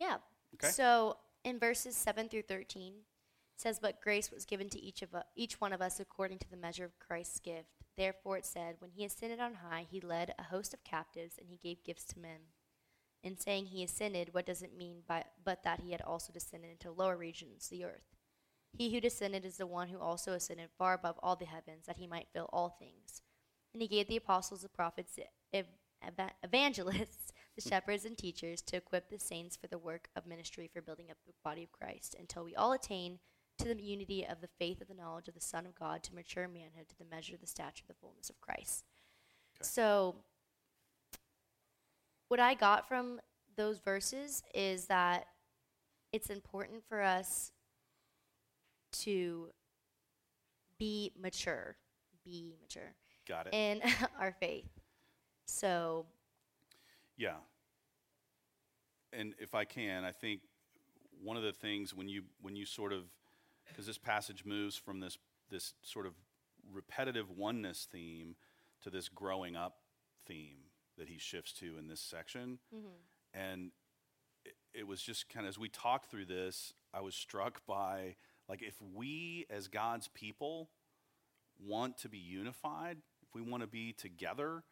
Yeah. 0.00 0.16
Okay. 0.54 0.68
So 0.68 1.16
in 1.44 1.58
verses 1.58 1.96
7 1.96 2.28
through 2.28 2.42
13, 2.42 2.92
it 2.94 3.60
says, 3.60 3.78
But 3.80 4.00
grace 4.00 4.30
was 4.30 4.44
given 4.44 4.68
to 4.70 4.80
each 4.80 5.02
of 5.02 5.10
u- 5.12 5.20
each 5.34 5.60
one 5.60 5.72
of 5.72 5.82
us 5.82 6.00
according 6.00 6.38
to 6.38 6.50
the 6.50 6.56
measure 6.56 6.84
of 6.84 6.98
Christ's 6.98 7.40
gift. 7.40 7.68
Therefore 7.96 8.36
it 8.36 8.46
said, 8.46 8.76
When 8.78 8.92
he 8.92 9.04
ascended 9.04 9.40
on 9.40 9.54
high, 9.54 9.86
he 9.90 10.00
led 10.00 10.34
a 10.38 10.44
host 10.44 10.72
of 10.72 10.84
captives, 10.84 11.36
and 11.38 11.48
he 11.48 11.56
gave 11.56 11.84
gifts 11.84 12.04
to 12.06 12.18
men. 12.18 12.40
In 13.22 13.36
saying 13.36 13.66
he 13.66 13.82
ascended, 13.82 14.32
what 14.32 14.46
does 14.46 14.62
it 14.62 14.76
mean 14.76 15.02
by, 15.06 15.24
but 15.44 15.64
that 15.64 15.80
he 15.80 15.92
had 15.92 16.02
also 16.02 16.32
descended 16.32 16.70
into 16.70 16.92
lower 16.92 17.16
regions, 17.16 17.68
the 17.68 17.84
earth? 17.84 18.16
He 18.72 18.92
who 18.92 19.00
descended 19.00 19.44
is 19.44 19.56
the 19.56 19.66
one 19.66 19.88
who 19.88 19.98
also 19.98 20.32
ascended 20.32 20.68
far 20.78 20.94
above 20.94 21.18
all 21.22 21.36
the 21.36 21.46
heavens, 21.46 21.86
that 21.86 21.96
he 21.96 22.06
might 22.06 22.28
fill 22.32 22.48
all 22.52 22.68
things. 22.68 23.22
And 23.72 23.82
he 23.82 23.88
gave 23.88 24.08
the 24.08 24.16
apostles, 24.16 24.62
the 24.62 24.68
prophets, 24.68 25.18
ev- 25.52 25.66
eva- 26.06 26.32
evangelists, 26.42 27.32
the 27.56 27.68
shepherds, 27.68 28.04
and 28.04 28.16
teachers 28.16 28.62
to 28.62 28.76
equip 28.76 29.10
the 29.10 29.18
saints 29.18 29.56
for 29.56 29.66
the 29.66 29.78
work 29.78 30.08
of 30.14 30.26
ministry 30.26 30.70
for 30.72 30.80
building 30.80 31.10
up 31.10 31.16
the 31.26 31.32
body 31.42 31.64
of 31.64 31.72
Christ, 31.72 32.14
until 32.18 32.44
we 32.44 32.54
all 32.54 32.72
attain 32.72 33.18
to 33.58 33.74
the 33.74 33.82
unity 33.82 34.24
of 34.24 34.40
the 34.40 34.48
faith 34.58 34.80
of 34.80 34.88
the 34.88 34.94
knowledge 34.94 35.28
of 35.28 35.34
the 35.34 35.40
Son 35.40 35.66
of 35.66 35.74
God, 35.74 36.02
to 36.04 36.14
mature 36.14 36.46
manhood, 36.46 36.88
to 36.88 36.98
the 36.98 37.04
measure 37.04 37.34
of 37.34 37.40
the 37.40 37.46
stature 37.46 37.82
of 37.82 37.88
the 37.88 38.00
fullness 38.00 38.30
of 38.30 38.40
Christ. 38.40 38.84
Okay. 39.56 39.68
So, 39.68 40.16
what 42.28 42.40
I 42.40 42.54
got 42.54 42.88
from 42.88 43.20
those 43.56 43.78
verses 43.78 44.42
is 44.54 44.86
that 44.86 45.26
it's 46.12 46.30
important 46.30 46.82
for 46.88 47.02
us 47.02 47.52
to 48.92 49.48
be 50.78 51.12
mature, 51.20 51.76
be 52.24 52.54
mature 52.60 52.94
Got 53.28 53.48
it. 53.48 53.54
in 53.54 53.82
our 54.20 54.32
faith. 54.38 54.68
So, 55.46 56.06
Yeah. 57.16 57.36
And 59.12 59.34
if 59.38 59.54
I 59.54 59.64
can, 59.64 60.04
I 60.04 60.12
think 60.12 60.42
one 61.22 61.36
of 61.36 61.42
the 61.42 61.52
things 61.52 61.94
when 61.94 62.08
you 62.08 62.22
when 62.42 62.54
you 62.54 62.66
sort 62.66 62.92
of 62.92 63.04
because 63.66 63.86
this 63.86 63.98
passage 63.98 64.44
moves 64.44 64.76
from 64.76 65.00
this 65.00 65.16
this 65.50 65.72
sort 65.82 66.06
of 66.06 66.12
repetitive 66.72 67.30
oneness 67.30 67.88
theme 67.90 68.36
to 68.82 68.90
this 68.90 69.08
growing 69.08 69.56
up 69.56 69.78
theme 70.26 70.58
that 70.98 71.08
he 71.08 71.18
shifts 71.18 71.52
to 71.54 71.78
in 71.78 71.88
this 71.88 72.00
section. 72.00 72.58
And 73.34 73.70
it, 74.44 74.54
it 74.74 74.86
was 74.86 75.00
just 75.02 75.28
kind 75.28 75.46
of 75.46 75.50
as 75.50 75.58
we 75.58 75.68
talked 75.68 76.10
through 76.10 76.26
this, 76.26 76.72
I 76.94 77.00
was 77.00 77.14
struck 77.14 77.64
by 77.66 78.16
like 78.48 78.62
if 78.62 78.74
we 78.94 79.46
as 79.50 79.68
God's 79.68 80.08
people 80.08 80.70
want 81.64 81.98
to 81.98 82.08
be 82.08 82.18
unified, 82.18 82.98
if 83.22 83.34
we 83.34 83.42
want 83.42 83.62
to 83.62 83.66
be 83.66 83.92
together, 83.92 84.62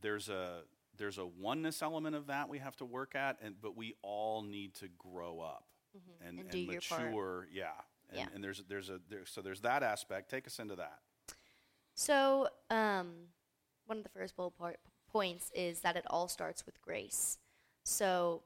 there's 0.00 0.28
a 0.28 0.60
there's 0.96 1.18
a 1.18 1.26
oneness 1.26 1.82
element 1.82 2.14
of 2.16 2.26
that 2.26 2.48
we 2.48 2.58
have 2.58 2.76
to 2.76 2.84
work 2.84 3.14
at, 3.14 3.36
and 3.42 3.54
but 3.60 3.76
we 3.76 3.94
all 4.02 4.42
need 4.42 4.74
to 4.74 4.88
grow 4.98 5.40
up 5.40 5.64
and, 6.26 6.38
And 6.38 6.54
your 6.54 6.80
part. 6.82 7.04
mature. 7.06 7.48
Yeah, 7.52 7.70
and, 8.10 8.18
Yeah. 8.18 8.26
and 8.34 8.44
there's 8.44 8.62
there's 8.68 8.90
a 8.90 9.00
there, 9.08 9.24
so 9.26 9.40
there's 9.40 9.60
that 9.62 9.82
aspect. 9.82 10.30
Take 10.30 10.46
us 10.46 10.58
into 10.58 10.76
that. 10.76 11.00
so 11.94 12.48
um, 12.70 13.12
one 13.86 13.98
of 13.98 14.04
the 14.04 14.10
first 14.10 14.36
bullet 14.36 14.52
points 15.12 15.50
is 15.54 15.80
that 15.80 15.96
it 15.96 16.04
all 16.08 16.28
starts 16.28 16.64
with 16.66 16.80
grace. 16.82 17.38
So, 17.84 18.42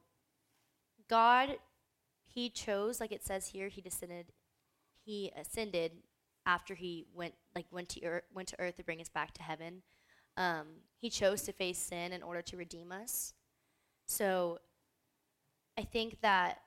God, 1.09 1.57
He 2.27 2.49
chose, 2.49 3.01
like 3.01 3.12
it 3.12 3.25
says 3.25 3.49
here, 3.49 3.69
He 3.69 3.81
descended, 3.81 4.27
He 5.05 5.33
ascended 5.37 5.93
after 6.47 6.75
He 6.75 7.07
went, 7.15 7.35
like 7.55 7.67
went 7.71 7.89
to 7.91 8.05
earth, 8.05 8.25
went 8.33 8.49
to 8.49 8.61
earth 8.61 8.77
to 8.77 8.85
bring 8.85 9.01
us 9.01 9.09
back 9.09 9.33
to 9.35 9.43
heaven. 9.43 9.83
Um, 10.37 10.67
he 10.99 11.11
chose 11.11 11.43
to 11.43 11.53
face 11.53 11.79
sin 11.79 12.12
in 12.12 12.23
order 12.23 12.43
to 12.43 12.57
redeem 12.57 12.91
us. 12.91 13.35
So, 14.07 14.59
I 15.79 15.83
think 15.83 16.21
that, 16.23 16.59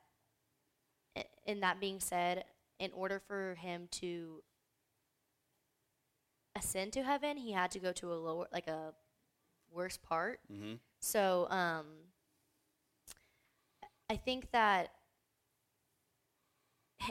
in 1.46 1.62
that 1.62 1.80
being 1.80 2.00
said, 2.00 2.44
in 2.80 2.92
order 2.94 3.22
for 3.28 3.56
Him 3.56 3.88
to 3.92 4.44
ascend 6.58 6.94
to 6.94 7.04
heaven, 7.04 7.38
he 7.38 7.52
had 7.52 7.72
to 7.72 7.80
go 7.80 7.92
to 7.94 8.12
a 8.12 8.16
lower, 8.16 8.48
like 8.52 8.68
a 8.68 8.94
worse 9.78 9.98
part. 9.98 10.40
Mm-hmm. 10.52 10.76
So, 11.00 11.48
um, 11.50 11.86
I 14.10 14.16
think 14.18 14.52
that 14.52 14.90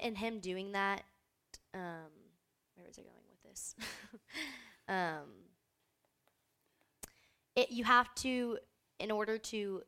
in 0.03 0.15
him 0.17 0.41
doing 0.41 0.73
that, 0.73 1.03
um, 1.75 2.11
where 2.75 2.87
was 2.87 2.99
I 2.99 3.03
going 3.03 3.25
with 3.31 3.43
this? 3.45 3.75
um, 4.89 5.29
it 7.55 7.71
you 7.71 7.85
have 7.85 8.15
to, 8.17 8.59
in 8.99 9.11
order 9.11 9.39
to 9.39 9.83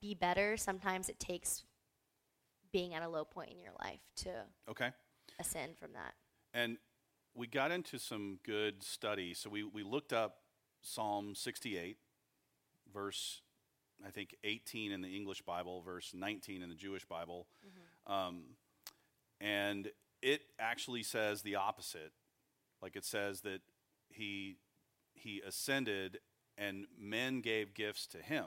be 0.00 0.14
better. 0.14 0.56
Sometimes 0.56 1.08
it 1.08 1.18
takes 1.20 1.64
being 2.72 2.94
at 2.94 3.02
a 3.02 3.08
low 3.08 3.24
point 3.24 3.50
in 3.50 3.60
your 3.60 3.72
life 3.80 4.00
to 4.16 4.30
Okay. 4.68 4.90
ascend 5.38 5.78
from 5.78 5.92
that. 5.92 6.14
And 6.54 6.78
we 7.34 7.46
got 7.46 7.70
into 7.70 7.98
some 7.98 8.38
good 8.44 8.82
study. 8.82 9.34
So 9.34 9.48
we, 9.48 9.62
we 9.62 9.82
looked 9.82 10.12
up 10.12 10.38
Psalm 10.82 11.34
68, 11.34 11.96
verse, 12.92 13.40
I 14.06 14.10
think, 14.10 14.34
18 14.44 14.92
in 14.92 15.00
the 15.00 15.08
English 15.08 15.42
Bible, 15.42 15.80
verse 15.80 16.12
19 16.14 16.62
in 16.62 16.68
the 16.68 16.74
Jewish 16.74 17.04
Bible. 17.04 17.46
Um, 18.06 18.42
and 19.40 19.90
it 20.20 20.42
actually 20.58 21.02
says 21.02 21.42
the 21.42 21.56
opposite. 21.56 22.12
Like 22.80 22.96
it 22.96 23.04
says 23.04 23.40
that 23.42 23.60
he, 24.10 24.56
he 25.14 25.40
ascended 25.46 26.18
and 26.58 26.86
men 27.00 27.40
gave 27.40 27.74
gifts 27.74 28.06
to 28.08 28.18
him. 28.18 28.46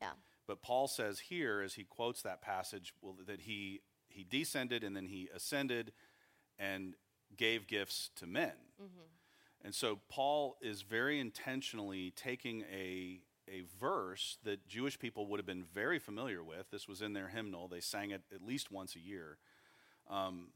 Yeah. 0.00 0.12
But 0.46 0.62
Paul 0.62 0.88
says 0.88 1.18
here, 1.18 1.62
as 1.62 1.74
he 1.74 1.84
quotes 1.84 2.22
that 2.22 2.42
passage, 2.42 2.92
well, 3.00 3.16
that 3.26 3.42
he, 3.42 3.80
he 4.08 4.24
descended 4.24 4.84
and 4.84 4.94
then 4.94 5.06
he 5.06 5.28
ascended 5.34 5.92
and 6.58 6.94
gave 7.36 7.66
gifts 7.66 8.10
to 8.16 8.26
men. 8.26 8.52
And 9.62 9.74
so 9.74 9.98
Paul 10.08 10.56
is 10.60 10.82
very 10.82 11.20
intentionally 11.20 12.12
taking 12.16 12.62
a, 12.72 13.20
a 13.48 13.62
verse 13.78 14.38
that 14.44 14.66
Jewish 14.66 14.98
people 14.98 15.26
would 15.26 15.38
have 15.38 15.46
been 15.46 15.64
very 15.64 15.98
familiar 15.98 16.42
with. 16.42 16.70
This 16.70 16.88
was 16.88 17.02
in 17.02 17.12
their 17.12 17.28
hymnal, 17.28 17.68
they 17.68 17.80
sang 17.80 18.10
it 18.10 18.22
at 18.34 18.42
least 18.42 18.70
once 18.70 18.96
a 18.96 19.00
year. 19.00 19.38
Um, 20.08 20.48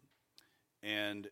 and 0.83 1.29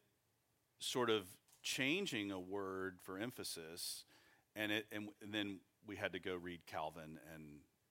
sort 0.79 1.11
of 1.11 1.25
changing 1.63 2.31
a 2.31 2.41
word 2.41 2.99
for 3.03 3.19
emphasis. 3.19 4.05
And, 4.55 4.71
it, 4.71 4.87
and, 4.93 5.09
and 5.23 5.33
then 5.33 5.61
we 5.87 5.97
had 5.97 6.13
to 6.13 6.21
go 6.21 6.37
read 6.37 6.61
Calvin 6.67 7.19
and 7.35 7.45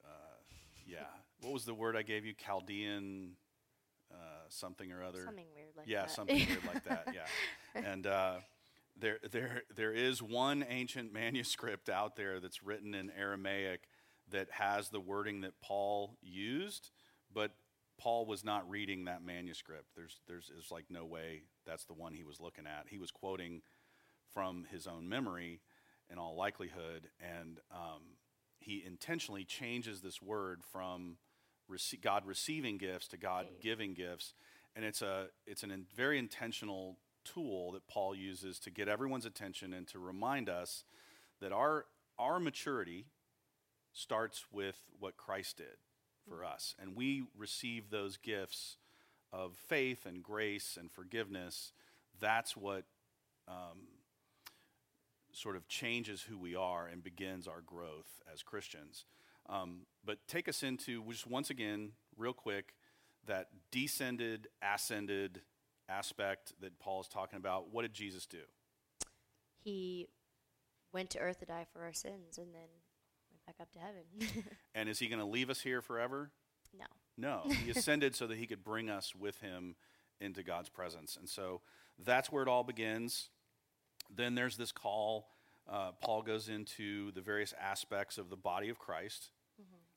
uh, 0.03 0.37
yeah. 0.85 1.05
What 1.41 1.53
was 1.53 1.65
the 1.65 1.73
word 1.73 1.95
I 1.95 2.03
gave 2.03 2.23
you? 2.25 2.33
Chaldean 2.33 3.31
uh, 4.11 4.15
something 4.49 4.91
or 4.91 5.03
other. 5.03 5.23
Something 5.23 5.47
weird 5.55 5.71
like 5.75 5.87
yeah, 5.87 6.01
that. 6.01 6.11
something 6.11 6.35
weird 6.35 6.65
like 6.65 6.83
that. 6.85 7.07
Yeah, 7.13 7.81
and 7.81 8.05
uh, 8.07 8.35
there, 8.97 9.19
there, 9.31 9.63
there 9.75 9.93
is 9.93 10.21
one 10.21 10.65
ancient 10.67 11.13
manuscript 11.13 11.89
out 11.89 12.15
there 12.15 12.39
that's 12.39 12.63
written 12.63 12.93
in 12.93 13.11
Aramaic 13.17 13.87
that 14.31 14.47
has 14.51 14.89
the 14.89 14.99
wording 14.99 15.41
that 15.41 15.59
Paul 15.61 16.17
used, 16.21 16.91
but 17.33 17.51
Paul 17.99 18.25
was 18.25 18.43
not 18.43 18.69
reading 18.69 19.05
that 19.05 19.23
manuscript. 19.23 19.87
There's, 19.95 20.19
there's, 20.27 20.49
there's 20.53 20.71
like 20.71 20.85
no 20.89 21.05
way 21.05 21.43
that's 21.65 21.85
the 21.85 21.93
one 21.93 22.13
he 22.13 22.23
was 22.23 22.39
looking 22.39 22.65
at. 22.65 22.87
He 22.89 22.97
was 22.97 23.11
quoting 23.11 23.61
from 24.33 24.65
his 24.71 24.87
own 24.87 25.09
memory, 25.09 25.61
in 26.11 26.17
all 26.17 26.35
likelihood, 26.35 27.07
and 27.19 27.59
um, 27.71 28.01
he 28.59 28.83
intentionally 28.85 29.45
changes 29.45 30.01
this 30.01 30.21
word 30.21 30.61
from 30.71 31.17
rece- 31.71 32.01
God 32.01 32.25
receiving 32.25 32.77
gifts 32.77 33.07
to 33.09 33.17
God 33.17 33.47
giving 33.61 33.93
gifts, 33.93 34.33
and 34.75 34.83
it's 34.83 35.01
a 35.01 35.27
it's 35.47 35.63
an 35.63 35.71
in, 35.71 35.85
very 35.95 36.19
intentional 36.19 36.97
tool 37.23 37.71
that 37.73 37.87
Paul 37.87 38.15
uses 38.15 38.59
to 38.59 38.69
get 38.69 38.87
everyone's 38.87 39.25
attention 39.25 39.73
and 39.73 39.87
to 39.89 39.99
remind 39.99 40.49
us 40.49 40.83
that 41.39 41.51
our 41.51 41.85
our 42.19 42.39
maturity 42.39 43.05
starts 43.93 44.45
with 44.51 44.77
what 44.99 45.17
Christ 45.17 45.57
did 45.57 45.77
for 46.27 46.45
us, 46.45 46.75
and 46.79 46.95
we 46.95 47.23
receive 47.35 47.89
those 47.89 48.17
gifts 48.17 48.77
of 49.33 49.55
faith 49.55 50.05
and 50.05 50.21
grace 50.21 50.77
and 50.79 50.91
forgiveness. 50.91 51.73
That's 52.19 52.55
what 52.55 52.83
um, 53.47 53.87
sort 55.31 55.55
of 55.55 55.67
changes 55.67 56.21
who 56.21 56.37
we 56.37 56.55
are 56.55 56.87
and 56.87 57.03
begins 57.03 57.47
our 57.47 57.61
growth 57.61 58.21
as 58.31 58.43
Christians. 58.43 59.05
Um, 59.49 59.81
but 60.05 60.19
take 60.27 60.47
us 60.47 60.63
into 60.63 61.03
just 61.09 61.27
once 61.27 61.49
again, 61.49 61.91
real 62.17 62.33
quick, 62.33 62.75
that 63.27 63.47
descended, 63.71 64.47
ascended 64.61 65.41
aspect 65.91 66.53
that 66.61 66.79
Paul 66.79 67.01
is 67.01 67.07
talking 67.07 67.37
about. 67.37 67.73
What 67.73 67.83
did 67.83 67.93
Jesus 67.93 68.25
do? 68.25 68.39
He 69.63 70.07
went 70.93 71.09
to 71.11 71.19
earth 71.19 71.39
to 71.39 71.45
die 71.45 71.65
for 71.71 71.81
our 71.83 71.93
sins 71.93 72.37
and 72.37 72.47
then 72.53 72.69
went 73.29 73.45
back 73.45 73.55
up 73.61 73.71
to 73.73 73.79
heaven. 73.79 74.45
And 74.75 74.87
is 74.87 74.99
he 74.99 75.07
going 75.07 75.19
to 75.19 75.25
leave 75.25 75.49
us 75.49 75.61
here 75.61 75.81
forever? 75.81 76.31
no. 76.77 76.85
No, 77.17 77.43
he 77.65 77.69
ascended 77.75 78.15
so 78.15 78.25
that 78.27 78.37
he 78.37 78.47
could 78.47 78.63
bring 78.63 78.89
us 78.89 79.13
with 79.13 79.39
him 79.41 79.75
into 80.21 80.43
God's 80.43 80.69
presence. 80.69 81.17
And 81.17 81.27
so 81.27 81.61
that's 82.03 82.31
where 82.31 82.41
it 82.41 82.47
all 82.47 82.63
begins. 82.63 83.29
Then 84.09 84.33
there's 84.33 84.55
this 84.57 84.71
call. 84.71 85.27
Uh, 85.69 85.91
Paul 86.01 86.21
goes 86.21 86.47
into 86.49 87.11
the 87.11 87.21
various 87.21 87.53
aspects 87.61 88.17
of 88.17 88.29
the 88.29 88.37
body 88.37 88.69
of 88.69 88.79
Christ, 88.79 89.31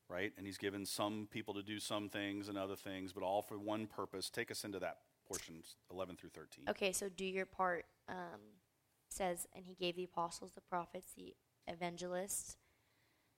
right? 0.09 0.33
And 0.37 0.45
he's 0.45 0.59
given 0.59 0.85
some 0.85 1.29
people 1.31 1.55
to 1.55 1.63
do 1.63 1.79
some 1.79 2.09
things 2.09 2.49
and 2.49 2.59
other 2.59 2.77
things, 2.77 3.13
but 3.13 3.23
all 3.23 3.41
for 3.43 3.59
one 3.59 3.87
purpose. 3.87 4.29
Take 4.29 4.51
us 4.51 4.65
into 4.65 4.81
that 4.81 4.99
portions 5.27 5.77
11 5.91 6.17
through 6.17 6.31
13. 6.31 6.65
Okay, 6.71 6.93
so 6.93 7.09
do 7.09 7.25
your 7.25 7.47
part. 7.47 7.85
Um, 8.09 8.41
says, 9.15 9.47
and 9.55 9.65
he 9.65 9.75
gave 9.75 9.97
the 9.97 10.05
apostles, 10.05 10.53
the 10.53 10.61
prophets, 10.61 11.13
the 11.17 11.35
evangelists, 11.69 12.57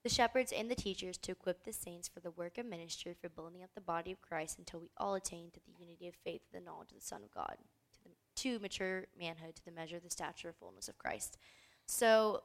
the 0.02 0.08
shepherds, 0.08 0.52
and 0.52 0.70
the 0.70 0.74
teachers 0.74 1.18
to 1.18 1.32
equip 1.32 1.64
the 1.64 1.72
saints 1.72 2.08
for 2.08 2.20
the 2.20 2.30
work 2.30 2.58
of 2.58 2.66
ministry 2.66 3.14
for 3.20 3.28
building 3.28 3.62
up 3.62 3.70
the 3.74 3.80
body 3.80 4.12
of 4.12 4.20
Christ 4.22 4.58
until 4.58 4.80
we 4.80 4.90
all 4.96 5.14
attain 5.14 5.50
to 5.52 5.60
the 5.66 5.72
unity 5.78 6.08
of 6.08 6.14
faith 6.14 6.42
the 6.52 6.60
knowledge 6.60 6.92
of 6.92 7.00
the 7.00 7.06
Son 7.06 7.22
of 7.22 7.30
God, 7.32 7.56
to, 7.92 7.98
the, 8.04 8.10
to 8.36 8.58
mature 8.60 9.06
manhood, 9.18 9.56
to 9.56 9.64
the 9.64 9.72
measure 9.72 9.96
of 9.96 10.02
the 10.02 10.10
stature 10.10 10.48
of 10.48 10.56
fullness 10.56 10.88
of 10.88 10.98
Christ. 10.98 11.38
So, 11.86 12.42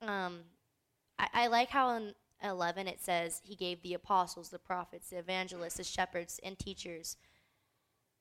um, 0.00 0.40
I, 1.18 1.28
I 1.34 1.46
like 1.48 1.68
how 1.68 1.96
in 1.96 2.14
11 2.42 2.88
it 2.88 3.00
says 3.00 3.40
he 3.44 3.54
gave 3.54 3.82
the 3.82 3.94
apostles, 3.94 4.48
the 4.48 4.58
prophets, 4.58 5.10
the 5.10 5.18
evangelists, 5.18 5.76
the 5.76 5.84
shepherds, 5.84 6.40
and 6.42 6.58
teachers 6.58 7.16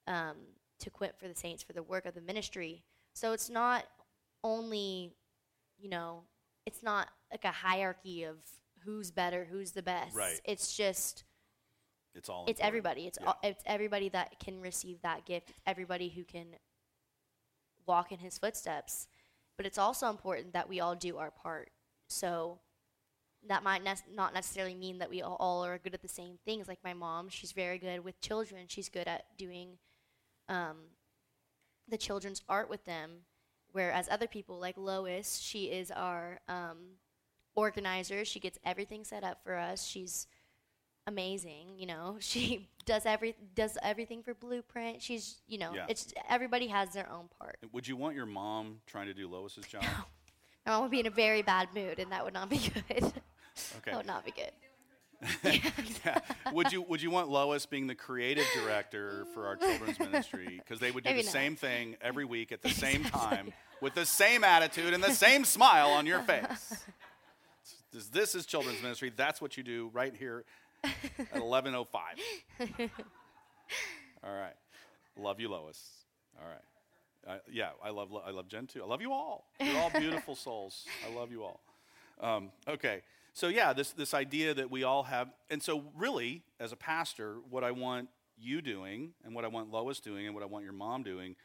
um, 0.08 0.36
to 0.80 0.90
quit 0.90 1.16
for 1.20 1.28
the 1.28 1.36
saints 1.36 1.64
for 1.64 1.74
the 1.74 1.84
work 1.84 2.06
of 2.06 2.14
the 2.14 2.22
ministry. 2.22 2.84
So 3.14 3.34
it's 3.34 3.50
not 3.50 3.86
only, 4.44 5.14
you 5.78 5.90
know, 5.90 6.24
it's 6.66 6.82
not 6.84 7.08
like 7.32 7.46
a 7.46 7.52
hierarchy 7.52 8.24
of 8.24 8.38
who's 8.86 9.12
better, 9.12 9.46
who's 9.50 9.72
the 9.72 9.84
best. 9.84 10.16
Right. 10.16 10.40
It's 10.46 10.76
just 10.76 11.24
It's 12.16 12.30
all 12.30 12.46
it's 12.48 12.60
important. 12.60 12.68
everybody. 12.68 13.08
It's 13.08 13.18
Yeah. 13.22 13.28
all, 13.28 13.40
it's 13.44 13.64
everybody 13.66 14.10
that 14.10 14.40
can 14.40 14.60
receive 14.62 15.02
that 15.02 15.26
gift. 15.26 15.50
It's 15.50 15.60
everybody 15.66 16.10
who 16.10 16.24
can 16.24 16.56
walk 17.86 18.12
in 18.12 18.20
his 18.20 18.38
footsteps. 18.38 19.08
But 19.58 19.66
it's 19.66 19.78
also 19.78 20.10
important 20.10 20.54
that 20.54 20.68
we 20.70 20.80
all 20.80 20.96
do 20.96 21.18
our 21.18 21.30
part. 21.32 21.72
So 22.08 22.60
that 23.48 23.64
might 23.64 23.84
nec- 23.84 24.10
not 24.12 24.34
necessarily 24.34 24.76
mean 24.76 25.00
that 25.00 25.10
we 25.10 25.22
all, 25.22 25.36
all 25.40 25.64
are 25.66 25.78
good 25.78 25.94
at 25.94 26.02
the 26.02 26.08
same 26.08 26.38
things. 26.46 26.68
Like 26.68 26.80
my 26.84 26.94
mom, 26.94 27.30
she's 27.30 27.52
very 27.52 27.78
good 27.78 28.04
with 28.04 28.20
children. 28.22 28.66
She's 28.68 28.90
good 28.90 29.08
at 29.08 29.26
doing 29.38 29.78
um, 30.52 30.76
the 31.88 31.98
children's 31.98 32.44
art 32.48 32.70
with 32.70 32.86
them. 32.86 33.10
Whereas 33.72 34.08
other 34.12 34.28
people, 34.28 34.60
like 34.60 34.78
Lois, 34.78 35.40
she 35.40 35.66
is 35.66 35.92
our 35.92 36.42
um, 36.50 36.98
organizer. 37.56 38.26
She 38.26 38.40
gets 38.40 38.60
everything 38.66 39.04
set 39.06 39.24
up 39.24 39.40
for 39.44 39.56
us. 39.56 39.86
She's 39.86 40.28
amazing. 41.08 41.78
You 41.78 41.88
know, 41.88 42.18
she 42.20 42.68
does 42.86 43.06
every 43.06 43.36
does 43.56 43.78
everything 43.82 44.24
for 44.24 44.34
Blueprint. 44.34 45.02
She's 45.02 45.42
you 45.48 45.58
know, 45.58 45.74
Yeah. 45.74 45.86
it's 45.88 46.14
everybody 46.30 46.68
has 46.68 46.90
their 46.94 47.10
own 47.10 47.30
part. 47.40 47.58
Would 47.72 47.88
you 47.88 47.96
want 47.96 48.16
your 48.16 48.26
mom 48.26 48.82
trying 48.86 49.08
to 49.08 49.14
do 49.14 49.28
Lois's 49.28 49.66
job? 49.66 49.84
No. 50.64 50.74
My 50.74 50.74
mom 50.74 50.82
would 50.84 50.92
be 50.92 51.00
in 51.00 51.08
a 51.08 51.10
very 51.10 51.42
bad 51.42 51.70
mood, 51.74 51.98
and 51.98 52.12
that 52.12 52.24
would 52.24 52.36
not 52.36 52.48
be 52.50 52.58
good. 52.60 53.02
Okay. 53.78 53.92
that 53.92 53.98
would 53.98 54.06
not 54.06 54.24
be 54.24 54.32
good. 54.32 54.52
yeah. 55.44 56.20
Would 56.52 56.72
you 56.72 56.82
Would 56.84 57.02
you 57.02 57.12
want 57.12 57.30
Lois 57.30 57.66
being 57.66 57.88
the 57.88 57.96
creative 57.96 58.46
director 58.56 59.26
for 59.34 59.46
our 59.46 59.56
children's 59.56 60.00
ministry? 60.00 60.60
Because 60.64 60.80
they 60.80 60.92
would 60.92 61.04
do 61.04 61.10
Maybe 61.12 61.22
the 61.22 61.28
not. 61.28 61.34
same 61.34 61.56
thing 61.56 61.96
every 62.02 62.26
week 62.26 62.52
at 62.52 62.62
the 62.62 62.70
same 62.86 63.04
time 63.04 63.54
with 63.82 63.94
the 63.94 64.06
same 64.06 64.44
attitude 64.44 64.94
and 64.94 65.04
the 65.04 65.14
same 65.14 65.46
smile 65.46 65.90
on 65.90 66.06
your 66.06 66.20
face. 66.22 66.84
This, 67.94 68.08
this 68.08 68.36
is 68.36 68.46
children's 68.46 68.82
ministry. 68.82 69.12
That's 69.14 69.42
what 69.42 69.58
you 69.58 69.64
do 69.64 69.90
right 69.92 70.16
here 70.16 70.46
at 70.82 71.34
11:05. 71.34 71.86
All 74.24 74.34
right. 74.34 74.54
Love 75.18 75.42
you, 75.42 75.50
Lois. 75.50 75.90
All 76.42 76.48
right. 76.48 77.36
Uh, 77.36 77.40
yeah, 77.52 77.72
I 77.84 77.90
love 77.90 78.10
I 78.26 78.32
love 78.32 78.48
Jen 78.48 78.66
too. 78.66 78.82
I 78.82 78.86
love 78.86 79.02
you 79.02 79.12
all. 79.12 79.46
You're 79.60 79.78
all 79.78 79.90
beautiful 79.92 80.36
souls. 80.36 80.86
I 81.06 81.14
love 81.14 81.32
you 81.32 81.44
all. 81.44 81.60
Um, 82.22 82.52
okay, 82.68 83.02
so 83.34 83.48
yeah, 83.48 83.74
this 83.74 83.92
this 83.92 84.14
idea 84.14 84.54
that 84.54 84.70
we 84.72 84.84
all 84.84 85.04
have, 85.04 85.30
and 85.50 85.62
so 85.62 85.86
really, 85.96 86.44
as 86.60 86.72
a 86.72 86.76
pastor, 86.76 87.38
what 87.50 87.64
I 87.64 87.72
want 87.72 88.10
you 88.38 88.62
doing, 88.62 89.14
and 89.24 89.34
what 89.36 89.46
I 89.46 89.48
want 89.48 89.70
Lois 89.72 90.00
doing, 90.00 90.26
and 90.26 90.34
what 90.36 90.44
I 90.44 90.48
want 90.48 90.64
your 90.64 90.74
mom 90.74 91.04
doing, 91.04 91.36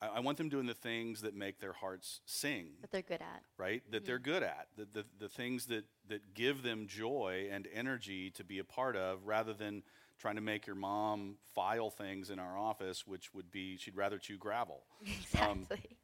I, 0.00 0.06
I 0.08 0.20
want 0.20 0.36
them 0.38 0.48
doing 0.48 0.66
the 0.66 0.74
things 0.74 1.22
that 1.22 1.34
make 1.34 1.58
their 1.60 1.72
hearts 1.72 2.20
sing, 2.26 2.66
That 2.82 2.90
they're 2.90 3.02
good 3.02 3.22
at. 3.22 3.42
right? 3.58 3.82
That 3.90 4.04
they're 4.04 4.18
good 4.18 4.42
at, 4.42 4.68
the, 4.76 4.86
the 4.92 5.04
the 5.18 5.28
things 5.28 5.66
that 5.66 5.84
that 6.08 6.34
give 6.34 6.62
them 6.62 6.86
joy 6.86 7.48
and 7.50 7.66
energy 7.72 8.30
to 8.32 8.44
be 8.44 8.58
a 8.58 8.64
part 8.64 8.96
of, 8.96 9.26
rather 9.26 9.52
than 9.54 9.82
trying 10.18 10.36
to 10.36 10.40
make 10.42 10.66
your 10.68 10.76
mom 10.76 11.36
file 11.54 11.90
things 11.90 12.30
in 12.30 12.38
our 12.38 12.56
office, 12.56 13.04
which 13.06 13.34
would 13.34 13.50
be 13.50 13.76
she'd 13.76 13.96
rather 13.96 14.18
chew 14.18 14.36
gravel. 14.38 14.82
Um, 15.40 15.66
Exactly. 15.70 15.96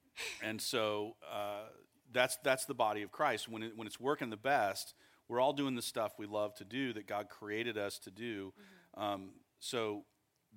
and 0.43 0.61
so 0.61 1.15
uh, 1.33 1.67
that's 2.13 2.37
that's 2.43 2.65
the 2.65 2.75
body 2.75 3.03
of 3.03 3.13
Christ. 3.13 3.49
When 3.49 3.63
it, 3.63 3.77
when 3.77 3.87
it's 3.87 4.01
working 4.01 4.31
the 4.31 4.37
best, 4.37 4.95
we're 5.29 5.41
all 5.41 5.53
doing 5.53 5.75
the 5.75 5.83
stuff 5.83 6.13
we 6.19 6.27
love 6.27 6.55
to 6.57 6.65
do 6.65 6.93
that 6.95 7.07
God 7.07 7.29
created 7.29 7.77
us 7.77 7.99
to 8.01 8.11
do. 8.11 8.53
Um, 8.95 9.31
so 9.61 10.05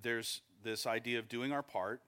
there's 0.02 0.42
this 0.64 0.86
idea 0.88 1.20
of 1.20 1.28
doing 1.28 1.52
our 1.52 1.64
part, 1.64 2.02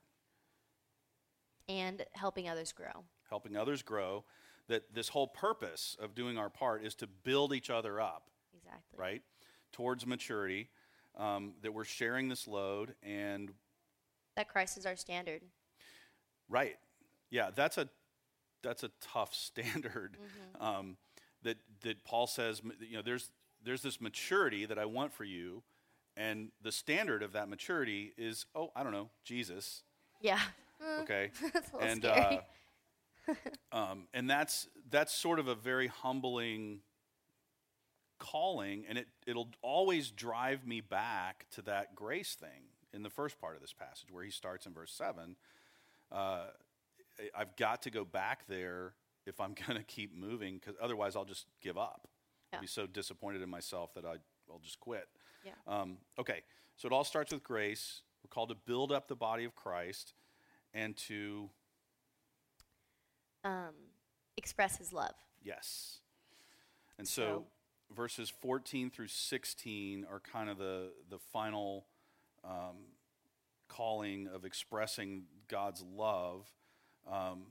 and 1.68 2.04
helping 2.12 2.48
others 2.48 2.72
grow. 2.72 3.04
helping 3.28 3.56
others 3.56 3.82
grow. 3.82 4.24
That 4.68 4.94
this 4.94 5.08
whole 5.10 5.26
purpose 5.28 5.94
of 6.00 6.14
doing 6.14 6.38
our 6.38 6.48
part 6.48 6.84
is 6.84 6.94
to 6.96 7.06
build 7.06 7.52
each 7.52 7.68
other 7.68 8.00
up, 8.00 8.30
Exactly. 8.56 8.98
right, 8.98 9.22
towards 9.72 10.06
maturity. 10.06 10.68
Um, 11.16 11.52
that 11.62 11.72
we're 11.72 11.84
sharing 11.84 12.28
this 12.28 12.48
load 12.48 12.96
and 13.00 13.52
That 14.34 14.48
Christ 14.48 14.76
is 14.78 14.84
our 14.84 14.96
standard. 14.96 15.42
Right. 16.48 16.76
Yeah, 17.30 17.50
that's 17.54 17.78
a 17.78 17.88
that's 18.62 18.82
a 18.82 18.90
tough 19.00 19.32
standard. 19.34 20.16
Um, 20.60 20.96
that 21.44 21.58
that 21.82 22.04
Paul 22.04 22.26
says, 22.26 22.60
you 22.80 22.96
know, 22.96 23.02
there's 23.02 23.30
there's 23.64 23.82
this 23.82 24.00
maturity 24.00 24.66
that 24.66 24.78
I 24.78 24.84
want 24.84 25.12
for 25.12 25.24
you, 25.24 25.62
and 26.16 26.50
the 26.62 26.72
standard 26.72 27.22
of 27.22 27.32
that 27.32 27.48
maturity 27.48 28.12
is, 28.18 28.46
oh, 28.54 28.70
I 28.76 28.82
don't 28.82 28.92
know, 28.92 29.10
Jesus. 29.24 29.82
Yeah. 30.20 30.40
Okay, 31.02 31.30
That's 31.52 31.70
a 31.72 31.76
and 31.78 32.02
scary. 32.02 32.40
uh, 33.28 33.34
um, 33.72 34.08
and 34.12 34.28
that's 34.28 34.68
that's 34.90 35.14
sort 35.14 35.38
of 35.38 35.48
a 35.48 35.54
very 35.54 35.86
humbling 35.86 36.80
calling, 38.18 38.84
and 38.88 38.98
it 38.98 39.06
it'll 39.26 39.48
always 39.62 40.10
drive 40.10 40.66
me 40.66 40.80
back 40.80 41.46
to 41.52 41.62
that 41.62 41.94
grace 41.94 42.34
thing 42.34 42.68
in 42.92 43.02
the 43.02 43.10
first 43.10 43.40
part 43.40 43.54
of 43.56 43.60
this 43.62 43.72
passage 43.72 44.10
where 44.10 44.24
he 44.24 44.30
starts 44.30 44.66
in 44.66 44.72
verse 44.72 44.92
seven. 44.92 45.36
Uh, 46.12 46.44
I've 47.36 47.56
got 47.56 47.82
to 47.82 47.90
go 47.90 48.04
back 48.04 48.46
there 48.48 48.94
if 49.26 49.40
I'm 49.40 49.54
going 49.66 49.78
to 49.78 49.84
keep 49.84 50.16
moving, 50.16 50.58
because 50.58 50.74
otherwise 50.80 51.16
I'll 51.16 51.24
just 51.24 51.46
give 51.60 51.76
up. 51.78 52.08
I'll 52.52 52.60
be 52.60 52.66
so 52.68 52.86
disappointed 52.86 53.42
in 53.42 53.48
myself 53.50 53.94
that 53.94 54.04
I, 54.04 54.16
I'll 54.50 54.60
just 54.62 54.78
quit. 54.78 55.08
Yeah. 55.44 55.52
Um, 55.66 55.98
okay, 56.18 56.42
so 56.76 56.86
it 56.86 56.92
all 56.92 57.02
starts 57.04 57.32
with 57.32 57.42
grace. 57.42 58.02
We're 58.22 58.28
called 58.28 58.50
to 58.50 58.54
build 58.54 58.92
up 58.92 59.08
the 59.08 59.16
body 59.16 59.44
of 59.44 59.54
Christ 59.56 60.14
and 60.72 60.96
to, 61.08 61.50
um, 63.44 63.74
express 64.36 64.76
his 64.78 64.92
love. 64.92 65.14
yes. 65.42 65.98
And 66.96 67.08
so, 67.08 67.22
So- 67.22 67.46
verses 67.94 68.30
14 68.30 68.88
through 68.90 69.08
16 69.08 70.04
are 70.08 70.20
kind 70.20 70.48
of 70.48 70.58
the, 70.58 70.92
the 71.10 71.18
final 71.18 71.86
um, 72.44 72.76
calling 73.68 74.28
of 74.28 74.44
expressing 74.44 75.24
God's 75.48 75.82
love. 75.82 76.46
Um, 77.10 77.46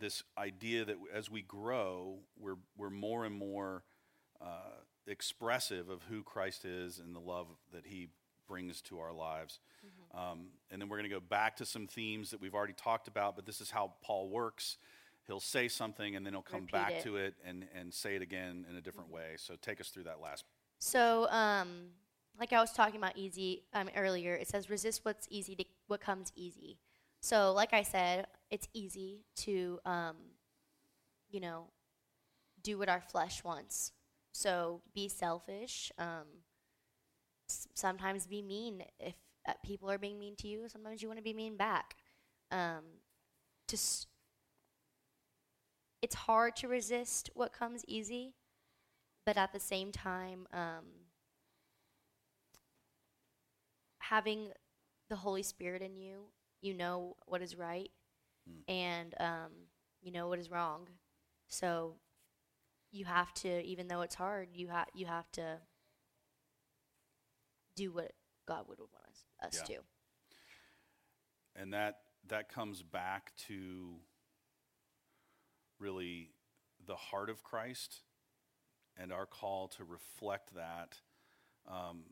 this 0.00 0.22
idea 0.36 0.84
that 0.84 0.96
as 1.14 1.30
we 1.30 1.42
grow, 1.42 2.18
we're, 2.38 2.56
we're 2.76 2.90
more 2.90 3.24
and 3.24 3.34
more 3.34 3.84
uh, 4.40 4.80
expressive 5.06 5.88
of 5.88 6.02
who 6.04 6.22
Christ 6.22 6.64
is 6.64 6.98
and 6.98 7.14
the 7.14 7.20
love 7.20 7.46
that 7.72 7.86
he 7.86 8.08
brings 8.48 8.80
to 8.82 8.98
our 8.98 9.12
lives. 9.12 9.60
Um, 10.12 10.48
and 10.70 10.80
then 10.80 10.88
we're 10.88 10.96
going 10.96 11.08
to 11.08 11.14
go 11.14 11.20
back 11.20 11.56
to 11.56 11.64
some 11.64 11.86
themes 11.86 12.30
that 12.30 12.40
we've 12.40 12.54
already 12.54 12.72
talked 12.72 13.06
about, 13.06 13.36
but 13.36 13.46
this 13.46 13.60
is 13.60 13.70
how 13.70 13.92
Paul 14.02 14.28
works. 14.28 14.76
He'll 15.26 15.38
say 15.38 15.68
something 15.68 16.16
and 16.16 16.26
then 16.26 16.32
he'll 16.32 16.42
come 16.42 16.62
Repeat 16.62 16.72
back 16.72 16.92
it. 16.92 17.02
to 17.04 17.16
it 17.16 17.34
and, 17.46 17.66
and 17.78 17.94
say 17.94 18.16
it 18.16 18.22
again 18.22 18.66
in 18.68 18.76
a 18.76 18.80
different 18.80 19.10
way. 19.10 19.34
So 19.36 19.54
take 19.60 19.80
us 19.80 19.88
through 19.88 20.04
that 20.04 20.20
last. 20.20 20.44
So, 20.80 21.28
um, 21.30 21.90
like 22.40 22.52
I 22.52 22.60
was 22.60 22.72
talking 22.72 22.96
about 22.96 23.16
easy 23.16 23.64
um, 23.74 23.88
earlier, 23.96 24.34
it 24.34 24.48
says 24.48 24.70
resist 24.70 25.04
what's 25.04 25.28
easy 25.30 25.54
to 25.56 25.64
what 25.88 26.00
comes 26.00 26.32
easy. 26.34 26.78
So, 27.20 27.52
like 27.52 27.74
I 27.74 27.82
said, 27.82 28.26
it's 28.50 28.68
easy 28.74 29.24
to, 29.36 29.80
um, 29.84 30.16
you 31.30 31.40
know, 31.40 31.68
do 32.62 32.78
what 32.78 32.88
our 32.88 33.00
flesh 33.00 33.44
wants. 33.44 33.92
So, 34.32 34.82
be 34.94 35.08
selfish. 35.08 35.92
Um, 35.98 36.26
s- 37.48 37.68
sometimes 37.74 38.26
be 38.26 38.42
mean 38.42 38.84
if 38.98 39.14
uh, 39.48 39.52
people 39.64 39.90
are 39.90 39.98
being 39.98 40.18
mean 40.18 40.36
to 40.36 40.48
you. 40.48 40.68
Sometimes 40.68 41.02
you 41.02 41.08
want 41.08 41.18
to 41.18 41.24
be 41.24 41.34
mean 41.34 41.56
back. 41.56 41.96
Um, 42.50 42.84
to 43.68 43.76
s- 43.76 44.06
it's 46.02 46.14
hard 46.14 46.56
to 46.56 46.68
resist 46.68 47.30
what 47.34 47.52
comes 47.52 47.84
easy, 47.86 48.34
but 49.26 49.36
at 49.36 49.52
the 49.52 49.60
same 49.60 49.92
time, 49.92 50.46
um, 50.52 50.86
having 53.98 54.50
the 55.08 55.16
Holy 55.16 55.42
Spirit 55.42 55.82
in 55.82 55.96
you, 55.96 56.24
you 56.60 56.74
know 56.74 57.16
what 57.26 57.42
is 57.42 57.56
right, 57.56 57.90
Mm. 58.50 58.62
and 58.68 59.14
um, 59.20 59.52
you 60.02 60.12
know 60.12 60.28
what 60.28 60.38
is 60.38 60.50
wrong. 60.50 60.88
So 61.48 61.96
you 62.92 63.04
have 63.04 63.32
to, 63.34 63.62
even 63.64 63.88
though 63.88 64.02
it's 64.02 64.14
hard, 64.14 64.48
you 64.52 64.68
have 64.68 64.88
you 64.94 65.06
have 65.06 65.30
to 65.32 65.60
do 67.76 67.92
what 67.92 68.12
God 68.46 68.66
would 68.68 68.78
want 68.78 68.92
us, 69.08 69.24
us 69.42 69.60
Yeah. 69.60 69.62
to. 69.62 69.80
and 71.56 71.72
that 71.72 71.98
that 72.28 72.48
comes 72.52 72.82
back 72.82 73.32
to 73.48 73.96
really 75.78 76.30
the 76.86 76.96
heart 76.96 77.30
of 77.30 77.42
Christ 77.42 78.02
and 78.96 79.12
our 79.12 79.26
call 79.26 79.68
to 79.68 79.84
reflect 79.84 80.54
that. 80.54 80.96
Um, 81.68 82.04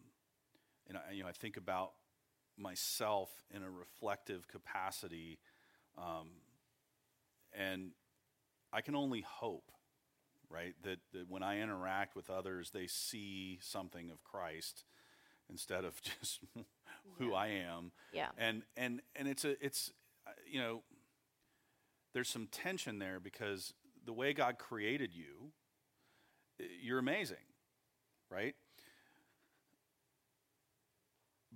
and 0.88 0.98
I, 0.98 1.12
you 1.12 1.22
know, 1.22 1.28
I 1.28 1.32
think 1.32 1.56
about 1.56 1.92
myself 2.56 3.30
in 3.54 3.62
a 3.62 3.70
reflective 3.70 4.48
capacity, 4.48 5.38
um, 5.98 6.28
and 7.52 7.92
I 8.72 8.80
can 8.82 8.94
only 8.94 9.22
hope, 9.22 9.70
right, 10.50 10.74
that, 10.84 10.98
that 11.12 11.28
when 11.28 11.42
I 11.42 11.60
interact 11.60 12.16
with 12.16 12.30
others, 12.30 12.70
they 12.70 12.86
see 12.86 13.58
something 13.62 14.10
of 14.10 14.22
Christ 14.24 14.84
instead 15.50 15.84
of 15.84 16.00
just 16.20 16.40
who 17.18 17.32
Yeah. 17.32 17.34
I 17.34 17.48
am 17.48 17.92
Yeah. 18.12 18.30
and 18.36 18.62
and 18.76 19.02
and 19.16 19.28
it's 19.28 19.44
a 19.44 19.62
it's 19.64 19.92
uh, 20.26 20.30
you 20.46 20.60
know 20.60 20.82
there's 22.14 22.28
some 22.28 22.46
tension 22.48 22.98
there 22.98 23.20
because 23.20 23.72
the 24.04 24.12
way 24.12 24.32
God 24.32 24.58
created 24.58 25.14
you 25.14 25.52
you're 26.82 26.98
amazing 26.98 27.36
right 28.30 28.54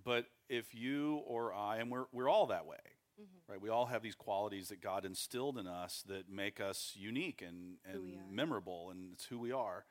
but 0.05 0.27
if 0.49 0.75
you 0.75 1.17
or 1.27 1.53
I 1.55 1.79
and 1.79 1.91
we're 1.91 2.07
we're 2.13 2.29
all 2.29 2.47
that 2.47 2.67
way 2.67 2.79
Mm-hmm. 3.23 3.53
right 3.53 3.61
we 3.61 3.69
all 3.69 3.87
have 3.87 4.03
these 4.03 4.15
qualities 4.17 4.69
that 4.69 4.81
God 4.81 5.05
instilled 5.05 5.57
in 5.59 5.67
us 5.67 6.03
that 6.09 6.29
make 6.29 6.61
us 6.61 6.93
unique 6.97 7.43
and 7.47 7.77
and 7.85 8.03
memorable 8.31 8.91
and 8.91 9.13
it's 9.13 9.25
who 9.27 9.39
we 9.39 9.53
are 9.53 9.85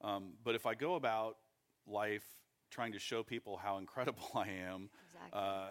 um, 0.00 0.34
but 0.44 0.54
if 0.54 0.64
I 0.66 0.74
go 0.74 0.94
about 0.94 1.36
life 1.86 2.24
trying 2.70 2.92
to 2.92 2.98
show 2.98 3.22
people 3.22 3.56
how 3.56 3.78
incredible 3.78 4.28
I 4.34 4.48
am 4.48 4.90
Exactly. 5.06 5.40
uh, 5.40 5.68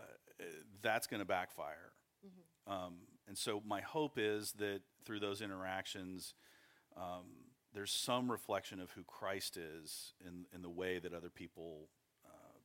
that's 0.81 1.07
going 1.07 1.19
to 1.19 1.25
backfire. 1.25 1.91
Mhm. 2.25 2.71
Um, 2.71 2.93
and 3.27 3.37
so 3.37 3.61
my 3.65 3.81
hope 3.81 4.17
is 4.17 4.51
that 4.53 4.81
through 5.05 5.19
those 5.19 5.41
interactions, 5.41 6.33
um, 6.95 7.25
there's 7.73 7.91
some 7.91 8.29
reflection 8.31 8.79
of 8.79 8.91
who 8.91 9.03
Christ 9.03 9.57
is 9.57 10.13
in, 10.25 10.45
in 10.53 10.61
the 10.61 10.69
way 10.69 10.99
that 10.99 11.13
other 11.13 11.29
people 11.29 11.89
uh, 12.25 12.57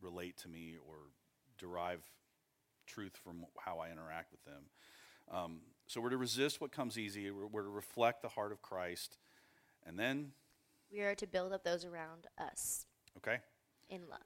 relate 0.00 0.36
to 0.38 0.48
me 0.48 0.76
or 0.88 0.96
derive 1.58 2.02
truth 2.86 3.16
from 3.22 3.46
how 3.58 3.78
I 3.78 3.90
interact 3.90 4.32
with 4.32 4.44
them. 4.44 4.62
Um, 5.30 5.60
so 5.86 6.00
we're 6.00 6.10
to 6.10 6.16
resist 6.16 6.60
what 6.60 6.72
comes 6.72 6.98
easy. 6.98 7.30
We're, 7.30 7.46
we're 7.46 7.62
to 7.62 7.68
reflect 7.68 8.22
the 8.22 8.28
heart 8.28 8.52
of 8.52 8.62
Christ, 8.62 9.18
and 9.86 9.98
then 9.98 10.32
we 10.92 11.00
are 11.00 11.14
to 11.14 11.26
build 11.26 11.52
up 11.52 11.64
those 11.64 11.84
around 11.84 12.26
us 12.38 12.86
okay, 13.16 13.38
in 13.88 14.02
love, 14.10 14.20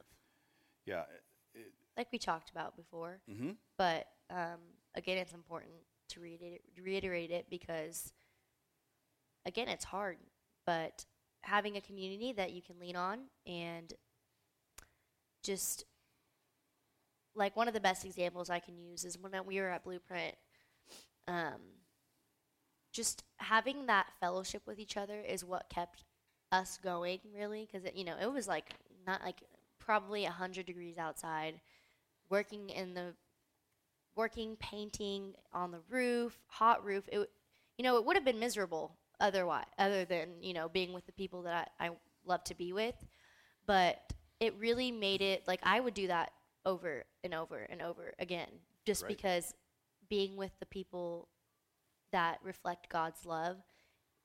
yeah, 0.86 1.02
it, 1.54 1.72
like 1.96 2.08
we 2.12 2.18
talked 2.18 2.50
about 2.50 2.76
before. 2.76 3.20
mm-hmm, 3.30 3.50
But 3.76 4.06
um, 4.30 4.60
again, 4.94 5.18
it's 5.18 5.34
important 5.34 5.72
to 6.10 6.20
reiterate, 6.20 6.62
reiterate 6.82 7.30
it 7.30 7.46
because, 7.50 8.12
again, 9.46 9.68
it's 9.68 9.84
hard. 9.84 10.18
But 10.64 11.04
having 11.42 11.76
a 11.76 11.80
community 11.80 12.32
that 12.32 12.52
you 12.52 12.62
can 12.62 12.78
lean 12.78 12.96
on 12.96 13.20
and 13.46 13.92
just 15.42 15.84
like 17.38 17.56
one 17.56 17.68
of 17.68 17.74
the 17.74 17.80
best 17.80 18.04
examples 18.04 18.50
I 18.50 18.58
can 18.58 18.76
use 18.76 19.04
is 19.04 19.16
when 19.18 19.32
we 19.46 19.60
were 19.60 19.68
at 19.68 19.84
Blueprint. 19.84 20.34
Um, 21.26 21.60
just 22.92 23.22
having 23.36 23.86
that 23.86 24.06
fellowship 24.20 24.62
with 24.66 24.78
each 24.78 24.96
other 24.96 25.20
is 25.20 25.44
what 25.44 25.68
kept 25.68 26.04
us 26.50 26.78
going, 26.82 27.20
really, 27.34 27.68
because 27.70 27.88
you 27.94 28.04
know 28.04 28.16
it 28.20 28.32
was 28.32 28.48
like 28.48 28.70
not 29.06 29.22
like 29.24 29.42
probably 29.78 30.24
hundred 30.24 30.66
degrees 30.66 30.98
outside, 30.98 31.60
working 32.30 32.70
in 32.70 32.94
the 32.94 33.14
working 34.16 34.56
painting 34.56 35.34
on 35.52 35.70
the 35.70 35.80
roof, 35.88 36.36
hot 36.48 36.84
roof. 36.84 37.08
It, 37.12 37.30
you 37.76 37.84
know, 37.84 37.96
it 37.96 38.04
would 38.04 38.16
have 38.16 38.24
been 38.24 38.40
miserable 38.40 38.96
otherwise, 39.20 39.66
other 39.78 40.04
than 40.04 40.42
you 40.42 40.54
know 40.54 40.68
being 40.68 40.92
with 40.92 41.06
the 41.06 41.12
people 41.12 41.42
that 41.42 41.70
I, 41.78 41.86
I 41.86 41.90
love 42.26 42.42
to 42.44 42.54
be 42.54 42.72
with. 42.72 42.96
But 43.66 44.00
it 44.40 44.54
really 44.58 44.90
made 44.90 45.20
it 45.20 45.46
like 45.46 45.60
I 45.62 45.78
would 45.80 45.94
do 45.94 46.06
that 46.08 46.32
over 46.68 47.04
and 47.24 47.32
over 47.34 47.56
and 47.70 47.80
over 47.80 48.12
again, 48.18 48.50
just 48.84 49.02
Right. 49.02 49.08
because 49.16 49.54
being 50.08 50.36
with 50.36 50.52
the 50.60 50.66
people 50.66 51.28
that 52.12 52.38
reflect 52.42 52.88
God's 52.90 53.24
love, 53.24 53.56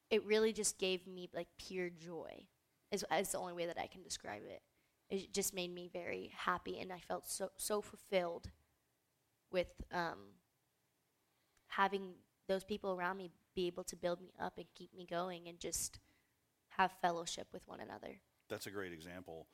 it 0.09 0.23
really 0.25 0.51
just 0.53 0.77
gave 0.77 1.07
me 1.07 1.29
like 1.33 1.47
pure 1.57 1.89
joy. 1.89 2.47
Is, 2.91 3.03
is 3.11 3.29
the 3.31 3.39
only 3.39 3.53
way 3.53 3.65
that 3.65 3.79
I 3.79 3.87
can 3.87 4.03
describe 4.03 4.43
it. 4.43 4.61
It 5.09 5.33
just 5.33 5.53
made 5.53 5.73
me 5.73 5.89
very 5.91 6.31
happy, 6.35 6.79
and 6.79 6.91
I 6.91 6.99
felt 6.99 7.27
so 7.27 7.49
so 7.57 7.81
fulfilled 7.81 8.51
with 9.51 9.67
um, 9.91 10.19
having 11.67 12.13
those 12.47 12.63
people 12.63 12.93
around 12.93 13.17
me 13.17 13.31
be 13.55 13.67
able 13.67 13.83
to 13.85 13.95
build 13.95 14.19
me 14.21 14.33
up 14.39 14.57
and 14.57 14.65
keep 14.75 14.93
me 14.95 15.05
going, 15.05 15.47
and 15.47 15.59
just 15.59 15.99
have 16.69 16.91
fellowship 17.01 17.47
with 17.53 17.67
one 17.67 17.79
another. 17.79 18.19
that's 18.49 18.67
a 18.67 18.71
great 18.71 18.91
example. 18.93 19.47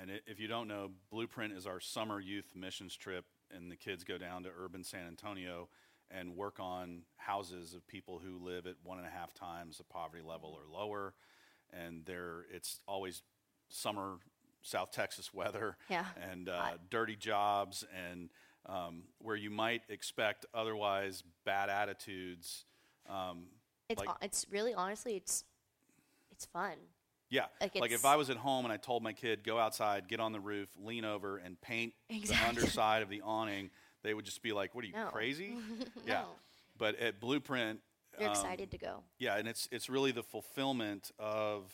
And 0.00 0.10
if 0.26 0.40
you 0.40 0.48
don't 0.48 0.66
know, 0.68 0.90
Blueprint 1.10 1.52
is 1.52 1.66
our 1.66 1.80
summer 1.80 2.20
youth 2.20 2.46
missions 2.54 2.96
trip, 2.96 3.24
and 3.54 3.70
the 3.70 3.76
kids 3.76 4.02
go 4.04 4.18
down 4.18 4.42
to 4.42 4.50
urban 4.58 4.82
San 4.82 5.06
Antonio 5.06 5.68
and 6.10 6.36
work 6.36 6.58
on 6.60 7.02
houses 7.16 7.74
of 7.74 7.86
people 7.86 8.20
who 8.24 8.44
live 8.44 8.66
at 8.66 8.74
one 8.82 8.98
and 8.98 9.06
a 9.06 9.10
half 9.10 9.32
times 9.32 9.78
the 9.78 9.84
poverty 9.84 10.22
level 10.22 10.50
or 10.58 10.62
lower. 10.76 11.14
And 11.72 12.04
they're, 12.04 12.44
it's 12.52 12.80
always 12.86 13.22
summer 13.68 14.16
South 14.62 14.90
Texas 14.90 15.32
weather 15.32 15.76
Yeah. 15.90 16.06
and 16.30 16.48
uh, 16.48 16.72
dirty 16.90 17.16
jobs, 17.16 17.84
and 18.10 18.30
um, 18.66 19.02
where 19.18 19.36
you 19.36 19.50
might 19.50 19.82
expect 19.88 20.44
otherwise 20.54 21.22
bad 21.44 21.68
attitudes. 21.70 22.64
Um, 23.08 23.46
It's 23.88 24.00
Like- 24.00 24.16
it's 24.22 24.46
really 24.50 24.74
honestly 24.74 25.16
it's 25.16 25.44
it's 26.32 26.46
fun. 26.46 26.76
Yeah. 27.34 27.46
Like 27.60 27.74
Like, 27.80 27.90
if 27.90 28.04
I 28.04 28.14
was 28.16 28.30
at 28.30 28.36
home 28.36 28.64
and 28.64 28.72
I 28.72 28.76
told 28.76 29.02
my 29.02 29.12
kid, 29.12 29.42
go 29.42 29.58
outside, 29.58 30.06
get 30.08 30.20
on 30.20 30.32
the 30.32 30.38
roof, 30.40 30.68
lean 30.80 31.04
over, 31.04 31.38
and 31.38 31.60
paint 31.60 31.92
Exactly. 32.08 32.36
the 32.36 32.48
underside 32.48 33.02
of 33.02 33.08
the 33.08 33.22
awning, 33.22 33.70
they 34.04 34.14
would 34.14 34.24
just 34.24 34.40
be 34.42 34.52
like, 34.52 34.74
what 34.74 34.84
are 34.84 34.86
you, 34.86 34.92
No. 34.94 35.08
crazy? 35.10 35.56
Yeah. 36.06 36.20
no, 36.22 36.28
But 36.78 36.96
at 37.00 37.18
Blueprint, 37.20 37.80
you're 38.18 38.28
um, 38.28 38.34
excited 38.36 38.70
to 38.70 38.78
go. 38.78 39.02
yeah, 39.18 39.36
and 39.36 39.48
it's 39.48 39.68
it's 39.72 39.88
really 39.90 40.12
the 40.12 40.22
fulfillment 40.22 41.10
of 41.18 41.72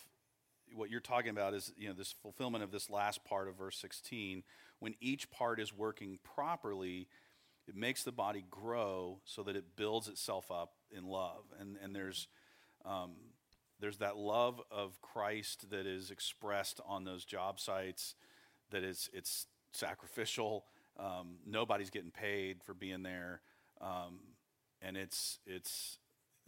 what 0.72 0.88
you're 0.88 1.00
talking 1.00 1.30
about 1.30 1.52
is 1.52 1.72
you 1.76 1.88
know 1.88 1.94
this 1.94 2.12
fulfillment 2.22 2.64
of 2.64 2.70
this 2.70 2.88
last 2.88 3.24
part 3.24 3.48
of 3.48 3.56
verse 3.56 3.76
16 3.76 4.44
when 4.78 4.94
each 5.00 5.28
part 5.30 5.58
is 5.60 5.76
working 5.76 6.18
properly 6.22 7.08
it 7.66 7.74
makes 7.74 8.04
the 8.04 8.12
body 8.12 8.44
grow 8.48 9.18
so 9.24 9.42
that 9.42 9.56
it 9.56 9.64
builds 9.76 10.06
itself 10.08 10.48
up 10.50 10.74
in 10.96 11.04
love 11.04 11.42
and 11.58 11.76
and 11.82 11.94
there's 11.94 12.28
um, 12.84 13.10
there's 13.80 13.98
that 13.98 14.16
love 14.16 14.60
of 14.70 15.00
Christ 15.00 15.70
that 15.70 15.86
is 15.86 16.10
expressed 16.10 16.80
on 16.86 17.04
those 17.04 17.24
job 17.24 17.58
sites 17.58 18.14
that 18.70 18.84
is 18.84 19.08
it's 19.12 19.46
sacrificial 19.72 20.64
um, 20.98 21.36
nobody's 21.46 21.90
getting 21.90 22.10
paid 22.10 22.62
for 22.62 22.74
being 22.74 23.02
there 23.02 23.40
um, 23.80 24.20
and 24.82 24.96
it's 24.96 25.38
it's 25.46 25.98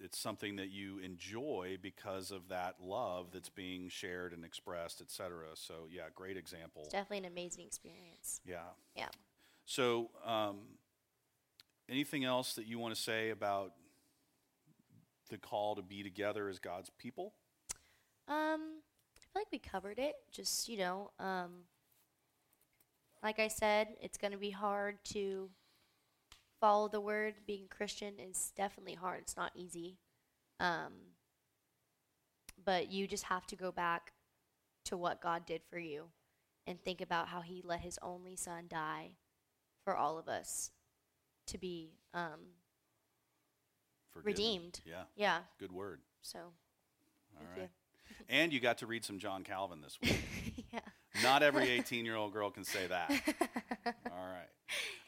it's 0.02 0.18
something 0.18 0.56
that 0.56 0.70
you 0.70 0.98
enjoy 0.98 1.78
because 1.80 2.30
of 2.30 2.48
that 2.48 2.76
love 2.82 3.28
that's 3.32 3.48
being 3.48 3.88
shared 3.88 4.32
and 4.32 4.44
expressed, 4.44 5.00
et 5.00 5.10
cetera. 5.10 5.48
So 5.54 5.86
yeah, 5.90 6.04
great 6.14 6.36
example. 6.36 6.82
It's 6.82 6.92
definitely 6.92 7.18
an 7.18 7.24
amazing 7.26 7.66
experience. 7.66 8.40
Yeah. 8.44 8.58
Yeah. 8.96 9.08
So, 9.64 10.10
um, 10.24 10.58
anything 11.88 12.24
else 12.24 12.54
that 12.54 12.66
you 12.66 12.78
want 12.78 12.94
to 12.94 13.00
say 13.00 13.30
about 13.30 13.72
the 15.32 15.38
call 15.38 15.74
to 15.74 15.82
be 15.82 16.02
together 16.04 16.48
as 16.48 16.60
God's 16.60 16.90
people? 16.98 17.34
Um, 18.28 18.60
I 19.16 19.20
feel 19.32 19.42
like 19.42 19.50
we 19.50 19.58
covered 19.58 19.98
it. 19.98 20.14
Just 20.30 20.68
you 20.68 20.78
know, 20.78 21.10
um, 21.18 21.64
like 23.22 23.40
I 23.40 23.48
said, 23.48 23.88
it's 24.00 24.18
going 24.18 24.32
to 24.32 24.38
be 24.38 24.50
hard 24.50 24.98
to 25.06 25.50
follow 26.60 26.88
the 26.88 27.00
word. 27.00 27.34
Being 27.46 27.64
a 27.64 27.74
Christian 27.74 28.14
is 28.18 28.52
definitely 28.56 28.94
hard. 28.94 29.22
It's 29.22 29.36
not 29.36 29.50
easy. 29.56 29.98
Um, 30.60 30.92
but 32.64 32.92
you 32.92 33.08
just 33.08 33.24
have 33.24 33.46
to 33.48 33.56
go 33.56 33.72
back 33.72 34.12
to 34.84 34.96
what 34.96 35.20
God 35.20 35.46
did 35.46 35.62
for 35.68 35.78
you 35.78 36.04
and 36.66 36.80
think 36.80 37.00
about 37.00 37.28
how 37.28 37.40
he 37.40 37.62
let 37.64 37.80
his 37.80 37.98
only 38.02 38.36
son 38.36 38.64
die 38.68 39.16
for 39.84 39.96
all 39.96 40.18
of 40.18 40.28
us 40.28 40.70
to 41.48 41.58
be 41.58 41.94
um, 42.14 42.40
Forgiven. 44.12 44.26
redeemed. 44.26 44.80
Yeah, 44.84 45.02
Yeah. 45.16 45.40
good 45.58 45.72
word. 45.72 46.00
So, 46.22 46.38
All 46.38 47.46
right. 47.56 47.68
And 48.28 48.52
you 48.52 48.60
got 48.60 48.78
to 48.78 48.86
read 48.86 49.04
some 49.04 49.18
John 49.18 49.42
Calvin 49.42 49.80
this 49.80 49.98
week. 50.00 50.64
yeah. 50.72 50.80
Not 51.22 51.42
every 51.42 51.68
18 51.70 52.04
year 52.04 52.14
old 52.14 52.32
girl 52.32 52.50
can 52.50 52.62
say 52.64 52.86
that. 52.86 53.10
All 54.10 54.26
right. 54.26 54.48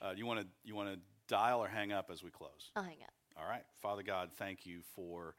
Uh, 0.03 0.15
you 0.17 0.27
want 0.27 0.41
to 0.41 0.47
you 0.65 0.75
want 0.75 0.93
to 0.93 0.99
dial 1.29 1.61
or 1.61 1.69
hang 1.69 1.93
up 1.93 2.11
as 2.11 2.23
we 2.25 2.31
close? 2.31 2.71
I'll 2.75 2.83
hang 2.83 2.97
up. 3.05 3.13
All 3.41 3.47
right. 3.49 3.63
Father 3.81 4.03
God, 4.03 4.31
thank 4.37 4.67
you 4.67 4.81
for 4.97 5.37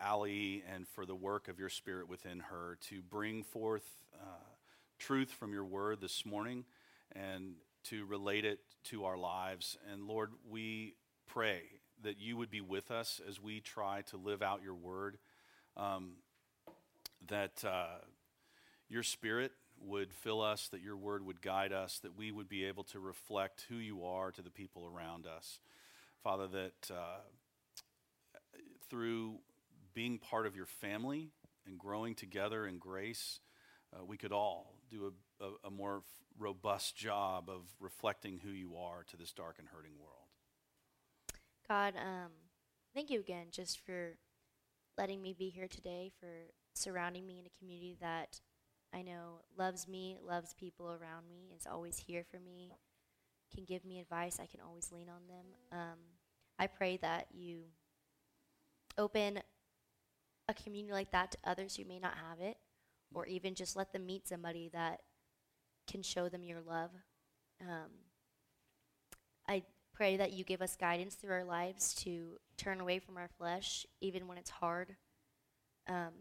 Allie 0.00 0.62
and 0.72 0.86
for 0.88 1.06
the 1.06 1.14
work 1.14 1.48
of 1.48 1.58
your 1.58 1.68
spirit 1.70 2.08
within 2.08 2.40
her 2.40 2.76
to 2.88 3.00
bring 3.02 3.42
forth 3.44 3.86
uh, 4.20 4.26
truth 4.98 5.30
from 5.30 5.52
your 5.52 5.64
word 5.64 6.00
this 6.00 6.26
morning 6.26 6.64
and 7.14 7.54
to 7.84 8.04
relate 8.06 8.44
it 8.44 8.60
to 8.84 9.04
our 9.04 9.16
lives. 9.16 9.78
And 9.90 10.06
Lord, 10.06 10.32
we 10.50 10.94
pray 11.26 11.62
that 12.06 12.20
you 12.20 12.36
would 12.36 12.50
be 12.50 12.60
with 12.60 12.92
us 12.92 13.20
as 13.28 13.42
we 13.42 13.58
try 13.58 14.02
to 14.02 14.16
live 14.16 14.40
out 14.40 14.62
your 14.62 14.76
word, 14.76 15.18
um, 15.76 16.12
that 17.26 17.64
uh, 17.64 17.98
your 18.88 19.02
spirit 19.02 19.50
would 19.84 20.12
fill 20.12 20.40
us, 20.40 20.68
that 20.68 20.80
your 20.80 20.96
word 20.96 21.26
would 21.26 21.42
guide 21.42 21.72
us, 21.72 21.98
that 22.04 22.16
we 22.16 22.30
would 22.30 22.48
be 22.48 22.64
able 22.64 22.84
to 22.84 23.00
reflect 23.00 23.66
who 23.68 23.74
you 23.74 24.04
are 24.04 24.30
to 24.30 24.40
the 24.40 24.50
people 24.50 24.86
around 24.86 25.26
us. 25.26 25.58
Father, 26.22 26.46
that 26.46 26.90
uh, 26.94 27.18
through 28.88 29.34
being 29.92 30.18
part 30.20 30.46
of 30.46 30.54
your 30.54 30.66
family 30.66 31.30
and 31.66 31.76
growing 31.76 32.14
together 32.14 32.68
in 32.68 32.78
grace, 32.78 33.40
uh, 33.92 34.04
we 34.04 34.16
could 34.16 34.32
all 34.32 34.74
do 34.92 35.12
a, 35.40 35.44
a, 35.44 35.50
a 35.64 35.70
more 35.70 35.96
f- 35.96 36.04
robust 36.38 36.96
job 36.96 37.50
of 37.50 37.62
reflecting 37.80 38.38
who 38.44 38.50
you 38.50 38.76
are 38.76 39.02
to 39.10 39.16
this 39.16 39.32
dark 39.32 39.56
and 39.58 39.66
hurting 39.66 39.92
world. 40.00 40.25
God, 41.68 41.94
um, 41.96 42.30
thank 42.94 43.10
you 43.10 43.18
again 43.18 43.46
just 43.50 43.84
for 43.84 44.16
letting 44.96 45.20
me 45.20 45.34
be 45.36 45.48
here 45.48 45.68
today, 45.68 46.12
for 46.20 46.28
surrounding 46.74 47.26
me 47.26 47.38
in 47.40 47.46
a 47.46 47.58
community 47.58 47.96
that 48.00 48.40
I 48.94 49.02
know 49.02 49.40
loves 49.58 49.88
me, 49.88 50.16
loves 50.24 50.54
people 50.54 50.86
around 50.86 51.28
me, 51.28 51.52
is 51.56 51.66
always 51.66 51.98
here 51.98 52.24
for 52.30 52.38
me, 52.38 52.72
can 53.54 53.64
give 53.64 53.84
me 53.84 53.98
advice. 53.98 54.38
I 54.40 54.46
can 54.46 54.60
always 54.60 54.92
lean 54.92 55.08
on 55.08 55.26
them. 55.28 55.46
Um, 55.72 55.98
I 56.58 56.68
pray 56.68 56.98
that 56.98 57.26
you 57.34 57.62
open 58.96 59.40
a 60.48 60.54
community 60.54 60.92
like 60.92 61.10
that 61.10 61.32
to 61.32 61.38
others 61.44 61.76
who 61.76 61.84
may 61.84 61.98
not 61.98 62.14
have 62.28 62.40
it, 62.40 62.56
or 63.12 63.26
even 63.26 63.54
just 63.54 63.76
let 63.76 63.92
them 63.92 64.06
meet 64.06 64.28
somebody 64.28 64.70
that 64.72 65.00
can 65.90 66.02
show 66.02 66.28
them 66.28 66.44
your 66.44 66.60
love. 66.60 66.90
Um, 67.60 67.90
pray 69.96 70.16
that 70.18 70.32
you 70.32 70.44
give 70.44 70.60
us 70.60 70.76
guidance 70.76 71.14
through 71.14 71.32
our 71.32 71.44
lives 71.44 71.94
to 71.94 72.38
turn 72.58 72.80
away 72.80 72.98
from 72.98 73.16
our 73.16 73.28
flesh, 73.38 73.86
even 74.00 74.28
when 74.28 74.36
it's 74.36 74.50
hard. 74.50 74.94
Um, 75.88 76.12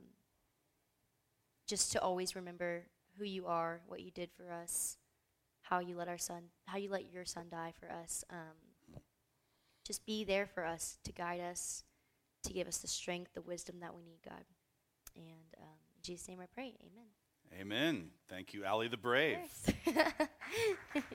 just 1.68 1.92
to 1.92 2.02
always 2.02 2.36
remember 2.36 2.84
who 3.18 3.26
you 3.26 3.48
are, 3.48 3.82
what 3.88 4.02
you 4.02 4.12
did 4.12 4.30
for 4.32 4.52
us, 4.52 4.98
how 5.64 5.80
you 5.80 5.98
let 5.98 6.08
our 6.08 6.18
son, 6.18 6.44
how 6.68 6.78
you 6.78 6.90
let 6.90 7.12
your 7.12 7.26
son 7.26 7.48
die 7.52 7.74
for 7.78 7.92
us. 7.92 8.24
Um, 8.30 9.00
just 9.86 10.06
be 10.06 10.24
there 10.24 10.46
for 10.46 10.66
us 10.66 10.98
to 11.04 11.12
guide 11.12 11.42
us, 11.42 11.84
to 12.44 12.54
give 12.54 12.68
us 12.68 12.78
the 12.78 12.88
strength, 12.88 13.32
the 13.34 13.42
wisdom 13.42 13.80
that 13.82 13.94
we 13.94 14.04
need, 14.04 14.20
God. 14.24 14.46
And 15.16 15.56
um, 15.60 15.80
in 15.98 16.02
Jesus' 16.02 16.28
name 16.28 16.40
I 16.42 16.48
pray. 16.54 16.76
Amen. 16.80 17.60
Amen. 17.60 18.10
Thank 18.30 18.54
you, 18.54 18.64
Allie 18.64 18.88
the 18.88 18.98
Brave. 18.98 19.38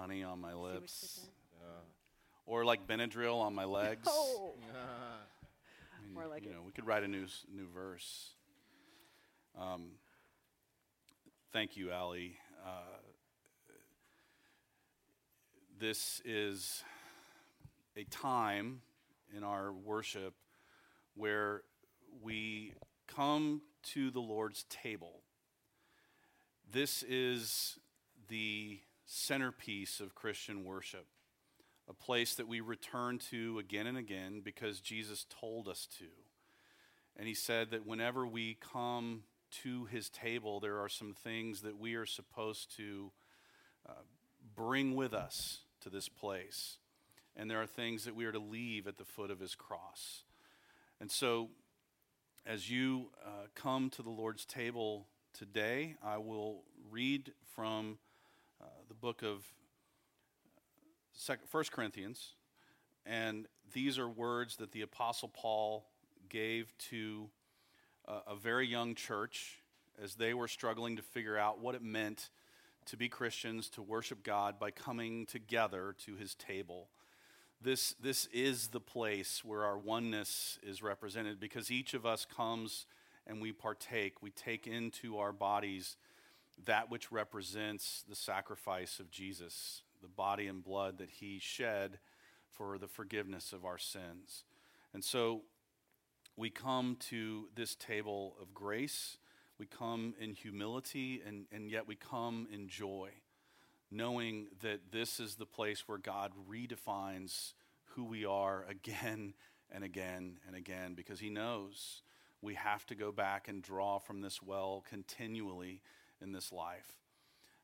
honey 0.00 0.22
on 0.22 0.40
my 0.40 0.54
lips, 0.54 1.20
did 1.20 1.30
or 2.46 2.64
like 2.64 2.86
Benadryl 2.86 3.40
on 3.40 3.54
my 3.54 3.64
legs. 3.64 4.08
Oh, 4.08 4.54
I 4.74 6.04
mean, 6.04 6.14
More 6.14 6.26
like 6.26 6.42
you 6.42 6.50
it. 6.50 6.54
know, 6.54 6.62
we 6.64 6.72
could 6.72 6.86
write 6.86 7.02
a 7.02 7.08
new 7.08 7.26
new 7.54 7.68
verse. 7.72 8.30
Um, 9.60 9.92
thank 11.52 11.76
you, 11.76 11.92
Allie. 11.92 12.36
Uh, 12.64 12.98
this 15.78 16.22
is 16.24 16.82
a 17.96 18.04
time 18.04 18.80
in 19.36 19.44
our 19.44 19.72
worship 19.72 20.34
where 21.14 21.62
we 22.22 22.74
come 23.06 23.60
to 23.82 24.10
the 24.10 24.20
Lord's 24.20 24.64
table. 24.64 25.20
This 26.72 27.02
is 27.02 27.78
the 28.28 28.80
centerpiece 29.12 29.98
of 29.98 30.14
Christian 30.14 30.64
worship 30.64 31.06
a 31.88 31.92
place 31.92 32.36
that 32.36 32.46
we 32.46 32.60
return 32.60 33.18
to 33.18 33.58
again 33.58 33.88
and 33.88 33.98
again 33.98 34.40
because 34.44 34.80
Jesus 34.80 35.26
told 35.40 35.66
us 35.66 35.88
to. 35.98 36.04
And 37.16 37.26
he 37.26 37.34
said 37.34 37.72
that 37.72 37.84
whenever 37.84 38.24
we 38.24 38.56
come 38.60 39.24
to 39.62 39.86
his 39.86 40.08
table, 40.08 40.60
there 40.60 40.78
are 40.78 40.88
some 40.88 41.12
things 41.12 41.62
that 41.62 41.76
we 41.76 41.96
are 41.96 42.06
supposed 42.06 42.76
to 42.76 43.10
uh, 43.88 44.02
bring 44.54 44.94
with 44.94 45.12
us 45.12 45.62
to 45.80 45.90
this 45.90 46.08
place. 46.08 46.76
And 47.34 47.50
there 47.50 47.60
are 47.60 47.66
things 47.66 48.04
that 48.04 48.14
we 48.14 48.24
are 48.24 48.32
to 48.32 48.38
leave 48.38 48.86
at 48.86 48.96
the 48.96 49.04
foot 49.04 49.32
of 49.32 49.40
his 49.40 49.56
cross. 49.56 50.22
And 51.00 51.10
so, 51.10 51.48
as 52.46 52.70
you 52.70 53.10
uh, 53.26 53.46
come 53.56 53.90
to 53.90 54.02
the 54.02 54.10
Lord's 54.10 54.44
table 54.44 55.08
today, 55.32 55.96
I 56.04 56.18
will 56.18 56.62
read 56.88 57.32
from 57.56 57.98
uh, 58.60 58.64
the 58.88 58.94
book 58.94 59.22
of 59.22 59.44
First 61.46 61.72
Corinthians, 61.72 62.34
and 63.04 63.46
these 63.72 63.98
are 63.98 64.08
words 64.08 64.56
that 64.56 64.72
the 64.72 64.82
Apostle 64.82 65.28
Paul 65.28 65.86
gave 66.28 66.72
to 66.90 67.28
a, 68.06 68.32
a 68.32 68.36
very 68.36 68.66
young 68.66 68.94
church 68.94 69.60
as 70.02 70.14
they 70.14 70.34
were 70.34 70.48
struggling 70.48 70.96
to 70.96 71.02
figure 71.02 71.36
out 71.36 71.60
what 71.60 71.74
it 71.74 71.82
meant 71.82 72.30
to 72.86 72.96
be 72.96 73.08
Christians, 73.08 73.68
to 73.70 73.82
worship 73.82 74.22
God 74.22 74.58
by 74.58 74.70
coming 74.70 75.26
together 75.26 75.94
to 76.06 76.16
his 76.16 76.34
table. 76.34 76.88
This, 77.62 77.94
this 78.02 78.26
is 78.32 78.68
the 78.68 78.80
place 78.80 79.44
where 79.44 79.64
our 79.64 79.78
oneness 79.78 80.58
is 80.62 80.82
represented 80.82 81.38
because 81.38 81.70
each 81.70 81.92
of 81.92 82.06
us 82.06 82.24
comes 82.24 82.86
and 83.26 83.40
we 83.40 83.52
partake. 83.52 84.22
We 84.22 84.30
take 84.30 84.66
into 84.66 85.18
our 85.18 85.32
bodies 85.32 85.96
that 86.66 86.90
which 86.90 87.10
represents 87.12 88.04
the 88.08 88.14
sacrifice 88.14 88.98
of 88.98 89.10
Jesus, 89.10 89.82
the 90.02 90.08
body 90.08 90.46
and 90.46 90.62
blood 90.62 90.98
that 90.98 91.10
he 91.10 91.38
shed 91.38 91.98
for 92.50 92.78
the 92.78 92.88
forgiveness 92.88 93.52
of 93.52 93.64
our 93.64 93.78
sins. 93.78 94.44
And 94.92 95.04
so 95.04 95.42
we 96.36 96.50
come 96.50 96.96
to 97.10 97.48
this 97.54 97.74
table 97.74 98.36
of 98.40 98.54
grace. 98.54 99.18
We 99.58 99.66
come 99.66 100.14
in 100.20 100.32
humility, 100.32 101.22
and, 101.26 101.46
and 101.52 101.70
yet 101.70 101.86
we 101.86 101.96
come 101.96 102.48
in 102.52 102.68
joy, 102.68 103.10
knowing 103.90 104.48
that 104.62 104.90
this 104.90 105.20
is 105.20 105.34
the 105.36 105.46
place 105.46 105.86
where 105.86 105.98
God 105.98 106.32
redefines 106.50 107.52
who 107.94 108.04
we 108.04 108.24
are 108.24 108.64
again 108.70 109.34
and 109.70 109.84
again 109.84 110.38
and 110.46 110.56
again, 110.56 110.94
because 110.94 111.20
He 111.20 111.30
knows 111.30 112.02
we 112.42 112.54
have 112.54 112.86
to 112.86 112.94
go 112.94 113.12
back 113.12 113.48
and 113.48 113.62
draw 113.62 113.98
from 113.98 114.22
this 114.22 114.42
well 114.42 114.84
continually 114.88 115.82
in 116.22 116.32
this 116.32 116.52
life. 116.52 116.96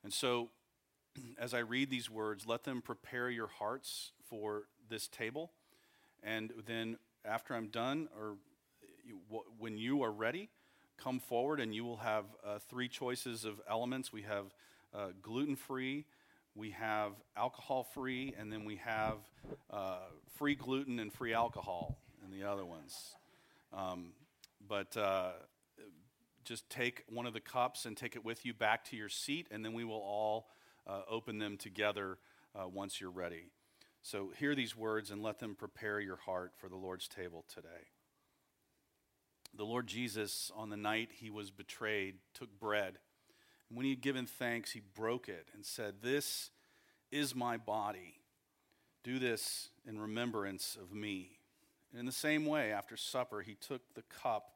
And 0.02 0.12
so, 0.12 0.50
as 1.38 1.54
I 1.54 1.60
read 1.60 1.90
these 1.90 2.10
words, 2.10 2.46
let 2.46 2.64
them 2.64 2.82
prepare 2.82 3.30
your 3.30 3.48
hearts 3.48 4.12
for 4.28 4.64
this 4.88 5.08
table. 5.08 5.52
And 6.22 6.52
then, 6.66 6.98
after 7.24 7.54
I'm 7.54 7.68
done, 7.68 8.08
or 8.18 8.36
when 9.58 9.76
you 9.76 10.02
are 10.02 10.12
ready, 10.12 10.48
come 10.96 11.20
forward 11.20 11.60
and 11.60 11.74
you 11.74 11.84
will 11.84 11.98
have 11.98 12.24
uh, 12.44 12.58
three 12.68 12.88
choices 12.88 13.44
of 13.44 13.60
elements. 13.68 14.12
We 14.12 14.22
have 14.22 14.46
uh, 14.94 15.08
gluten 15.22 15.56
free, 15.56 16.06
we 16.54 16.70
have 16.70 17.12
alcohol 17.36 17.84
free, 17.84 18.34
and 18.38 18.50
then 18.50 18.64
we 18.64 18.76
have 18.76 19.18
uh, 19.70 19.98
free 20.38 20.54
gluten 20.54 20.98
and 20.98 21.12
free 21.12 21.34
alcohol 21.34 21.98
in 22.24 22.30
the 22.30 22.48
other 22.48 22.64
ones. 22.64 23.14
Um, 23.72 24.12
but 24.66 24.96
uh, 24.96 25.32
just 26.46 26.70
take 26.70 27.02
one 27.08 27.26
of 27.26 27.34
the 27.34 27.40
cups 27.40 27.84
and 27.84 27.96
take 27.96 28.16
it 28.16 28.24
with 28.24 28.46
you 28.46 28.54
back 28.54 28.84
to 28.86 28.96
your 28.96 29.08
seat, 29.08 29.48
and 29.50 29.64
then 29.64 29.72
we 29.72 29.84
will 29.84 29.94
all 29.94 30.48
uh, 30.86 31.00
open 31.10 31.38
them 31.38 31.56
together 31.56 32.18
uh, 32.54 32.68
once 32.68 33.00
you're 33.00 33.10
ready. 33.10 33.50
So 34.02 34.30
hear 34.38 34.54
these 34.54 34.76
words 34.76 35.10
and 35.10 35.20
let 35.22 35.40
them 35.40 35.56
prepare 35.56 35.98
your 35.98 36.16
heart 36.16 36.52
for 36.56 36.68
the 36.68 36.76
Lord's 36.76 37.08
table 37.08 37.44
today. 37.52 37.90
The 39.56 39.64
Lord 39.64 39.88
Jesus, 39.88 40.52
on 40.54 40.70
the 40.70 40.76
night 40.76 41.10
he 41.12 41.28
was 41.28 41.50
betrayed, 41.50 42.16
took 42.32 42.58
bread. 42.60 42.98
And 43.68 43.76
when 43.76 43.84
he 43.84 43.90
had 43.90 44.00
given 44.00 44.26
thanks, 44.26 44.70
he 44.70 44.80
broke 44.94 45.28
it 45.28 45.48
and 45.54 45.66
said, 45.66 45.96
This 46.02 46.50
is 47.10 47.34
my 47.34 47.56
body. 47.56 48.20
Do 49.02 49.18
this 49.18 49.70
in 49.86 49.98
remembrance 49.98 50.76
of 50.80 50.92
me. 50.92 51.38
And 51.90 51.98
in 51.98 52.06
the 52.06 52.12
same 52.12 52.46
way, 52.46 52.72
after 52.72 52.96
supper, 52.96 53.40
he 53.40 53.54
took 53.54 53.82
the 53.94 54.02
cup, 54.02 54.55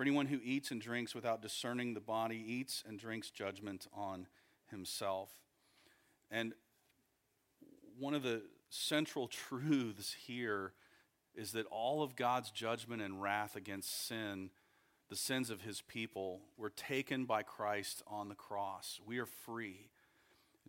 For 0.00 0.04
anyone 0.04 0.24
who 0.24 0.40
eats 0.42 0.70
and 0.70 0.80
drinks 0.80 1.14
without 1.14 1.42
discerning 1.42 1.92
the 1.92 2.00
body 2.00 2.42
eats 2.42 2.82
and 2.88 2.98
drinks 2.98 3.28
judgment 3.28 3.86
on 3.92 4.28
himself. 4.70 5.28
And 6.30 6.54
one 7.98 8.14
of 8.14 8.22
the 8.22 8.40
central 8.70 9.28
truths 9.28 10.16
here 10.26 10.72
is 11.34 11.52
that 11.52 11.66
all 11.66 12.02
of 12.02 12.16
God's 12.16 12.50
judgment 12.50 13.02
and 13.02 13.20
wrath 13.20 13.56
against 13.56 14.06
sin, 14.06 14.48
the 15.10 15.16
sins 15.16 15.50
of 15.50 15.60
his 15.60 15.82
people, 15.82 16.40
were 16.56 16.70
taken 16.70 17.26
by 17.26 17.42
Christ 17.42 18.02
on 18.06 18.30
the 18.30 18.34
cross. 18.34 19.00
We 19.04 19.18
are 19.18 19.26
free 19.26 19.90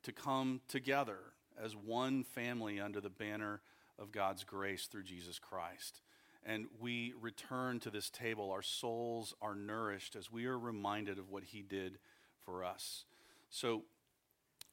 to 0.04 0.12
come 0.12 0.60
together 0.68 1.20
as 1.58 1.74
one 1.74 2.26
family 2.26 2.82
under 2.82 3.00
the 3.00 3.10
banner 3.10 3.62
of 3.98 4.12
God's 4.12 4.44
grace 4.44 4.88
through 4.88 5.04
Jesus 5.04 5.40
Christ. 5.40 6.02
And 6.46 6.66
we 6.80 7.14
return 7.20 7.80
to 7.82 7.90
this 7.90 8.10
table. 8.10 8.52
Our 8.52 8.64
souls 8.64 9.36
are 9.42 9.56
nourished 9.56 10.16
as 10.16 10.32
we 10.32 10.46
are 10.48 10.58
reminded 10.58 11.20
of 11.20 11.30
what 11.30 11.44
he 11.44 11.62
did 11.62 12.00
for 12.44 12.64
us. 12.64 13.06
So, 13.50 13.84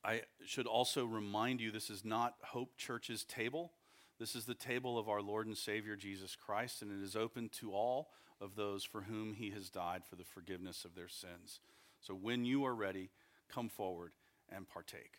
I 0.05 0.23
should 0.47 0.66
also 0.66 1.05
remind 1.05 1.61
you 1.61 1.70
this 1.70 1.90
is 1.90 2.05
not 2.05 2.35
Hope 2.43 2.77
Church's 2.77 3.24
table. 3.24 3.73
This 4.19 4.35
is 4.35 4.45
the 4.45 4.55
table 4.55 4.99
of 4.99 5.09
our 5.09 5.20
Lord 5.20 5.47
and 5.47 5.59
Savior 5.59 5.97
Jesus 5.97 6.36
Christ, 6.36 6.82
and 6.82 6.90
it 6.90 7.05
is 7.05 7.16
open 7.16 7.49
to 7.61 7.73
all 7.73 8.11
of 8.40 8.55
those 8.55 8.85
for 8.85 9.03
whom 9.03 9.35
he 9.35 9.51
has 9.51 9.70
died 9.70 10.03
for 10.09 10.16
the 10.16 10.24
forgiveness 10.24 10.85
of 10.85 10.95
their 10.95 11.09
sins. 11.09 11.61
So 12.01 12.15
when 12.15 12.45
you 12.45 12.65
are 12.65 12.74
ready, 12.74 13.11
come 13.49 13.69
forward 13.69 14.12
and 14.49 14.69
partake. 14.69 15.19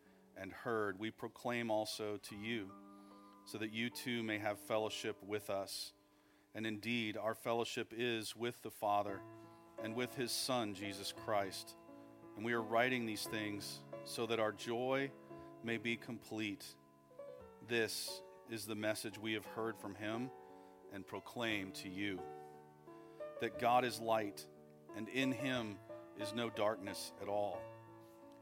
and 0.41 0.51
heard, 0.51 0.99
we 0.99 1.11
proclaim 1.11 1.69
also 1.69 2.17
to 2.29 2.35
you, 2.35 2.65
so 3.45 3.59
that 3.59 3.71
you 3.71 3.91
too 3.91 4.23
may 4.23 4.39
have 4.39 4.59
fellowship 4.59 5.15
with 5.25 5.51
us. 5.51 5.93
And 6.55 6.65
indeed, 6.65 7.15
our 7.15 7.35
fellowship 7.35 7.93
is 7.95 8.35
with 8.35 8.59
the 8.63 8.71
Father 8.71 9.21
and 9.83 9.95
with 9.95 10.15
his 10.15 10.31
Son, 10.31 10.73
Jesus 10.73 11.13
Christ. 11.25 11.75
And 12.35 12.43
we 12.43 12.53
are 12.53 12.61
writing 12.61 13.05
these 13.05 13.23
things 13.23 13.81
so 14.03 14.25
that 14.25 14.39
our 14.39 14.51
joy 14.51 15.11
may 15.63 15.77
be 15.77 15.95
complete. 15.95 16.65
This 17.67 18.21
is 18.49 18.65
the 18.65 18.75
message 18.75 19.19
we 19.19 19.33
have 19.33 19.45
heard 19.45 19.77
from 19.77 19.93
him 19.93 20.31
and 20.91 21.05
proclaim 21.05 21.71
to 21.83 21.89
you 21.89 22.19
that 23.41 23.59
God 23.59 23.85
is 23.85 23.99
light, 23.99 24.45
and 24.95 25.07
in 25.09 25.31
him 25.31 25.77
is 26.19 26.33
no 26.33 26.49
darkness 26.49 27.11
at 27.21 27.27
all. 27.27 27.59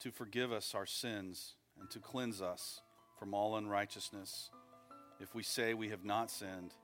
to 0.00 0.10
forgive 0.10 0.52
us 0.52 0.74
our 0.74 0.86
sins 0.86 1.54
and 1.80 1.90
to 1.90 1.98
cleanse 1.98 2.42
us 2.42 2.80
from 3.18 3.34
all 3.34 3.56
unrighteousness. 3.56 4.50
If 5.20 5.34
we 5.34 5.42
say 5.42 5.74
we 5.74 5.88
have 5.88 6.04
not 6.04 6.30
sinned, 6.30 6.74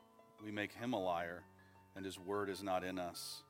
we 0.43 0.51
make 0.51 0.73
him 0.73 0.93
a 0.93 1.03
liar, 1.03 1.43
and 1.95 2.05
his 2.05 2.19
word 2.19 2.49
is 2.49 2.63
not 2.63 2.85
in 2.85 2.99
us. 2.99 3.43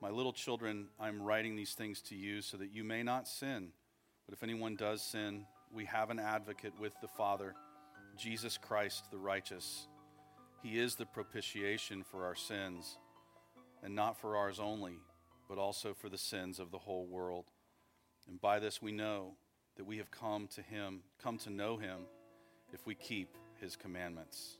My 0.00 0.10
little 0.10 0.32
children, 0.32 0.86
I'm 1.00 1.22
writing 1.22 1.56
these 1.56 1.72
things 1.72 2.00
to 2.02 2.14
you 2.14 2.42
so 2.42 2.56
that 2.58 2.72
you 2.72 2.84
may 2.84 3.02
not 3.02 3.26
sin. 3.26 3.68
But 4.26 4.34
if 4.34 4.42
anyone 4.42 4.76
does 4.76 5.02
sin, 5.02 5.46
we 5.72 5.84
have 5.86 6.10
an 6.10 6.18
advocate 6.18 6.74
with 6.78 6.92
the 7.00 7.08
Father, 7.08 7.54
Jesus 8.16 8.58
Christ 8.58 9.10
the 9.10 9.18
righteous. 9.18 9.88
He 10.62 10.78
is 10.78 10.94
the 10.94 11.06
propitiation 11.06 12.04
for 12.04 12.24
our 12.24 12.34
sins, 12.34 12.98
and 13.82 13.94
not 13.94 14.20
for 14.20 14.36
ours 14.36 14.58
only, 14.60 14.98
but 15.48 15.58
also 15.58 15.94
for 15.94 16.08
the 16.08 16.18
sins 16.18 16.58
of 16.58 16.70
the 16.70 16.78
whole 16.78 17.06
world. 17.06 17.46
And 18.28 18.40
by 18.40 18.58
this 18.58 18.82
we 18.82 18.92
know 18.92 19.34
that 19.76 19.84
we 19.84 19.98
have 19.98 20.10
come 20.10 20.48
to 20.48 20.62
him, 20.62 21.00
come 21.22 21.38
to 21.38 21.50
know 21.50 21.76
him, 21.76 22.00
if 22.72 22.86
we 22.86 22.94
keep 22.94 23.34
his 23.60 23.76
commandments. 23.76 24.58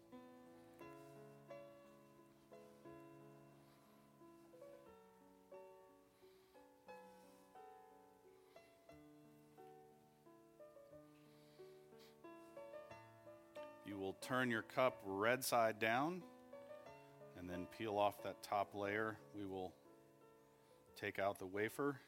You 13.87 13.99
will 13.99 14.15
turn 14.15 14.51
your 14.51 14.63
cup 14.63 15.01
red 15.05 15.45
side 15.45 15.79
down 15.79 16.23
and 17.39 17.49
then 17.49 17.67
peel 17.79 17.99
off 17.99 18.23
that 18.23 18.43
top 18.43 18.75
layer. 18.75 19.17
We 19.35 19.47
will 19.47 19.73
take 21.01 21.19
out 21.19 21.39
the 21.39 21.47
wafer. 21.47 22.01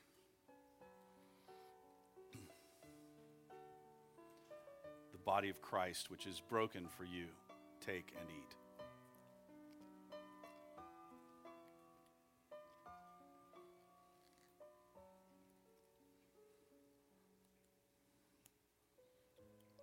Body 5.29 5.51
of 5.51 5.61
Christ, 5.61 6.11
which 6.11 6.27
is 6.27 6.41
broken 6.41 6.87
for 6.89 7.05
you, 7.05 7.27
take 7.85 8.15
and 8.19 8.31
eat. 8.31 8.57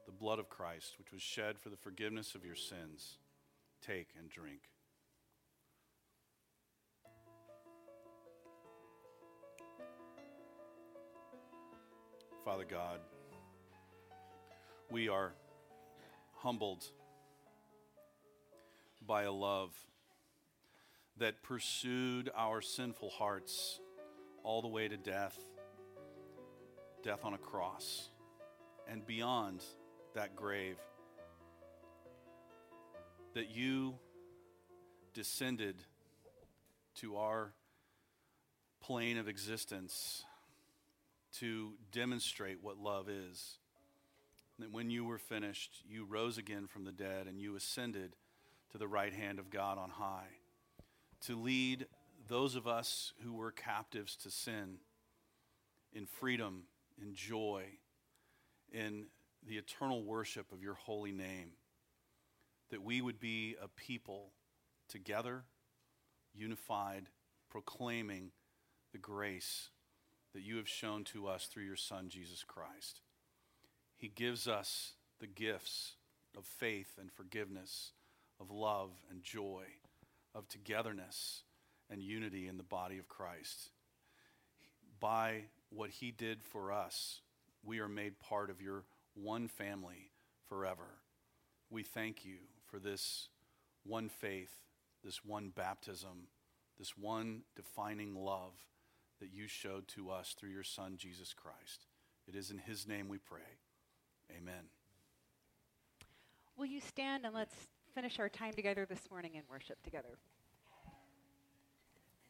The 0.08 0.12
blood 0.12 0.40
of 0.40 0.50
Christ, 0.50 0.98
which 0.98 1.12
was 1.12 1.22
shed 1.22 1.60
for 1.60 1.70
the 1.70 1.78
forgiveness 1.78 2.34
of 2.34 2.44
your 2.44 2.56
sins, 2.56 3.20
take 3.86 4.08
and 4.18 4.28
drink. 4.28 4.62
Father 12.44 12.66
God, 12.68 13.00
we 14.96 15.10
are 15.10 15.34
humbled 16.38 16.86
by 19.06 19.24
a 19.24 19.32
love 19.32 19.74
that 21.18 21.44
pursued 21.44 22.32
our 22.34 22.62
sinful 22.62 23.10
hearts 23.10 23.82
all 24.42 24.62
the 24.62 24.70
way 24.70 24.88
to 24.88 24.96
death, 24.96 25.38
death 27.04 27.26
on 27.26 27.34
a 27.34 27.38
cross, 27.38 28.08
and 28.88 29.06
beyond 29.06 29.62
that 30.14 30.34
grave. 30.34 30.78
That 33.34 33.50
you 33.50 33.96
descended 35.14 35.76
to 37.02 37.18
our 37.18 37.52
plane 38.80 39.18
of 39.18 39.28
existence 39.28 40.24
to 41.40 41.74
demonstrate 41.92 42.64
what 42.64 42.78
love 42.78 43.10
is. 43.10 43.58
That 44.60 44.72
when 44.72 44.90
you 44.90 45.04
were 45.04 45.18
finished, 45.18 45.84
you 45.88 46.06
rose 46.06 46.38
again 46.38 46.68
from 46.68 46.86
the 46.86 46.92
dead 46.92 47.28
and 47.28 47.40
you 47.40 47.56
ascended 47.56 48.16
to 48.72 48.78
the 48.78 48.88
right 48.88 49.14
hand 49.14 49.40
of 49.40 49.50
God 49.50 49.78
on 49.78 49.90
high 49.90 50.40
to 51.22 51.36
lead 51.36 51.88
those 52.28 52.56
of 52.56 52.68
us 52.68 53.14
who 53.24 53.34
were 53.34 53.52
captives 53.52 54.16
to 54.18 54.32
sin 54.32 54.78
in 55.94 56.06
freedom, 56.06 56.64
in 57.02 57.14
joy, 57.14 57.64
in 58.72 59.06
the 59.48 59.58
eternal 59.58 60.04
worship 60.04 60.52
of 60.52 60.62
your 60.62 60.74
holy 60.74 61.12
name. 61.12 61.52
That 62.72 62.84
we 62.84 63.02
would 63.02 63.20
be 63.20 63.56
a 63.62 63.68
people 63.68 64.32
together, 64.90 65.44
unified, 66.34 67.10
proclaiming 67.50 68.32
the 68.92 68.98
grace 68.98 69.70
that 70.34 70.44
you 70.44 70.58
have 70.58 70.68
shown 70.68 71.04
to 71.06 71.28
us 71.28 71.46
through 71.46 71.64
your 71.64 71.76
Son, 71.76 72.10
Jesus 72.10 72.44
Christ. 72.44 73.02
He 73.98 74.08
gives 74.08 74.48
us 74.48 74.94
the 75.20 75.28
gifts 75.28 75.94
of 76.38 76.46
faith 76.46 76.98
and 77.00 77.12
forgiveness, 77.12 77.92
of 78.40 78.52
love 78.52 78.92
and 79.10 79.24
joy, 79.24 79.64
of 80.34 80.48
togetherness 80.48 81.44
and 81.90 82.02
unity 82.02 82.48
in 82.48 82.58
the 82.58 82.64
body 82.64 82.98
of 82.98 83.08
Christ. 83.08 83.70
By 85.00 85.44
what 85.70 85.90
he 85.90 86.12
did 86.12 86.44
for 86.44 86.72
us, 86.72 87.22
we 87.64 87.80
are 87.80 87.88
made 87.88 88.20
part 88.20 88.50
of 88.50 88.62
your 88.62 88.84
one 89.14 89.48
family 89.48 90.12
forever. 90.48 91.00
We 91.70 91.84
thank 91.84 92.26
you 92.26 92.38
for 92.68 92.80
this 92.80 93.30
one 93.84 94.10
faith, 94.10 94.54
this 95.04 95.24
one 95.24 95.52
baptism, 95.56 96.28
this 96.78 96.98
one 96.98 97.44
defining 97.56 98.16
love 98.16 98.54
that 99.20 99.32
you 99.34 99.48
showed 99.48 99.88
to 99.90 100.10
us 100.10 100.36
through 100.38 100.50
your 100.50 100.64
Son, 100.64 100.96
Jesus 100.98 101.34
Christ. 101.34 101.88
It 102.28 102.36
is 102.36 102.52
in 102.52 102.58
his 102.58 102.88
name 102.88 103.08
we 103.08 103.18
pray. 103.18 103.60
Amen. 104.32 104.64
Will 106.58 106.66
you 106.66 106.80
stand 106.80 107.26
and 107.26 107.34
let's 107.36 107.56
finish 107.94 108.20
our 108.20 108.30
time 108.30 108.54
together 108.54 108.86
this 108.86 109.10
morning 109.12 109.36
in 109.36 109.42
worship 109.50 109.82
together? 109.84 110.18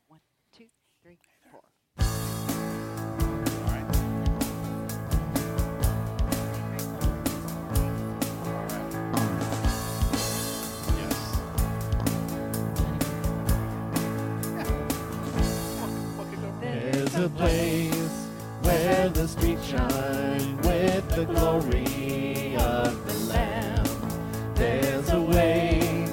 One, 0.08 0.20
two, 0.56 0.66
three, 1.04 1.18
four. 1.52 1.62
All 2.00 2.06
right. 3.72 3.86
There's 16.62 17.16
a 17.16 17.30
place 17.30 18.28
where 18.64 19.10
the 19.10 19.28
streets 19.28 19.66
shine 19.68 20.58
with 20.58 21.05
the 21.16 21.24
glory 21.24 22.58
of 22.58 23.06
the 23.08 23.14
Lamb. 23.32 23.86
There's 24.54 25.10
a 25.12 25.22
way 25.22 26.10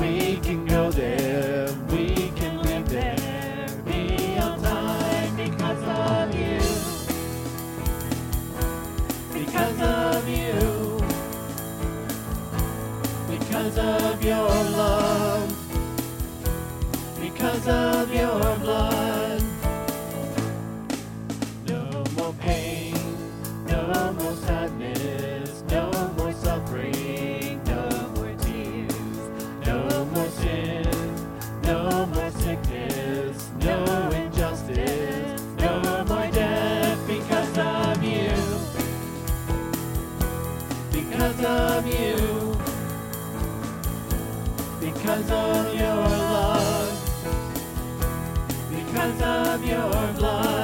we 0.00 0.36
can 0.38 0.64
go 0.64 0.90
there, 0.90 1.68
we 1.90 2.30
can 2.36 2.62
live 2.62 2.88
there, 2.88 3.68
be 3.84 4.38
on 4.38 4.58
time 4.62 5.36
because 5.36 5.82
of 5.82 6.34
you. 6.34 6.60
Because 9.38 9.78
of 9.82 10.26
you. 10.26 11.00
Because 13.28 13.76
of 13.76 14.24
your 14.24 14.48
love. 14.80 15.50
Because 17.20 17.68
of 17.68 18.10
your 18.10 18.56
blood. 18.56 18.65
Because 45.06 45.30
of 45.30 45.72
your 45.72 45.94
love. 45.94 46.90
Because 48.68 49.22
of 49.22 49.64
your 49.64 50.12
blood. 50.18 50.55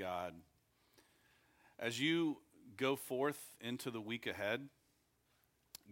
God. 0.00 0.32
As 1.78 2.00
you 2.00 2.38
go 2.78 2.96
forth 2.96 3.36
into 3.60 3.90
the 3.90 4.00
week 4.00 4.26
ahead, 4.26 4.68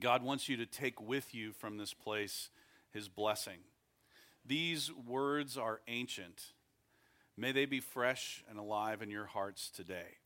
God 0.01 0.23
wants 0.23 0.49
you 0.49 0.57
to 0.57 0.65
take 0.65 0.99
with 0.99 1.35
you 1.35 1.53
from 1.53 1.77
this 1.77 1.93
place 1.93 2.49
his 2.91 3.11
blessing. 3.11 3.59
These 4.47 4.91
words 4.91 5.59
are 5.59 5.83
ancient. 5.89 6.53
May 7.37 7.53
they 7.53 7.67
be 7.67 7.81
fresh 7.81 8.43
and 8.49 8.59
alive 8.59 9.03
in 9.03 9.11
your 9.11 9.27
hearts 9.27 9.69
today. 9.69 10.17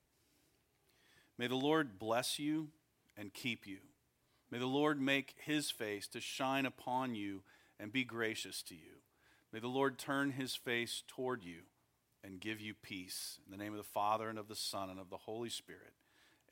May 1.36 1.48
the 1.48 1.56
Lord 1.56 1.98
bless 1.98 2.38
you 2.38 2.68
and 3.16 3.34
keep 3.34 3.66
you. 3.66 3.78
May 4.48 4.58
the 4.58 4.66
Lord 4.66 5.00
make 5.00 5.34
his 5.44 5.72
face 5.72 6.06
to 6.08 6.20
shine 6.20 6.66
upon 6.66 7.16
you 7.16 7.42
and 7.80 7.92
be 7.92 8.04
gracious 8.04 8.62
to 8.62 8.76
you. 8.76 9.00
May 9.52 9.58
the 9.58 9.66
Lord 9.66 9.98
turn 9.98 10.30
his 10.30 10.54
face 10.54 11.02
toward 11.08 11.42
you 11.42 11.62
and 12.24 12.40
give 12.40 12.60
you 12.60 12.74
peace. 12.74 13.38
In 13.44 13.56
the 13.56 13.62
name 13.62 13.72
of 13.72 13.78
the 13.78 13.84
Father, 13.84 14.28
and 14.28 14.38
of 14.38 14.48
the 14.48 14.56
Son, 14.56 14.90
and 14.90 15.00
of 15.00 15.10
the 15.10 15.16
Holy 15.16 15.50
Spirit. 15.50 15.92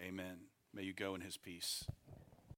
Amen. 0.01 0.39
May 0.73 0.83
you 0.83 0.93
go 0.93 1.15
in 1.15 1.21
his 1.21 1.37
peace. 1.37 1.85